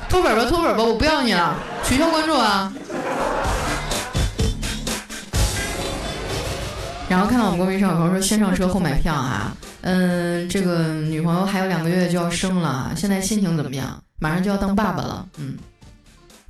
[0.09, 2.71] 脱粉吧，脱粉吧，我不要你了，取消关注啊！
[7.07, 14.01] 然后看到我们公屏上有朋友说先上车后买票啊，嗯，这个女朋友还有两个月就要生了，现在心情怎么样？
[14.19, 15.57] 马上就要当爸爸了，嗯，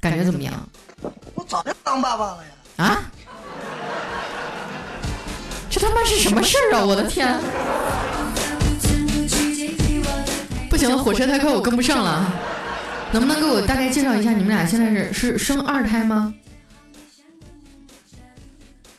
[0.01, 0.53] 感觉怎么样？
[1.35, 2.37] 我早就当爸爸了
[2.77, 2.85] 呀！
[2.85, 3.01] 啊？
[5.85, 6.83] 这他妈是什么事儿啊！
[6.83, 7.37] 我的天！
[10.67, 12.25] 不行了，火车太快，我跟不上了。
[13.11, 16.33] 能不能给我大概介绍一下，你们俩现在是是生二胎吗？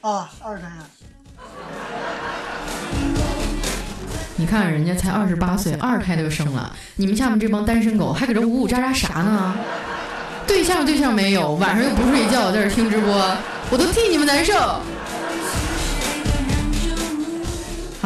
[0.01, 0.87] 啊，二胎啊。
[4.37, 6.73] 你看人家才二十八岁，二胎就生了。
[6.95, 9.57] 你们下面这帮单身狗还搁这呜呜喳喳啥呢？
[10.47, 13.37] 对象对象没有，晚上又不睡觉，在这听直播，
[13.71, 14.55] 我都替你们难受。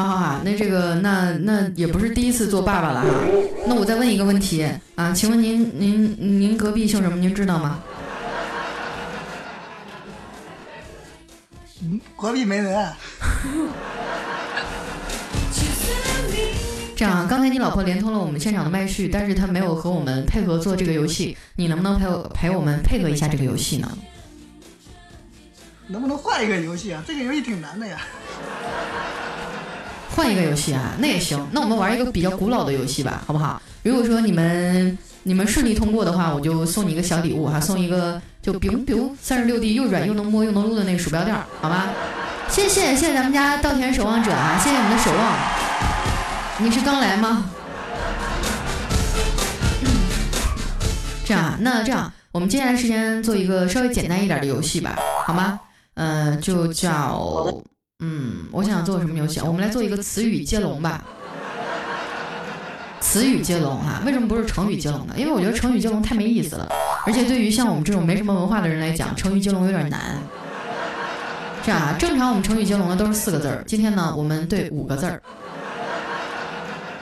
[0.00, 3.08] 好好好，那这个那那也不是第一次做爸爸了哈。
[3.66, 7.16] 那我再问一个问题啊，请问您您您隔壁姓什么？
[7.16, 7.80] 您知道吗？
[11.82, 12.90] 嗯，隔壁没人。
[16.96, 21.36] 这样，刚才你老婆连通了我们现场的麦序，但是她没有和我们配合做这个游戏。
[21.56, 23.98] 你能不能陪我陪我们配合一下这个游戏呢？
[25.88, 27.02] 能不能换一个游戏啊？
[27.06, 28.00] 这个游戏挺难的呀。
[30.14, 31.46] 换一个游戏啊，那也行。
[31.52, 33.60] 那我们玩一个比较古老的游戏吧，好不好？
[33.82, 41.88] 如果说你们你们顺利通过的话，我就送你一个小礼物哈，送一个就比如比如三十六 D 又软又能摸又能撸的那个鼠标垫，好吧？
[42.48, 45.32] 谢谢谢谢咱们家稻田守望者啊，谢谢你们的守望。
[46.58, 47.50] 你是刚来吗？
[51.24, 55.60] 这样啊，那这样我们接下来时间做一个稍微简单一点的游戏吧，好吗？
[55.94, 57.46] 嗯，就叫
[58.00, 59.40] 嗯，我想做什么游戏？
[59.40, 61.04] 我们来做一个词语接龙吧。
[63.00, 65.14] 词语接龙哈，为什么不是成语接龙呢？
[65.16, 66.68] 因为我觉得成语接龙太没意思了，
[67.06, 70.18] 而且对于像我们这种没什么文化的人来讲，成语接龙有点难。
[71.62, 75.22] 这样啊，正常我们成语接龙的都是四个字儿，今天呢，我们对五个字儿，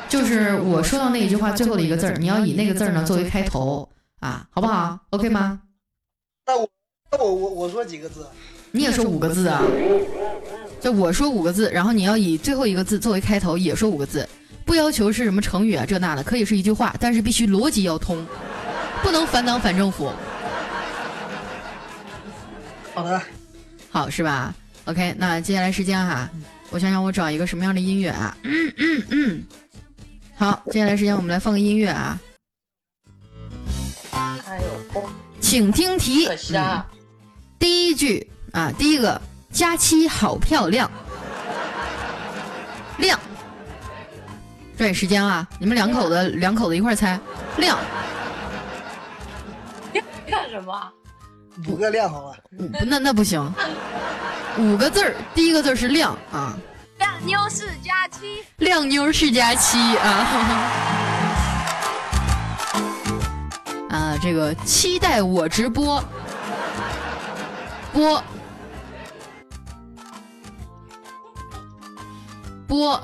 [0.08, 3.88] 就是我说到那一句话最后的一个字儿，你要以那个字儿呢作为开头
[4.20, 5.60] 啊，好不好？OK 吗？
[6.46, 6.68] 那我
[7.12, 8.26] 那我我我说几个字？
[8.70, 9.62] 你也说五个字啊？
[10.80, 14.28] 就我说五个字，然后你要以最后一个字作为开头，也说五个字。
[14.64, 18.24] 不要求是什么成语啊，这那的，可以是一句话，但是必须逻辑要通，
[19.02, 20.12] 不能反党反政府。
[22.94, 23.20] 好的，
[23.90, 24.54] 好是吧
[24.84, 26.28] ？OK，那接下来时间哈，
[26.70, 28.36] 我想想我找一个什么样的音乐啊？
[28.42, 29.44] 嗯嗯嗯。
[30.36, 32.20] 好，接下来时间我们来放个音乐啊。
[34.12, 34.60] 哎
[34.94, 35.02] 呦，
[35.40, 36.28] 请听题。
[36.54, 36.86] 啊。
[37.58, 39.20] 第一句啊，第一个，
[39.52, 40.90] 佳期好漂亮。
[42.98, 43.18] 亮。
[44.76, 45.46] 抓紧时间啊！
[45.58, 47.18] 你们两口子两口子一块猜，
[47.56, 47.78] 亮。
[50.30, 50.92] 干什么？
[51.66, 52.36] 五个亮好了。
[52.86, 53.52] 那那不行。
[54.56, 56.56] 五个字儿，第一个字是亮啊。
[56.98, 58.44] 亮妞是佳期。
[58.58, 60.26] 亮妞是佳期啊。
[63.90, 66.02] 啊，这个期待我直播。
[67.92, 68.22] 播。
[72.68, 73.00] 播。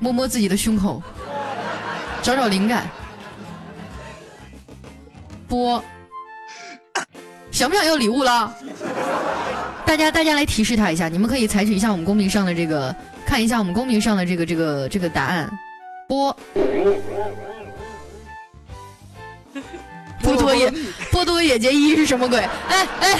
[0.00, 1.02] 摸摸自己的胸口，
[2.22, 2.88] 找找灵感。
[5.48, 5.82] 播，
[7.50, 8.54] 想不想要礼物了？
[9.84, 12.94] 大家，大家来提示他一下，你们可以采取一下我们公屏上的这个，
[13.26, 15.50] 看一下我们公屏上的这个这个这个答案。
[16.06, 16.32] 播，
[20.22, 20.72] 波多野
[21.10, 22.38] 波多野结衣是什么鬼？
[22.38, 23.18] 哎哎，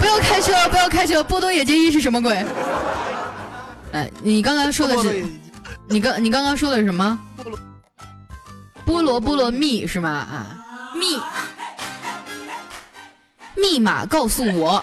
[0.00, 1.22] 不要开车，不要开车！
[1.22, 2.34] 波多野结衣是什么鬼？
[3.92, 5.24] 哎，你刚刚说的是？
[5.88, 7.18] 你刚你刚刚说的是什么？
[8.86, 10.08] 菠萝菠萝蜜是吗？
[10.10, 10.56] 啊，
[10.94, 11.20] 密，
[13.54, 14.82] 密码告诉我，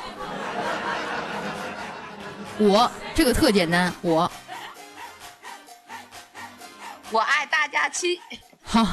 [2.59, 4.31] 我这个特简单，我
[7.11, 8.21] 我爱大家期。
[8.63, 8.85] 好，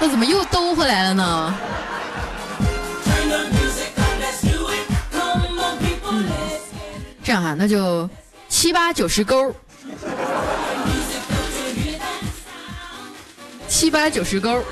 [0.00, 1.54] 那怎么又兜回来了呢？
[7.26, 8.08] 这样哈，那就
[8.48, 9.52] 七八九十勾。
[13.66, 14.62] 七八九十勾，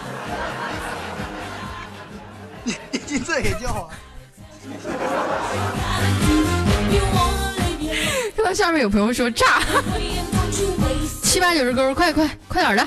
[2.62, 2.76] 你
[3.08, 3.90] 你这也叫啊？
[8.36, 9.60] 看 到下面有朋友说炸，
[11.24, 12.86] 七八九十勾，快快快点的！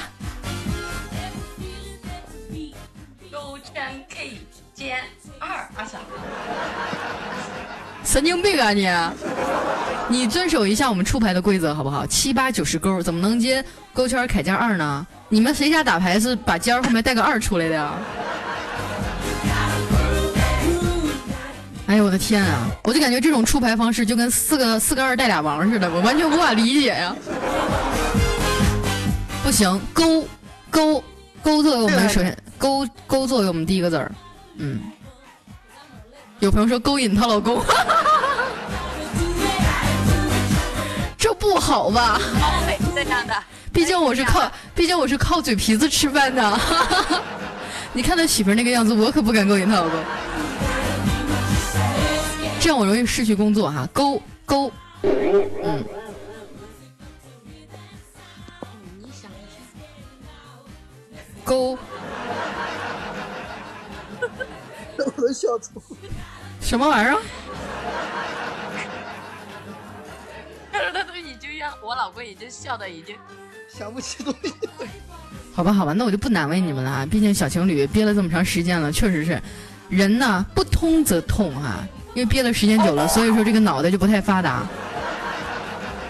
[3.30, 4.40] 勾圈 K
[4.74, 5.04] 减
[5.40, 5.98] 二，阿嫂，
[8.08, 8.90] 神经病啊你！
[10.08, 12.08] 你遵守一下我们出牌的规则好不好？
[12.08, 13.64] 七八九十勾，怎么能接
[13.94, 15.06] 勾圈铠甲二呢？
[15.28, 17.94] 你们谁家打牌是把尖后面带个二出来的呀？
[21.88, 22.70] 哎呦我的天啊！
[22.86, 27.14] 我就感觉这种出牌方式就跟四个四个二带俩王似的，我完全无法理解呀。
[29.44, 30.26] 不行，勾
[30.70, 31.04] 勾
[31.44, 34.10] 勾作为我们首先勾勾作为我们第一个字儿，
[34.56, 34.80] 嗯。
[36.40, 37.60] 有朋友说勾引她老公。
[41.40, 42.20] 不好吧？
[42.96, 43.34] 这样的，
[43.72, 46.60] 毕竟我是靠，毕竟我是靠嘴皮子吃饭的。
[47.94, 49.92] 你看他媳妇那个样子，我可不敢勾引他老公。
[52.60, 53.88] 这样我容易失去工作哈。
[53.94, 54.72] 勾勾，
[55.04, 55.84] 嗯。
[61.44, 61.78] 勾。
[64.98, 65.82] 我都笑出。
[66.60, 67.18] 什么玩意儿？
[71.88, 73.16] 我老公已经笑的已经
[73.74, 74.54] 想不起东西。
[75.56, 77.08] 好吧，好吧，那我就不难为你们了啊！
[77.10, 79.42] 毕竟小情侣憋了这么长时间了，确实是，
[79.88, 81.78] 人呢不通则痛哈，
[82.14, 84.68] 因为憋的时间久了，所以说这个脑袋就不太发达。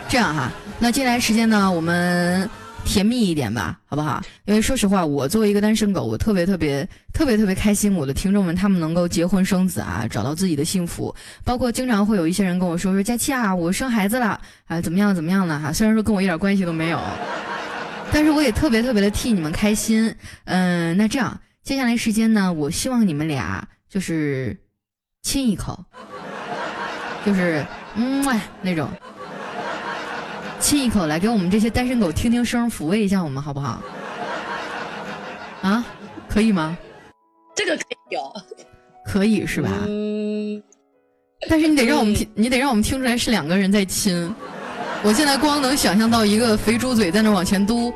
[0.09, 2.49] 这样哈，那接下来时间呢，我们
[2.87, 4.23] 甜蜜一点吧，好不好？
[4.45, 11.13] 因为说实话，我作为一个单身狗，我特别特别特别特别开心，我的听众们他们能够结婚生子啊，找到自己的幸福。
[11.43, 15.73] 包括经常会有一些人跟我说说佳期啊，我生孩子了啊，怎么样怎么样了哈？
[15.73, 16.99] 虽然说跟我一点关系都没有，
[18.13, 20.15] 但是我也特别特别的替你们开心。
[20.45, 24.57] 嗯，那这样接下来时间呢，我希望你们俩就是
[25.21, 25.83] 亲一口，
[27.25, 27.65] 就是
[27.95, 28.25] 嗯
[28.61, 28.89] 那种。
[30.59, 33.81] 亲一口来给我们这些单身狗听听声，抚慰一下我们好不好？
[35.61, 35.85] 啊，
[36.29, 36.77] 可以吗？
[37.55, 38.33] 这个可以有，
[39.05, 39.69] 可以是吧？
[39.87, 40.61] 嗯。
[41.49, 44.33] 但是你得让我们听，你得让我们听出来是两个人在亲。
[45.03, 47.93] 我现在光能想象到一个肥猪嘴在那往前嘟。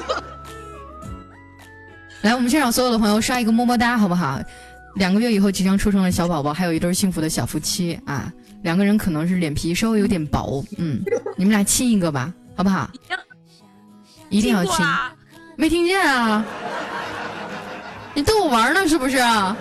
[2.22, 4.40] 来，我们现场所有的朋友刷一个么么哒，好不好？
[4.94, 8.32] 两个月以后即将出生的小宝宝，还有一对幸福的小夫妻啊。
[8.66, 11.00] 两个人可能是脸皮稍微有点薄，嗯，
[11.36, 12.90] 你们俩亲一个吧，好不好？
[14.28, 14.84] 一定要亲，
[15.54, 16.44] 没听见啊？
[18.12, 19.56] 你逗我玩呢是不是啊？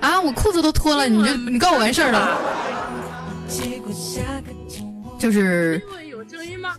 [0.00, 2.36] 啊，我裤子都脱了，你就你告我完事儿了？
[5.20, 5.80] 就是
[6.10, 6.74] 有声音吗？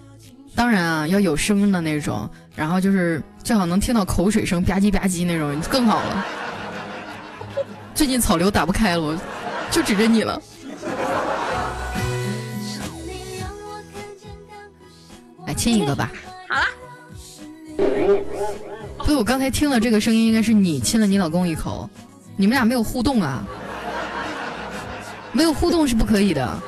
[0.53, 6.25] 当然啊，要有声的那种，然后就是最好能听到口水声吧唧吧唧那种更好了。
[7.95, 9.17] 最近草榴打不开了，我。
[9.71, 10.41] 就指着你了，
[15.45, 16.11] 来亲一个吧。
[16.49, 16.65] 好了。
[19.03, 21.89] 所以我刚才听了这个声音，应该是你亲了你老公一口，
[22.35, 23.45] 你们俩没有互动啊？
[25.31, 26.59] 没有互动是不可以的。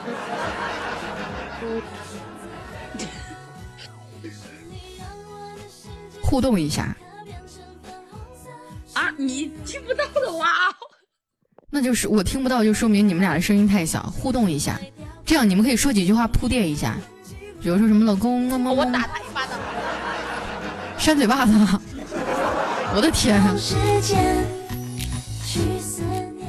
[6.22, 6.96] 互动一下。
[8.94, 10.48] 啊，你听不到的哇！
[11.70, 14.02] 那就是我听不到，就说明你们俩的声音太小。
[14.04, 14.80] 互动一下，
[15.26, 16.98] 这样你们可以说几句话铺垫一下，
[17.62, 19.60] 比如说什么“老公”么么我打他一巴掌。
[20.98, 21.54] 扇嘴巴子！
[22.96, 23.40] 我的天！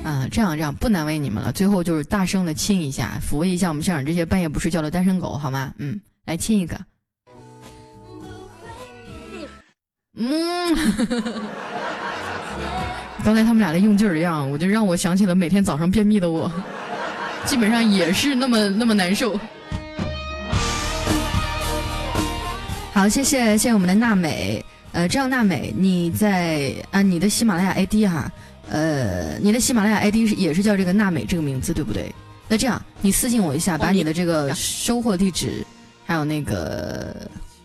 [0.03, 1.53] 啊，这样这样不难为你们了。
[1.53, 5.73] 最后就是大声的亲一下，抚慰一下我们现场这些半夜不睡觉的单身狗，好吗？
[5.79, 6.81] 嗯，来亲一个。
[10.17, 10.75] 嗯。
[13.23, 16.51] 刚才他们俩的用劲儿一样，我就让我想起了每天早上便秘的我，
[17.45, 19.39] 基本上也是那么那么难受。
[22.93, 28.31] 好，谢谢谢谢我们的娜美，呃，这样娜美你在啊你的喜马拉雅 ID 哈，
[28.69, 32.13] 呃，你的喜马拉雅 ID 是也是叫这个娜美这个名字对不对？
[32.49, 35.65] 那这样你私信我一下，把你的这个收货地址
[36.07, 37.15] 还有那个。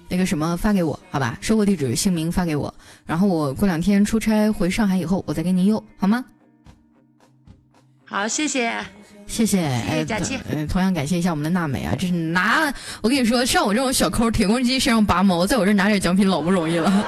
[0.08, 2.74] 那个什么发给我，好吧，收货地址、姓名发给我，
[3.06, 6.24] 然后我过两天出差回上海以后，我再给您邮，好吗？
[8.06, 8.72] 好，谢谢，
[9.26, 12.72] 谢谢，哎，佳期，嗯，同样感谢一下我们的娜美啊，这是拿，
[13.02, 17.06] 我跟你说，像我这种小抠，铁公鸡身上拔毛，在我这拿点奖品老不容易了，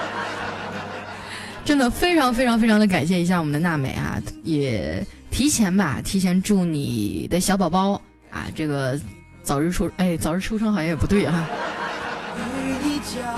[1.63, 8.01] 真的非常非常非常的感谢一下我们的娜美啊，也提前吧，提前祝你的小宝宝
[8.31, 8.99] 啊，这个
[9.43, 11.45] 早日出，哎，早日出生好像也不对哈。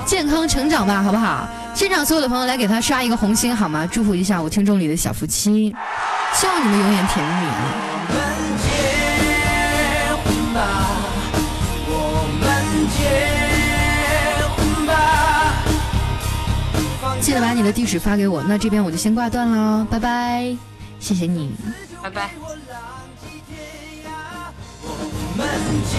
[0.06, 1.48] 健康成长吧，好不好？
[1.74, 3.88] 现场所有的朋友来给他刷一个红心，好吗？
[3.92, 5.74] 祝福一下我听众里的小夫妻，
[6.34, 7.48] 希望你们永远甜蜜。
[17.22, 20.58] 记得把你的地址发给我，那这边我就先挂断了，拜拜，
[21.00, 21.54] 谢谢你，
[22.02, 22.32] 拜拜。
[24.82, 24.96] 我
[25.38, 25.48] 们
[25.90, 25.96] 结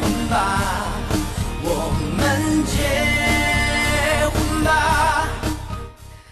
[0.00, 0.95] 婚吧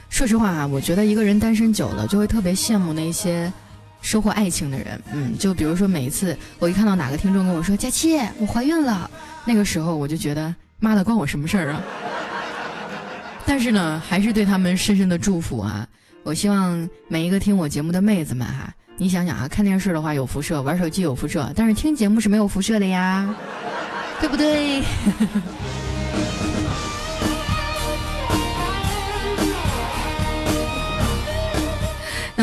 [0.08, 3.52] 说实话啊，我觉得一个人单身久了，就会特别羡慕那些
[4.00, 5.00] 收获爱情的人。
[5.12, 9.10] 嗯，就比如说每一次我一看到哪个听众跟我说“佳期，我怀孕了”，
[9.44, 11.82] 那个时候我就觉得妈的关我什么事儿啊！
[13.44, 15.86] 但是呢，还是对他们深深的祝福啊！
[16.22, 23.34] 我希望每一个听我节目的妹子们哈，你想想啊，看电视的话有辐射，玩手机有辐射，但是听节目是没有辐射的呀，
[24.20, 24.82] 对不对？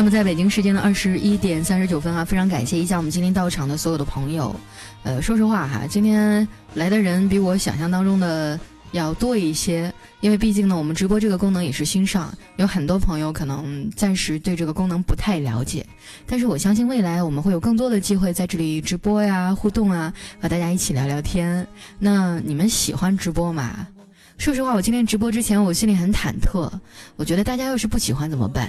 [0.02, 4.52] 那么，在北京时间的二十一点三十九分啊，非常感谢一下我们今天到场的所有的朋友。
[5.04, 8.58] 呃，说实话哈，今天来的人比我想象当中的
[8.90, 15.86] 要多一些，因为毕竟呢，我们直播这个功能也是新上，有很多朋友可能暂时对这个功能不太了解。
[16.26, 21.64] 但是我相信未来我们会有更多的机会在这里直播呀、互动啊，和大家一起聊聊天。
[22.00, 23.86] 那你们喜欢直播吗？
[24.36, 26.68] 说实话，我今天直播之前我心里很忐忑，
[27.14, 28.68] 我觉得大家要是不喜欢怎么办？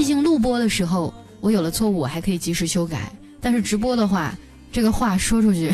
[0.00, 1.12] 毕竟录播的时候，
[1.42, 3.12] 我有了错误，我还可以及时修改。
[3.38, 4.32] 但是直播的话，
[4.72, 5.70] 这个话说出去，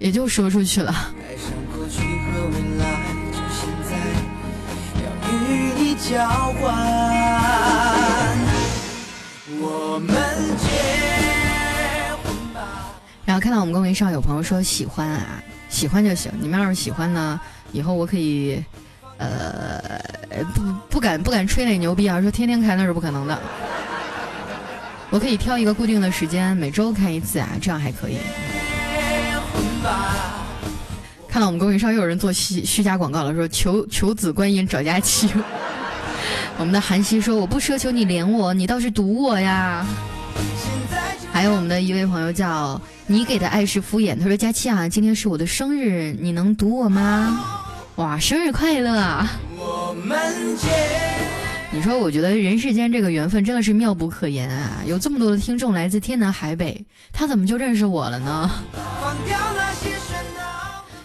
[0.00, 0.92] 也就说出去了。
[13.24, 16.32] 然后看到我们公屏上有朋友说喜欢啊，喜欢就行。
[16.40, 17.40] 你们要是喜欢呢，
[17.70, 18.60] 以后我可以，
[19.20, 20.00] 呃，
[20.54, 23.38] 不不敢不敢吹那牛逼啊，说天天开那是不可能的。
[25.10, 28.16] 我可以挑一个固定的时间，每周开一次啊，这样还可以。
[31.28, 35.28] 看到我们公屏上又有人做虚虚假广告了，说求求子观音找佳期。
[36.58, 39.86] 我们的韩熙说我不奢求你连我，你倒是堵我呀。
[41.32, 47.59] 还有我们的一位朋友叫你给的爱是敷衍，他说佳期啊，今天是我的生日，你能堵我吗？
[48.00, 49.26] 哇，生日快乐！
[49.58, 50.16] 我们
[51.70, 54.80] 你说，我觉得人世间这个缘分真的是妙不可言啊！
[54.86, 56.82] 有这么多的听众来自天南海北，
[57.12, 58.50] 他怎么就认识我了呢？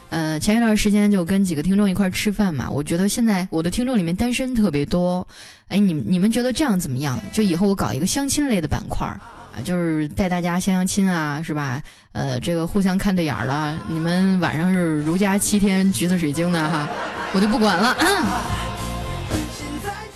[0.09, 5.27] 呃，前一段时间就跟几个听众一块吃饭嘛，我觉得现在我的听众里面单身特别多。
[5.67, 7.19] 哎，你你们觉得这样怎么样？
[7.33, 9.19] 就以后我搞一个相亲类的板块啊，
[9.63, 11.81] 就是带大家相相亲啊，是吧？
[12.11, 16.87] 呃，这个互相看对眼了，你们晚上是如家七天橘子水晶的哈，
[17.33, 17.95] 我就不管了。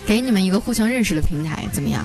[0.06, 2.04] 给你们一个互相认识的平台，怎么样？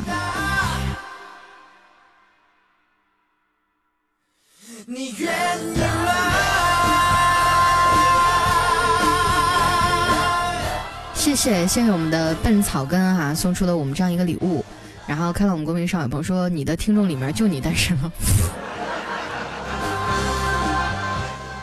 [11.14, 14.64] 谢谢谢谢我们的笨草根哈送出了我们这样一个礼物，
[15.08, 18.12] 然后看到我们公屏上有朋友说你的听众里面就你单身了，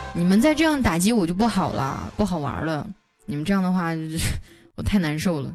[0.14, 2.86] 你们再这样打击我就不好了，不好玩了，
[3.26, 3.90] 你们这样的话
[4.76, 5.52] 我太难受了。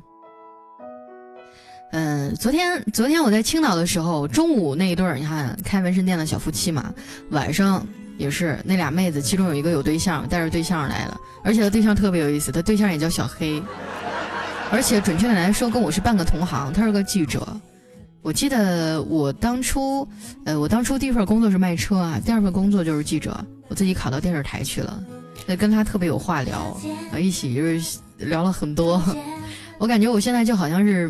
[1.94, 6.94] 嗯，昨天昨天我在青岛的时候，中午那一对儿，你看开纹身店的小夫妻嘛，
[7.32, 7.88] 晚上
[8.18, 13.64] 也是那俩妹子，其中有一个有对象，带着对象来了，而且他对象特别有意思，他对象也叫小黑，
[14.70, 17.48] 而且准确的来说跟我是半个同行，他是个记者。
[18.28, 20.06] 我记得我当初，
[20.44, 25.02] 呃，我当初第一份工作是卖车啊，第二份工作就是记者，我自己考到电视台去了，
[25.46, 26.78] 那跟他特别有话聊，
[27.14, 29.02] 啊，一起就是聊了很多，
[29.78, 31.10] 我感觉我现在就好像是。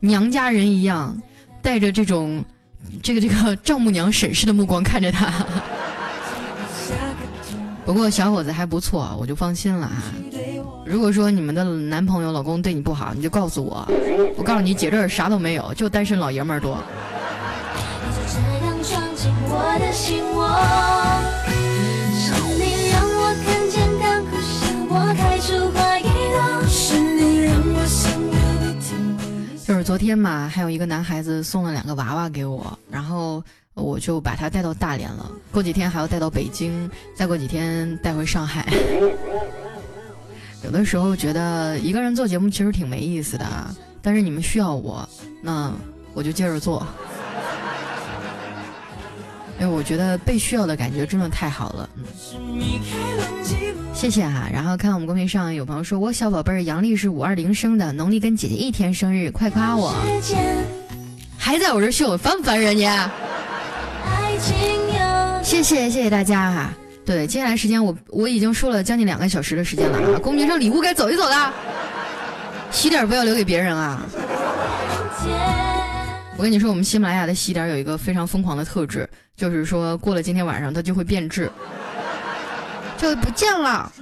[0.00, 1.16] 娘家人一样，
[1.62, 2.44] 带着这种
[3.02, 5.46] 这个这个丈母娘审视的目光看着他。
[7.86, 10.02] 不过小伙子还不错，我就放心了哈。
[10.84, 13.88] 如果说你们的男朋友、老公对你不好，你就告诉我。
[14.36, 16.76] 我告诉你，姐这儿啥都没有，就单身老爷们儿多。
[29.64, 33.42] 就是昨天嘛，还有一个男孩子送了两个娃娃给我，然后
[33.76, 35.30] 我就把他带到大连了。
[35.52, 38.66] 过几天还要带到北京，再过几天带回上海。
[40.64, 43.46] 有的时候觉得一个人做节目其实挺没意思的，
[44.00, 45.06] 但是你们需要我，
[45.42, 45.70] 那
[46.14, 46.84] 我就接着做。
[49.60, 51.88] 因 为我觉得被需要的感觉真的太好了。
[53.92, 59.94] 谢谢哈，然后看我们公屏上有朋友说，我小宝贝儿阳历是五二零生的，农历跟姐姐一天生日，快夸我！
[61.36, 63.10] 还在我这秀，烦不烦人家？
[65.42, 66.70] 谢谢谢谢大家哈，
[67.04, 71.52] 对，接下来时间我我已经说了将近两个小时的时间了啊，公屏上礼物该走一走了，
[72.70, 74.02] 喜点不要留给别人啊！
[76.36, 81.50] 我跟你说，我们喜马拉雅的喜点有一个非常疯狂的特质，就是说过了今天晚上它就会变质。
[82.98, 83.92] 就不见了。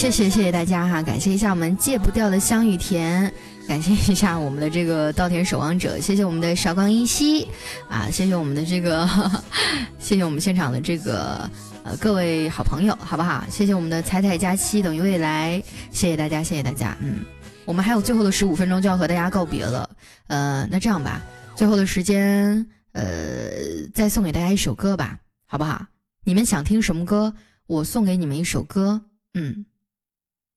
[0.00, 3.30] 谢谢谢谢大家哈，感谢一下我们戒不掉的香芋甜，
[3.68, 7.46] 感谢一下我们的这个稻田守望者，谢谢我们的韶光依稀
[7.86, 9.06] 啊，谢谢我们的这个，
[10.00, 11.48] 谢谢我们现场的这个
[11.84, 13.44] 呃各位好朋友，好不好？
[13.50, 17.18] 谢谢我们的彩彩佳期等于未来，谢谢大家，谢谢大家，嗯。
[17.66, 19.90] 我们还有最后的十五分钟就要和大家告别了，
[20.28, 21.20] 呃，那这样吧，
[21.54, 23.50] 最后的时间，呃，
[23.92, 25.84] 再送给大家一首歌吧，好不好？
[26.24, 27.34] 你们想听什么歌？
[27.66, 29.02] 我送给你们一首歌，
[29.34, 29.66] 嗯，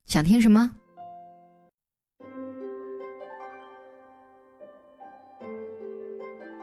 [0.05, 0.69] 想听什么？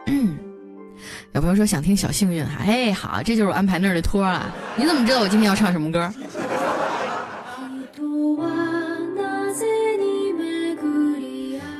[1.33, 4.55] 有朋友说想听小幸运哈，哎，好，这就是我安排那儿的托啊。
[4.77, 6.13] 你怎么知道我今天要唱什么歌？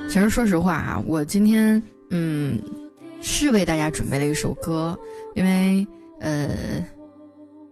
[0.09, 1.81] 其实说实话啊，我今天
[2.11, 2.61] 嗯
[3.21, 4.99] 是为大家准备了一首歌，
[5.37, 5.87] 因为
[6.19, 6.49] 呃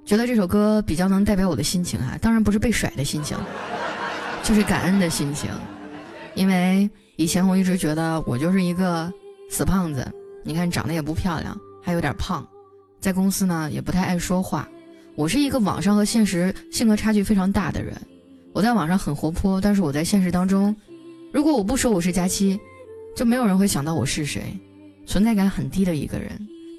[0.05, 3.36] 觉得这首歌比较能代表我的心情啊，当然不是被甩的心情，
[4.49, 5.51] 就是感恩的心情，
[6.35, 9.12] 因为以前我一直觉得我就是一个
[9.51, 10.11] 死胖子，
[10.43, 12.49] 你看长得也不漂亮，还有点胖，
[12.99, 14.66] 在公司呢也不太爱说话。
[15.16, 17.95] 我是一个网上和现实性格差距非常大的人。
[18.55, 20.75] 我在网上很活泼，但是我在现实当中，
[21.31, 22.59] 如果我不说我是佳期，
[23.15, 24.59] 就没有人会想到我是谁，
[25.05, 26.31] 存在感很低的一个人。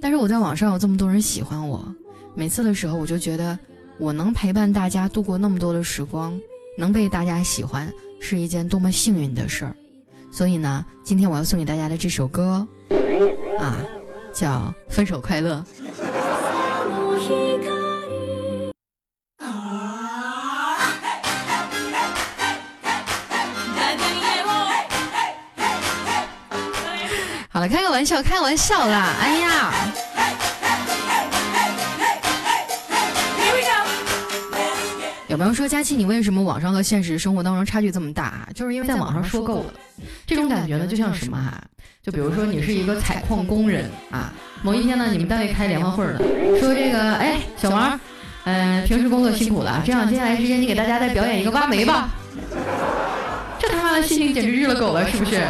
[0.02, 1.86] 但是我在网上有这么多人喜欢我，
[2.34, 3.60] 每次的时候我就觉得
[4.00, 6.36] 我能陪伴大家度过那么多的时光，
[6.80, 7.92] 能被大家喜欢
[8.22, 9.76] 是一件多么幸运的事儿。
[10.32, 12.66] 所以呢，今天我要送给大家的这首歌，
[13.60, 13.76] 啊，
[14.32, 15.56] 叫《分手快乐》。
[27.52, 29.14] 好了，开个玩笑，开个玩笑啦！
[29.20, 29.74] 哎呀，
[35.30, 38.50] 有朋友说佳期，你为什么网上和现实生活当中差距这么大啊？
[38.56, 39.66] 就是因为在网上说够了，
[40.26, 41.62] 这种感觉呢，就像什么哈？
[42.02, 44.34] 就比如说你是一个采矿工人啊，
[44.64, 46.18] 某一天呢，你们单位开联欢会了，
[46.60, 48.00] 说这个，哎，小王，
[48.46, 52.10] 嗯，平时工作辛苦了，这样接下来时间你给大家再表演一个挖煤吧。
[53.60, 55.44] 这他妈的心情简直日了狗了，是不是？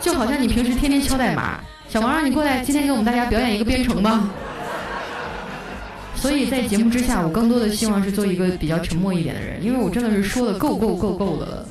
[0.00, 1.60] 就好像你平时天天敲代码，
[1.90, 4.26] 小王，你过来，今天给我们大家表演一个编程吧。
[6.16, 11.68] 所以在节目之下，我更多的希望是做一个比较沉默一点的人，因为我真的是说的够够够够的了。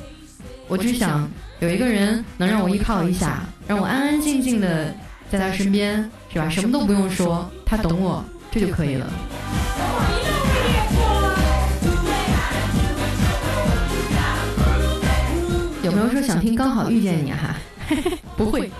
[0.68, 4.96] 我只想有一个人能让我依靠一下，让我安安静静的
[5.30, 6.50] 在他身边，是吧？
[6.50, 9.12] 什么都不用说，他懂我，这就可以了。
[15.84, 16.56] 有没有说想听？
[16.56, 17.56] 刚好遇见你哈。
[18.36, 18.72] 不会，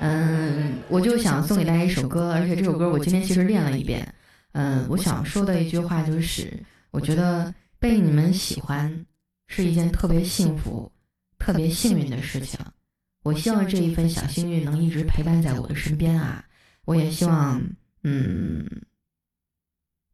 [0.00, 4.12] 嗯，我就想送给大家一首歌，而且这首歌我今天其实练了一遍。
[4.52, 6.52] 嗯，我想说的一句话就是，
[6.90, 9.06] 我觉得被你们喜欢
[9.46, 10.90] 是一件特别幸福、
[11.38, 12.58] 特别幸运的事情。
[13.22, 16.44] 我希望这一份小幸运能一直陪伴在我的身边啊！
[16.86, 17.62] 我也希望，
[18.02, 18.66] 嗯，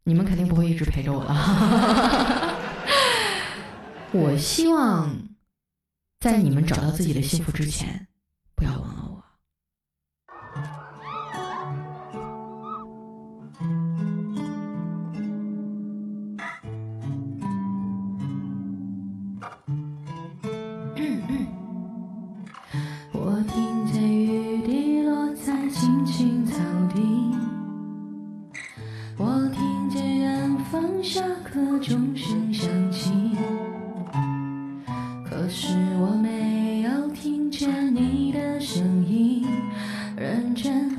[0.02, 2.58] 你们肯定不会一直陪着我了。
[4.12, 5.16] 我希望。
[6.18, 8.08] 在你们找到自己的幸福之前，
[8.56, 9.05] 不要忘了
[31.06, 33.12] 下课钟声响起。
[35.24, 35.68] 可是
[36.00, 39.46] 我没有听见你的声音，
[40.16, 40.95] 认真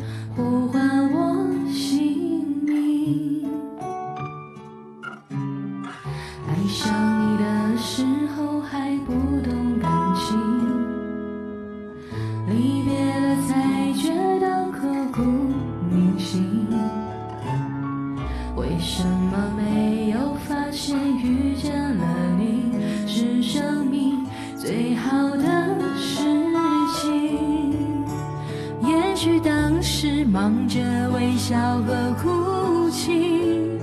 [31.47, 33.79] 笑和哭泣，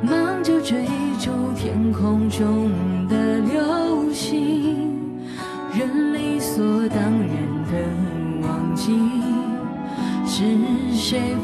[0.00, 0.86] 忙着追
[1.20, 2.70] 逐天空中
[3.06, 4.88] 的流星，
[5.74, 7.28] 人理所当然
[7.70, 8.98] 的忘记，
[10.24, 10.42] 是
[10.94, 11.36] 谁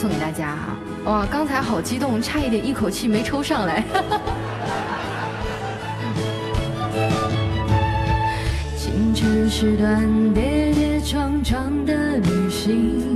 [0.00, 0.78] 送给大家哈！
[1.04, 3.84] 哇，刚才好激动，差一点一口气没抽上来。
[8.78, 13.09] 青春是段跌跌撞撞的旅行，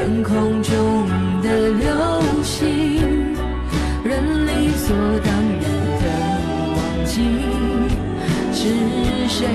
[0.00, 0.72] 天空中
[1.42, 2.64] 的流星，
[4.02, 5.62] 人理所当然
[6.00, 6.04] 的
[6.74, 7.20] 忘记，
[8.50, 8.64] 是
[9.28, 9.46] 谁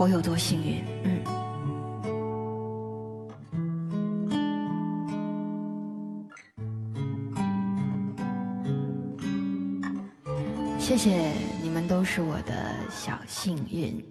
[0.00, 0.82] 我有多幸运？
[1.04, 1.20] 嗯。
[10.78, 11.32] 谢谢
[11.62, 14.02] 你们，都是我的小幸运。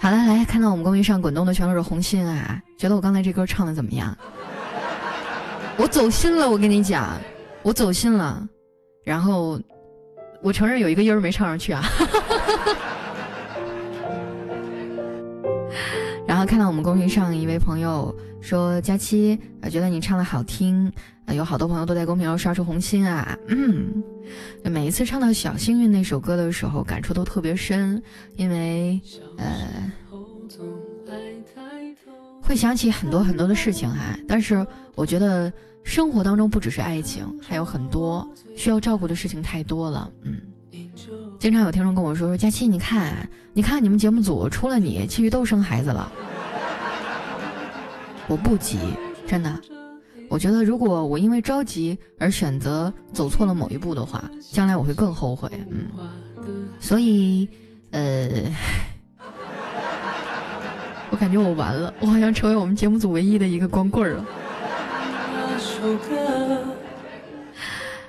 [0.00, 2.62] 好了，来看到我们公屏上滚动的全都是红心啊！
[2.78, 4.16] 觉得我刚才这歌唱的怎么样？
[5.76, 7.20] 我走心了，我跟你讲，
[7.66, 8.48] 我走心了。
[9.02, 9.60] 然后，
[10.40, 11.82] 我承认有一个音儿没唱上去啊。
[16.28, 20.92] 然后看到我们公屏上一位朋友说：“佳期，啊，觉得你唱的好听，
[21.24, 24.00] 啊，有好多朋友都在公屏上刷出红心啊。”嗯，
[24.62, 28.00] 每一次唱到《小幸运》那首歌的时候，感触都特别深，
[28.36, 29.00] 因为
[29.38, 29.90] 呃，
[32.40, 34.16] 会想起很多很多的事情哈。
[34.28, 34.64] 但是
[34.94, 35.52] 我觉得
[35.86, 40.10] 生活当中不只是爱情，还有很多需要照顾的事情太多了。
[40.22, 40.38] 嗯。
[41.38, 46.10] 经常有听众跟我说说佳期，你看，你看你们节目组除了你，其余都生孩子了。
[48.26, 48.78] 我不急，
[49.26, 49.60] 真的。
[50.28, 55.48] 我觉得如果我因为着急而选择走错了某一步的话，将来我会更后悔。
[55.70, 55.86] 嗯，
[56.80, 57.48] 所以，
[57.92, 58.28] 呃，
[61.10, 64.24] 我感觉我完了，我好像成为我们节目组唯一的一个光棍了。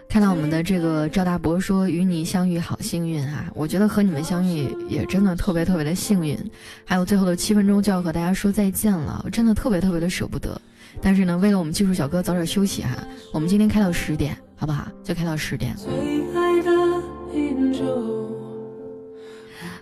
[0.10, 3.46] 看到我们的这个赵大伯说与你相遇好幸运啊！
[3.54, 6.36] 我觉得和你们相遇也真的特别特别的幸运。
[6.86, 10.60] 还有最后的七分钟就要和大家说再见了，我真的特别特别的舍不得。
[11.02, 12.98] 但是呢，为了我们技术小哥早点休息哈，
[13.32, 14.88] 我们今天开到十点，好不好？
[15.04, 15.76] 就开到十点。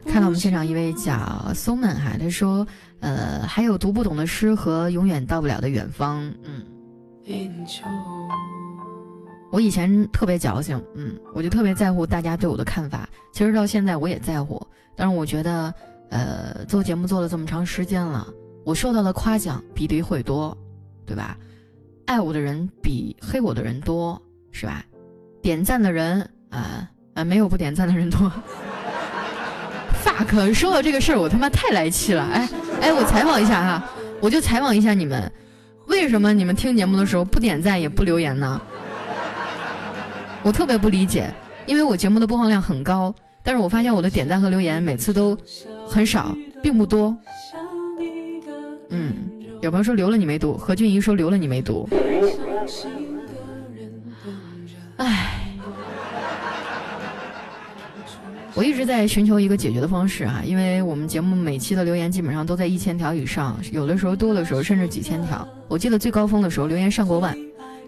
[0.06, 2.68] 看到我们现场一位叫松曼哈，他说，
[3.00, 6.64] 呃，还有读不懂的诗和永远到不了的远方，嗯。
[9.52, 13.08] 我以前特别矫情，嗯，我就特别在乎大家对我的看法。
[13.34, 14.62] 其实到现在我也在乎，
[14.96, 15.74] 但是我觉得，
[16.10, 18.28] 呃，做节目做了这么长时间了，
[18.64, 20.56] 我受到的夸奖比诋毁多，
[21.06, 21.38] 对吧？
[22.06, 24.22] 爱我的人比黑我的人多，
[24.52, 24.84] 是吧？
[25.42, 28.32] 点赞的人啊啊，没有不点赞的人多。
[30.04, 32.24] fuck，说到这个事儿，我他妈太来气了。
[32.24, 32.50] 哎
[32.82, 33.90] 哎，我采访一下哈，
[34.22, 35.32] 我就采访一下你们，
[35.96, 38.62] 为什么你们听节目的时候不点赞也不留言呢？
[40.44, 41.34] 我特别不理解，
[41.66, 45.36] 因为我节目的播放量很高，但是我发现我的点赞和留言每次都
[45.88, 47.18] 很少，并不多。
[48.90, 49.14] 嗯，
[49.62, 51.90] 有朋友说留了你没读，何俊怡说留了你没读。
[54.98, 55.35] 唉，
[58.56, 65.48] 我一直在寻求一个解决的方式啊，因为我们节目每期的留言基本上都在一千条以上，有的时候多的时候甚至几千条。
[65.68, 67.38] 我记得最高峰的时候留言上过万，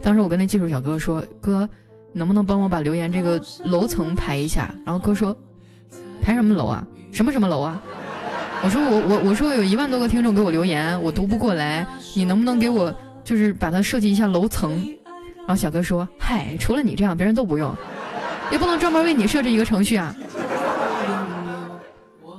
[0.02, 1.68] 当时我跟那技术小哥说：“哥。”
[2.14, 4.74] 能不能帮我把留言这个楼层排一下？
[4.84, 5.38] 然后哥说，
[6.20, 6.84] 排什么楼啊？
[7.12, 7.80] 什么什么楼啊？
[8.64, 11.86] 我说我我我说有一万多个听众给我留言，我读不过来，
[12.16, 12.92] 你能不能给我
[13.24, 14.72] 就是把它设计一下楼层？
[15.40, 17.76] 然后小哥说，嗨，除了你这样，别人都不用，
[18.52, 20.16] 也不能专门为你设置一个程序啊。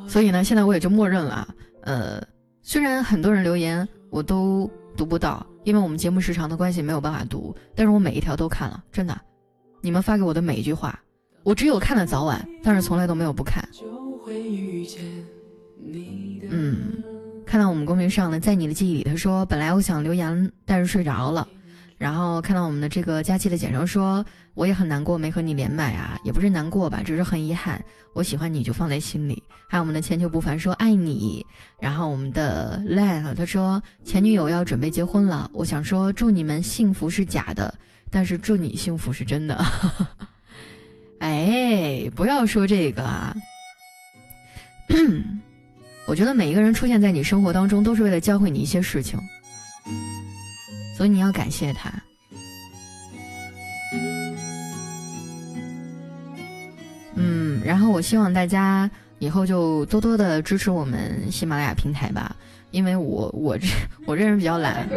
[0.09, 1.47] 所以呢，现在我也就默认了。
[1.83, 2.21] 呃，
[2.63, 9.17] 虽然很多人留言我都读不到，因为我们节目时长的关系没有办法读，但是我每一条都看了，真的。
[9.81, 10.99] 你们发给我的每一句话，
[11.45, 13.63] 我只有看了早晚，但是从来都没有不看。
[16.51, 17.03] 嗯，
[17.47, 21.47] 看到我们公屏上的，在你的记忆里，他说本来我想留言，但是睡着了。
[21.97, 24.25] 然后看到我们的这个佳期的简称说，
[24.59, 27.81] 我也很难过没和你连麦啊，也不是难过吧，只是很遗憾。
[28.13, 29.41] 我喜欢你就放在心里。
[29.69, 31.47] 还有我们的千秋不凡说爱你。
[31.79, 37.73] 然后我们的 Lan 他说前女友要准备结婚了，我想说祝你们幸福是假的，
[38.11, 39.65] 但是祝你幸福是真的。
[41.21, 43.37] 哎，不要说这个啊。
[46.09, 49.21] 我觉得每一个人出现在你生活当中，都是为了教会你一些事情，
[50.97, 51.93] 所以你要感谢他。
[57.69, 62.35] 然后我希望大家以后就多多的支持我们喜马拉雅平台吧，
[62.71, 63.67] 因为我我这
[64.07, 64.89] 我这人比较懒，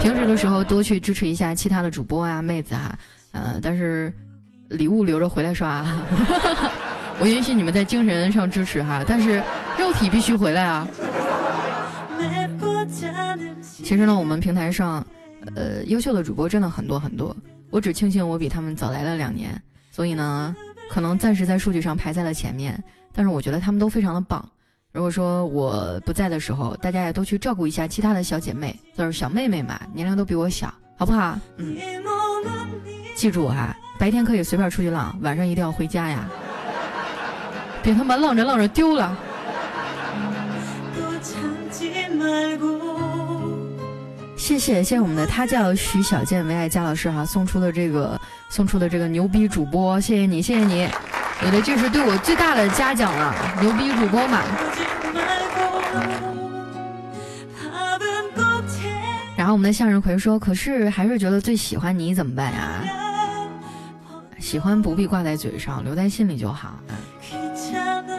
[0.00, 2.98] 平时的时候多去支持一下其他的主播啊、妹子啊，
[3.30, 4.12] 呃，但是
[4.70, 5.86] 礼物留着回来刷。
[7.20, 9.36] 我允许你们在精神上支持哈，但是
[9.78, 10.88] 肉体必须回来啊。
[13.62, 15.06] 其实呢，我们平台上，
[15.54, 17.36] 呃，优秀的主播真的很多很多。
[17.70, 19.62] 我只庆幸我比他们早来了两年，
[19.92, 20.56] 所以呢，
[20.92, 22.78] 可能暂时在数据上排在了前面。
[23.14, 24.46] 但是我觉得他们都非常的棒。
[24.92, 31.38] 如果说我不在的时候，大家也都去照顾一下其他的小姐妹，就是小妹妹嘛，年龄都比我小，好不好？
[31.56, 31.78] 嗯。
[33.14, 36.28] 记住哈，白天可以随便出去浪，晚上一定要回家呀。
[37.82, 39.16] 别他妈浪着浪着丢了！
[44.42, 50.82] 谢谢谢谢我们的他叫徐小健唯爱佳老师哈送出的这个送出的这个牛逼主播，谢谢你谢谢你，
[51.42, 54.42] 我觉得这是对我最大的嘉奖了，牛逼主播嘛。
[59.36, 62.84] 然后我们的向日葵说，可是还是觉得最喜欢你怎么办呀？
[64.40, 66.80] 喜欢不必挂在嘴上，留在心里就好。
[66.88, 66.96] 嗯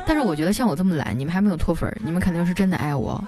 [0.06, 3.22] 但是我觉得像我这么懒，你们还没有脱粉，你们肯定是真的爱我。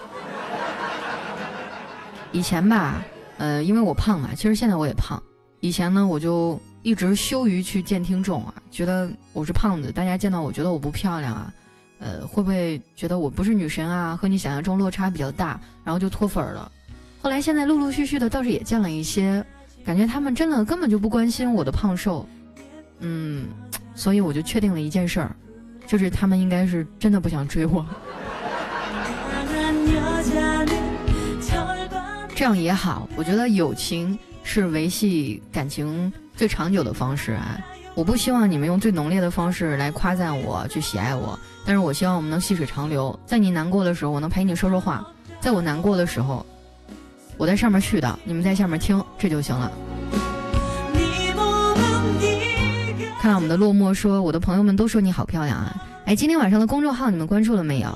[2.35, 3.01] 以前吧，
[3.37, 5.23] 呃，因为我胖嘛，其实现在我也胖。
[5.61, 11.53] 以前呢，我就一直羞于去见听众啊，觉得我是胖子，大家见到我觉得我不漂亮啊，
[11.97, 14.17] 呃，会不会觉得我不是女神啊？
[14.17, 16.69] 和你想象中落差比较大，然后就脱粉了。
[17.21, 19.41] 后来现在陆陆续续的倒是也见了一些，
[19.85, 22.27] 感觉他们真的根本就不关心我的胖瘦，
[22.99, 23.47] 嗯，
[23.95, 25.33] 所以我就确定了一件事儿。
[25.87, 27.85] 就是他们应该是真的不想追我，
[32.35, 33.07] 这样也好。
[33.15, 37.57] 我觉得友情是维系感情最长久的方式啊！
[37.95, 43.17] 我不希望你们用最浓烈的方式来夸赞我、去喜爱我，但是我希望我们能细水长流。
[43.25, 45.01] 在你难过的时候，我能陪你说说话；
[45.39, 46.45] 在我难过的时候，
[47.37, 49.71] 我在上面絮叨，你们在下面听，这就行了。
[53.21, 55.73] 看到我们的落寞说，我的朋友们都说你好漂亮啊！
[56.05, 57.89] 哎，今天晚上的公众号你们关注了没有？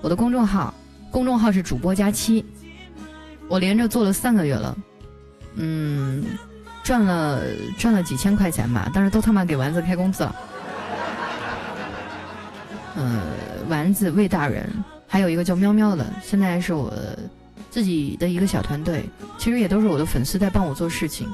[0.00, 0.72] 我的公众号，
[1.10, 2.42] 公众号是主播佳期，
[3.48, 4.76] 我连着做了三个月了，
[5.56, 6.24] 嗯，
[6.82, 7.42] 赚了
[7.78, 10.34] 赚了几千块钱吧，但是都他妈给丸子开工资了。
[12.96, 13.20] 嗯，
[13.68, 14.68] 丸子魏大人，
[15.06, 16.92] 还有一个叫喵喵的，现在是我
[17.70, 19.04] 自己的一个小团队，
[19.36, 21.28] 其实也都是我的粉丝在帮我做事情。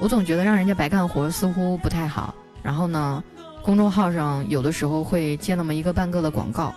[0.00, 2.34] 我总觉得让人家白干活似乎不太好。
[2.62, 3.22] 然后呢，
[3.62, 6.74] 公众号上有的时候会接那么一个半个的广告，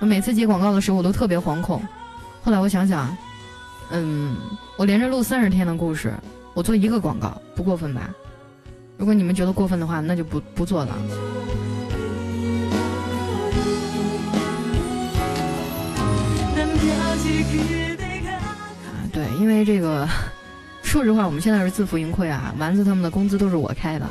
[0.00, 1.82] 我每次接广告的时候我都特别惶恐。
[2.42, 3.14] 后来我想想，
[3.90, 4.36] 嗯，
[4.76, 6.12] 我连着录三十天的故事，
[6.54, 8.10] 我做一个广告不过分吧？
[8.96, 10.92] 如果你们觉得过分的话，那就不不做了。
[10.92, 10.98] 啊，
[19.12, 20.08] 对，因为这个，
[20.82, 24.06] 说实话，我们现在是自负盈亏啊，丸子他们的工资都是我开的。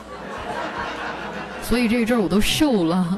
[1.62, 3.18] 所以这一阵我都瘦了。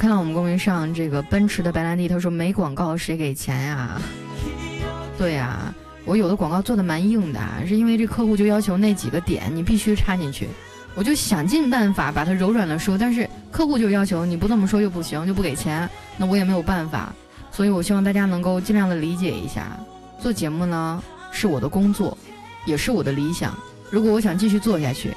[0.00, 4.00] 看到我们公屏上这个奔驰的白兰地，他说没广告谁给钱呀？
[5.18, 5.74] 对呀，
[6.06, 10.48] 我有的广告做的蛮硬的，是因为这客户就要求那几个点你必须插进去，
[10.94, 15.86] 我就想尽办法把它柔软的说，但是客户就要求你不这么说又不行，就不给钱，
[16.16, 17.12] 那我也没有办法。
[17.52, 19.78] 所以我希望大家能够尽量的理解一下，
[20.18, 22.16] 做节目呢是我的工作。
[22.64, 23.54] 也是我的理想。
[23.90, 25.14] 如果我想继续做下去，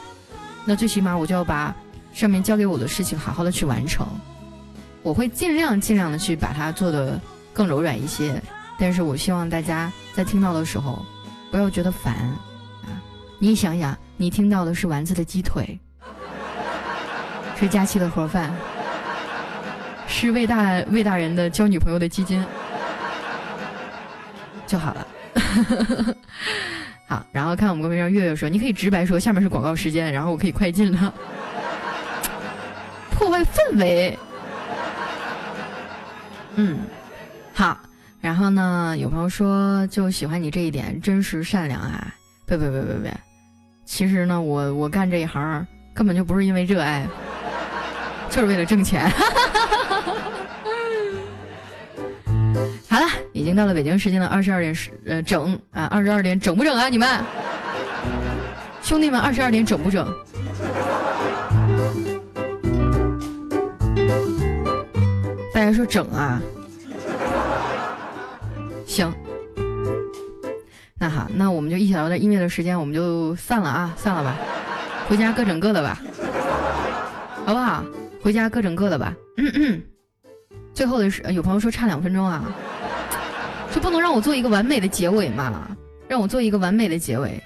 [0.65, 1.73] 那最起码我就要把
[2.13, 4.05] 上面交给我的事情好好的去完成。
[5.03, 7.19] 我会尽量尽量的去把它做的
[7.53, 8.41] 更柔软一些。
[8.79, 11.05] 但是我希望大家在听到的时候，
[11.51, 12.15] 不要觉得烦
[12.81, 12.89] 啊！
[13.37, 15.79] 你想想，你听到的是丸子的鸡腿，
[17.59, 18.51] 是佳期的盒饭，
[20.07, 22.43] 是魏大魏大人的交女朋友的基金，
[24.65, 25.07] 就好了。
[27.07, 31.13] 好，然后看我们公屏上月月说，你可以直白说，下面是广告时间，然后我可以快进了，
[33.13, 34.17] 破坏氛围。
[36.55, 36.79] 嗯，
[37.53, 37.77] 好，
[38.21, 42.13] 然后呢，有朋友说就喜欢你这一点真实善良啊！
[42.45, 43.17] 别别别别别，
[43.85, 47.07] 其实呢，我我干这一行根本就不是因为热爱，
[48.29, 49.09] 就是为了挣钱。
[52.89, 56.89] 好了，已经到了北京时间的二十二点十呃整啊，二十二点整不整啊？
[56.89, 57.19] 你们
[58.83, 60.07] 兄弟们，二十二点整不整？
[65.53, 66.41] 大家说整啊？
[68.87, 69.13] 行，
[70.97, 74.35] 那好，那我们就一起聊到音乐的时间，我们就散了啊，散了吧，
[75.07, 76.01] 回家各整各的吧，
[77.45, 77.83] 好不好？
[78.21, 79.13] 回家各整各的吧。
[79.37, 79.81] 嗯嗯。
[80.73, 82.45] 最后的是，有朋友说差两分钟啊，
[83.71, 85.69] 就不能让我做一个完美的结尾吗？
[86.07, 87.41] 让我做一个完美的结尾，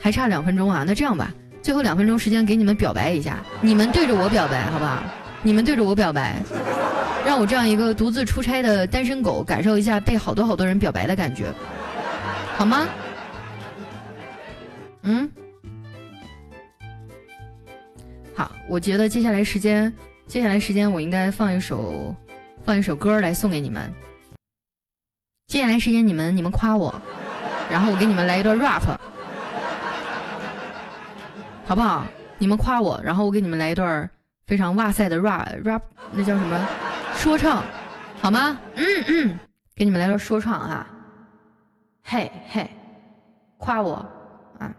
[0.00, 0.82] 还差两分钟啊？
[0.86, 1.30] 那这样吧，
[1.62, 5.02] 最后两分钟时间给你们表白一下，你们对着我表白，好不好？
[5.44, 6.42] 你们对着我表白。
[7.24, 11.50] 让我这样一个独自出差的单身狗感受一下被好多好多人表白的感觉，
[12.58, 12.86] 好吗？
[15.04, 15.30] 嗯，
[18.34, 19.90] 好，我觉得接下来时间，
[20.26, 22.14] 接下来时间我应该放一首，
[22.62, 23.90] 放一首歌来送给你们。
[25.46, 26.94] 接下来时间你们你们夸我，
[27.70, 28.82] 然后我给你们来一段 rap，
[31.64, 32.04] 好不好？
[32.36, 34.10] 你们夸我，然后我给你们来一段
[34.46, 35.80] 非常哇塞的 rap rap，
[36.12, 36.68] 那叫什么？
[37.16, 37.64] 说唱，
[38.20, 38.58] 好吗？
[38.74, 39.38] 嗯嗯，
[39.74, 40.86] 给你们来段说唱啊。
[42.02, 42.70] 嘿嘿，
[43.56, 43.94] 夸我
[44.58, 44.74] 啊！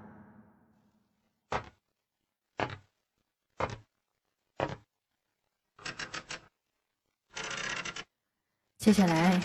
[8.77, 9.41] 接下来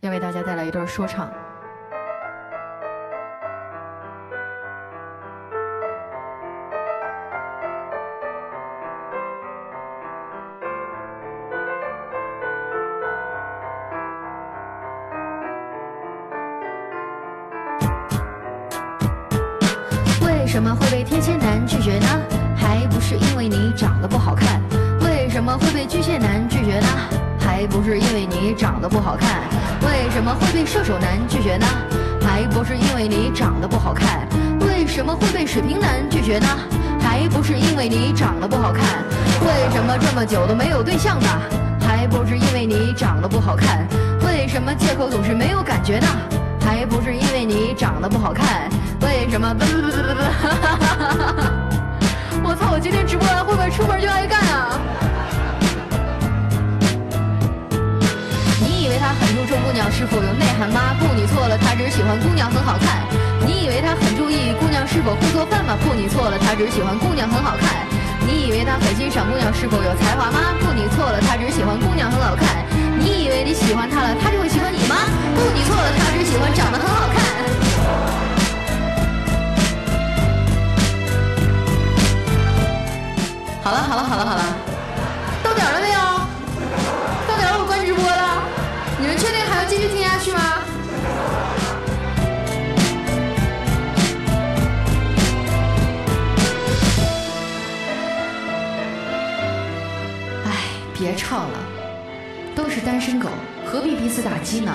[0.00, 1.32] 要为大家带来一段说唱。
[20.66, 22.08] 么会被天蝎男拒绝呢？
[22.56, 24.60] 还不是因为你长得不好看。
[25.00, 26.88] 为什么会被巨蟹男拒绝呢？
[27.38, 29.44] 还不是因为你长得不好看。
[29.82, 31.66] 为什么会被射手男拒绝呢？
[32.20, 34.26] 还不是因为你长得不好看。
[34.66, 36.48] 为什么会被水瓶男拒绝呢？
[37.00, 39.04] 还不是因为你长得不好看。
[39.42, 41.28] 为什么这么久都没有对象呢？
[41.80, 43.86] 还不是因为你长得不好看。
[44.26, 46.08] 为什么借口总是没有感觉呢？
[46.86, 48.70] 不是因为你长得不好看。
[49.02, 49.52] 为什么？
[49.54, 50.22] 不不不不不！
[52.48, 52.70] 我操！
[52.72, 54.78] 我今天直播完会不会出门就挨干啊？
[58.60, 60.94] 你以为他很注重姑娘是否有内涵吗？
[60.98, 63.02] 不，你错了，他只喜欢姑娘很好看。
[63.44, 65.76] 你以为他很注意姑娘是否会做饭吗？
[65.82, 67.86] 不，你错了，他只喜欢姑娘很好看。
[68.26, 70.54] 你以为他很欣赏姑娘是否有才华吗？
[70.60, 72.64] 不，你错了，他只喜欢姑娘很好看。
[73.06, 74.96] 你以为你喜欢他了，他就会喜欢你吗？
[75.36, 77.22] 不，你错了，他只喜欢长得很好看。
[83.62, 84.42] 好了好了好了好了，
[85.40, 86.00] 到点了没有？
[87.28, 88.42] 到点了，我关直播了。
[88.98, 90.40] 你们确定还要继续听下去吗？
[100.44, 100.50] 哎，
[100.92, 101.58] 别唱了，
[102.56, 103.28] 都是单身狗，
[103.66, 104.72] 何必彼此打击呢？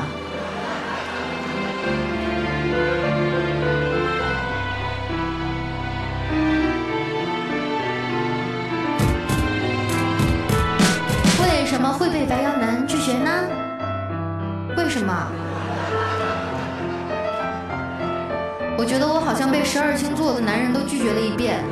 [11.41, 13.31] 为什么会被白羊男拒绝呢？
[14.77, 15.27] 为什么？
[18.77, 21.63] 我觉得我好像被十二星座的男人都拒绝了一遍，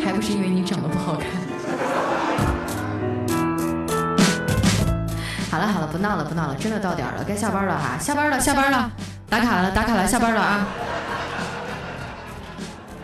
[0.02, 1.39] 还不是因为你长得不好看。
[5.90, 8.90] 不闹了不闹了，真的到点了，该下班了哈，下班了下班了，
[9.28, 10.66] 打卡了打卡了，下班了啊！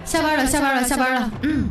[0.05, 1.65] 下班了下班了下班了，嗯。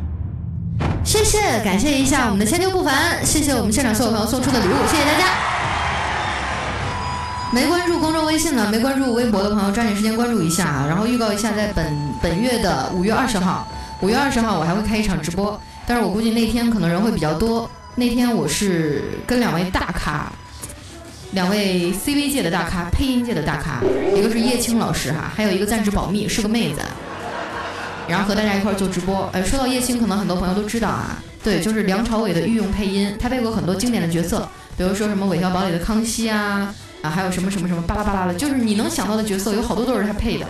[1.03, 5.25] 谢谢，感谢一下我们的千秋不凡，谢谢我们现场所有朋友送出的礼物，谢谢大家。
[7.51, 10.85] 没关注公众微信的，没关注微博的朋友，抓紧时间关注一下啊！
[10.87, 13.67] 然后预告一下，在本本月的五月二十号，
[14.01, 17.69] 五月二十号我还会开一场直播，但是我估计那天可能人会比较多。
[17.97, 20.25] 那天我是跟两位大咖，
[21.35, 23.81] 两位 CV 界的大咖，配音界的大咖，
[24.15, 26.79] 一个是叶青老师哈，还有一个暂时保密，是个妹子。
[28.07, 34.47] 然后和大家一块儿做直播，呃，说到叶青，可能很多朋友都知道啊，对，就是梁朝伟的御用配音，他配过很多经典的角色，
[34.77, 40.45] 比如说什么《韦小宝》里的康熙啊，啊，还有什么什么什么巴拉巴拉的，就是你能想到的角色，有好多都是他配的。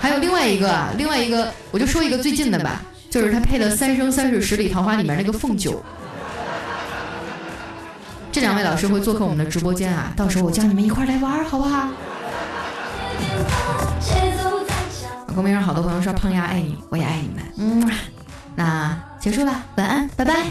[0.00, 2.80] 还有另外一个啊，另外一个，我就说一个最近的吧，
[3.10, 5.84] 就是他配的《三生三世十里桃花》里面那个凤九。
[8.34, 11.88] 这两位老师会做客我们的直播间啊，到时候我叫你们一块来玩，好不好？
[15.32, 17.44] 公屏上好多朋友说胖丫爱你，我也爱你们。
[17.56, 17.88] 嗯，
[18.56, 20.46] 那结束了，晚安，拜拜。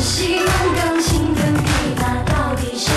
[0.00, 0.46] 希望
[0.76, 2.92] 钢琴琵琶到底谁？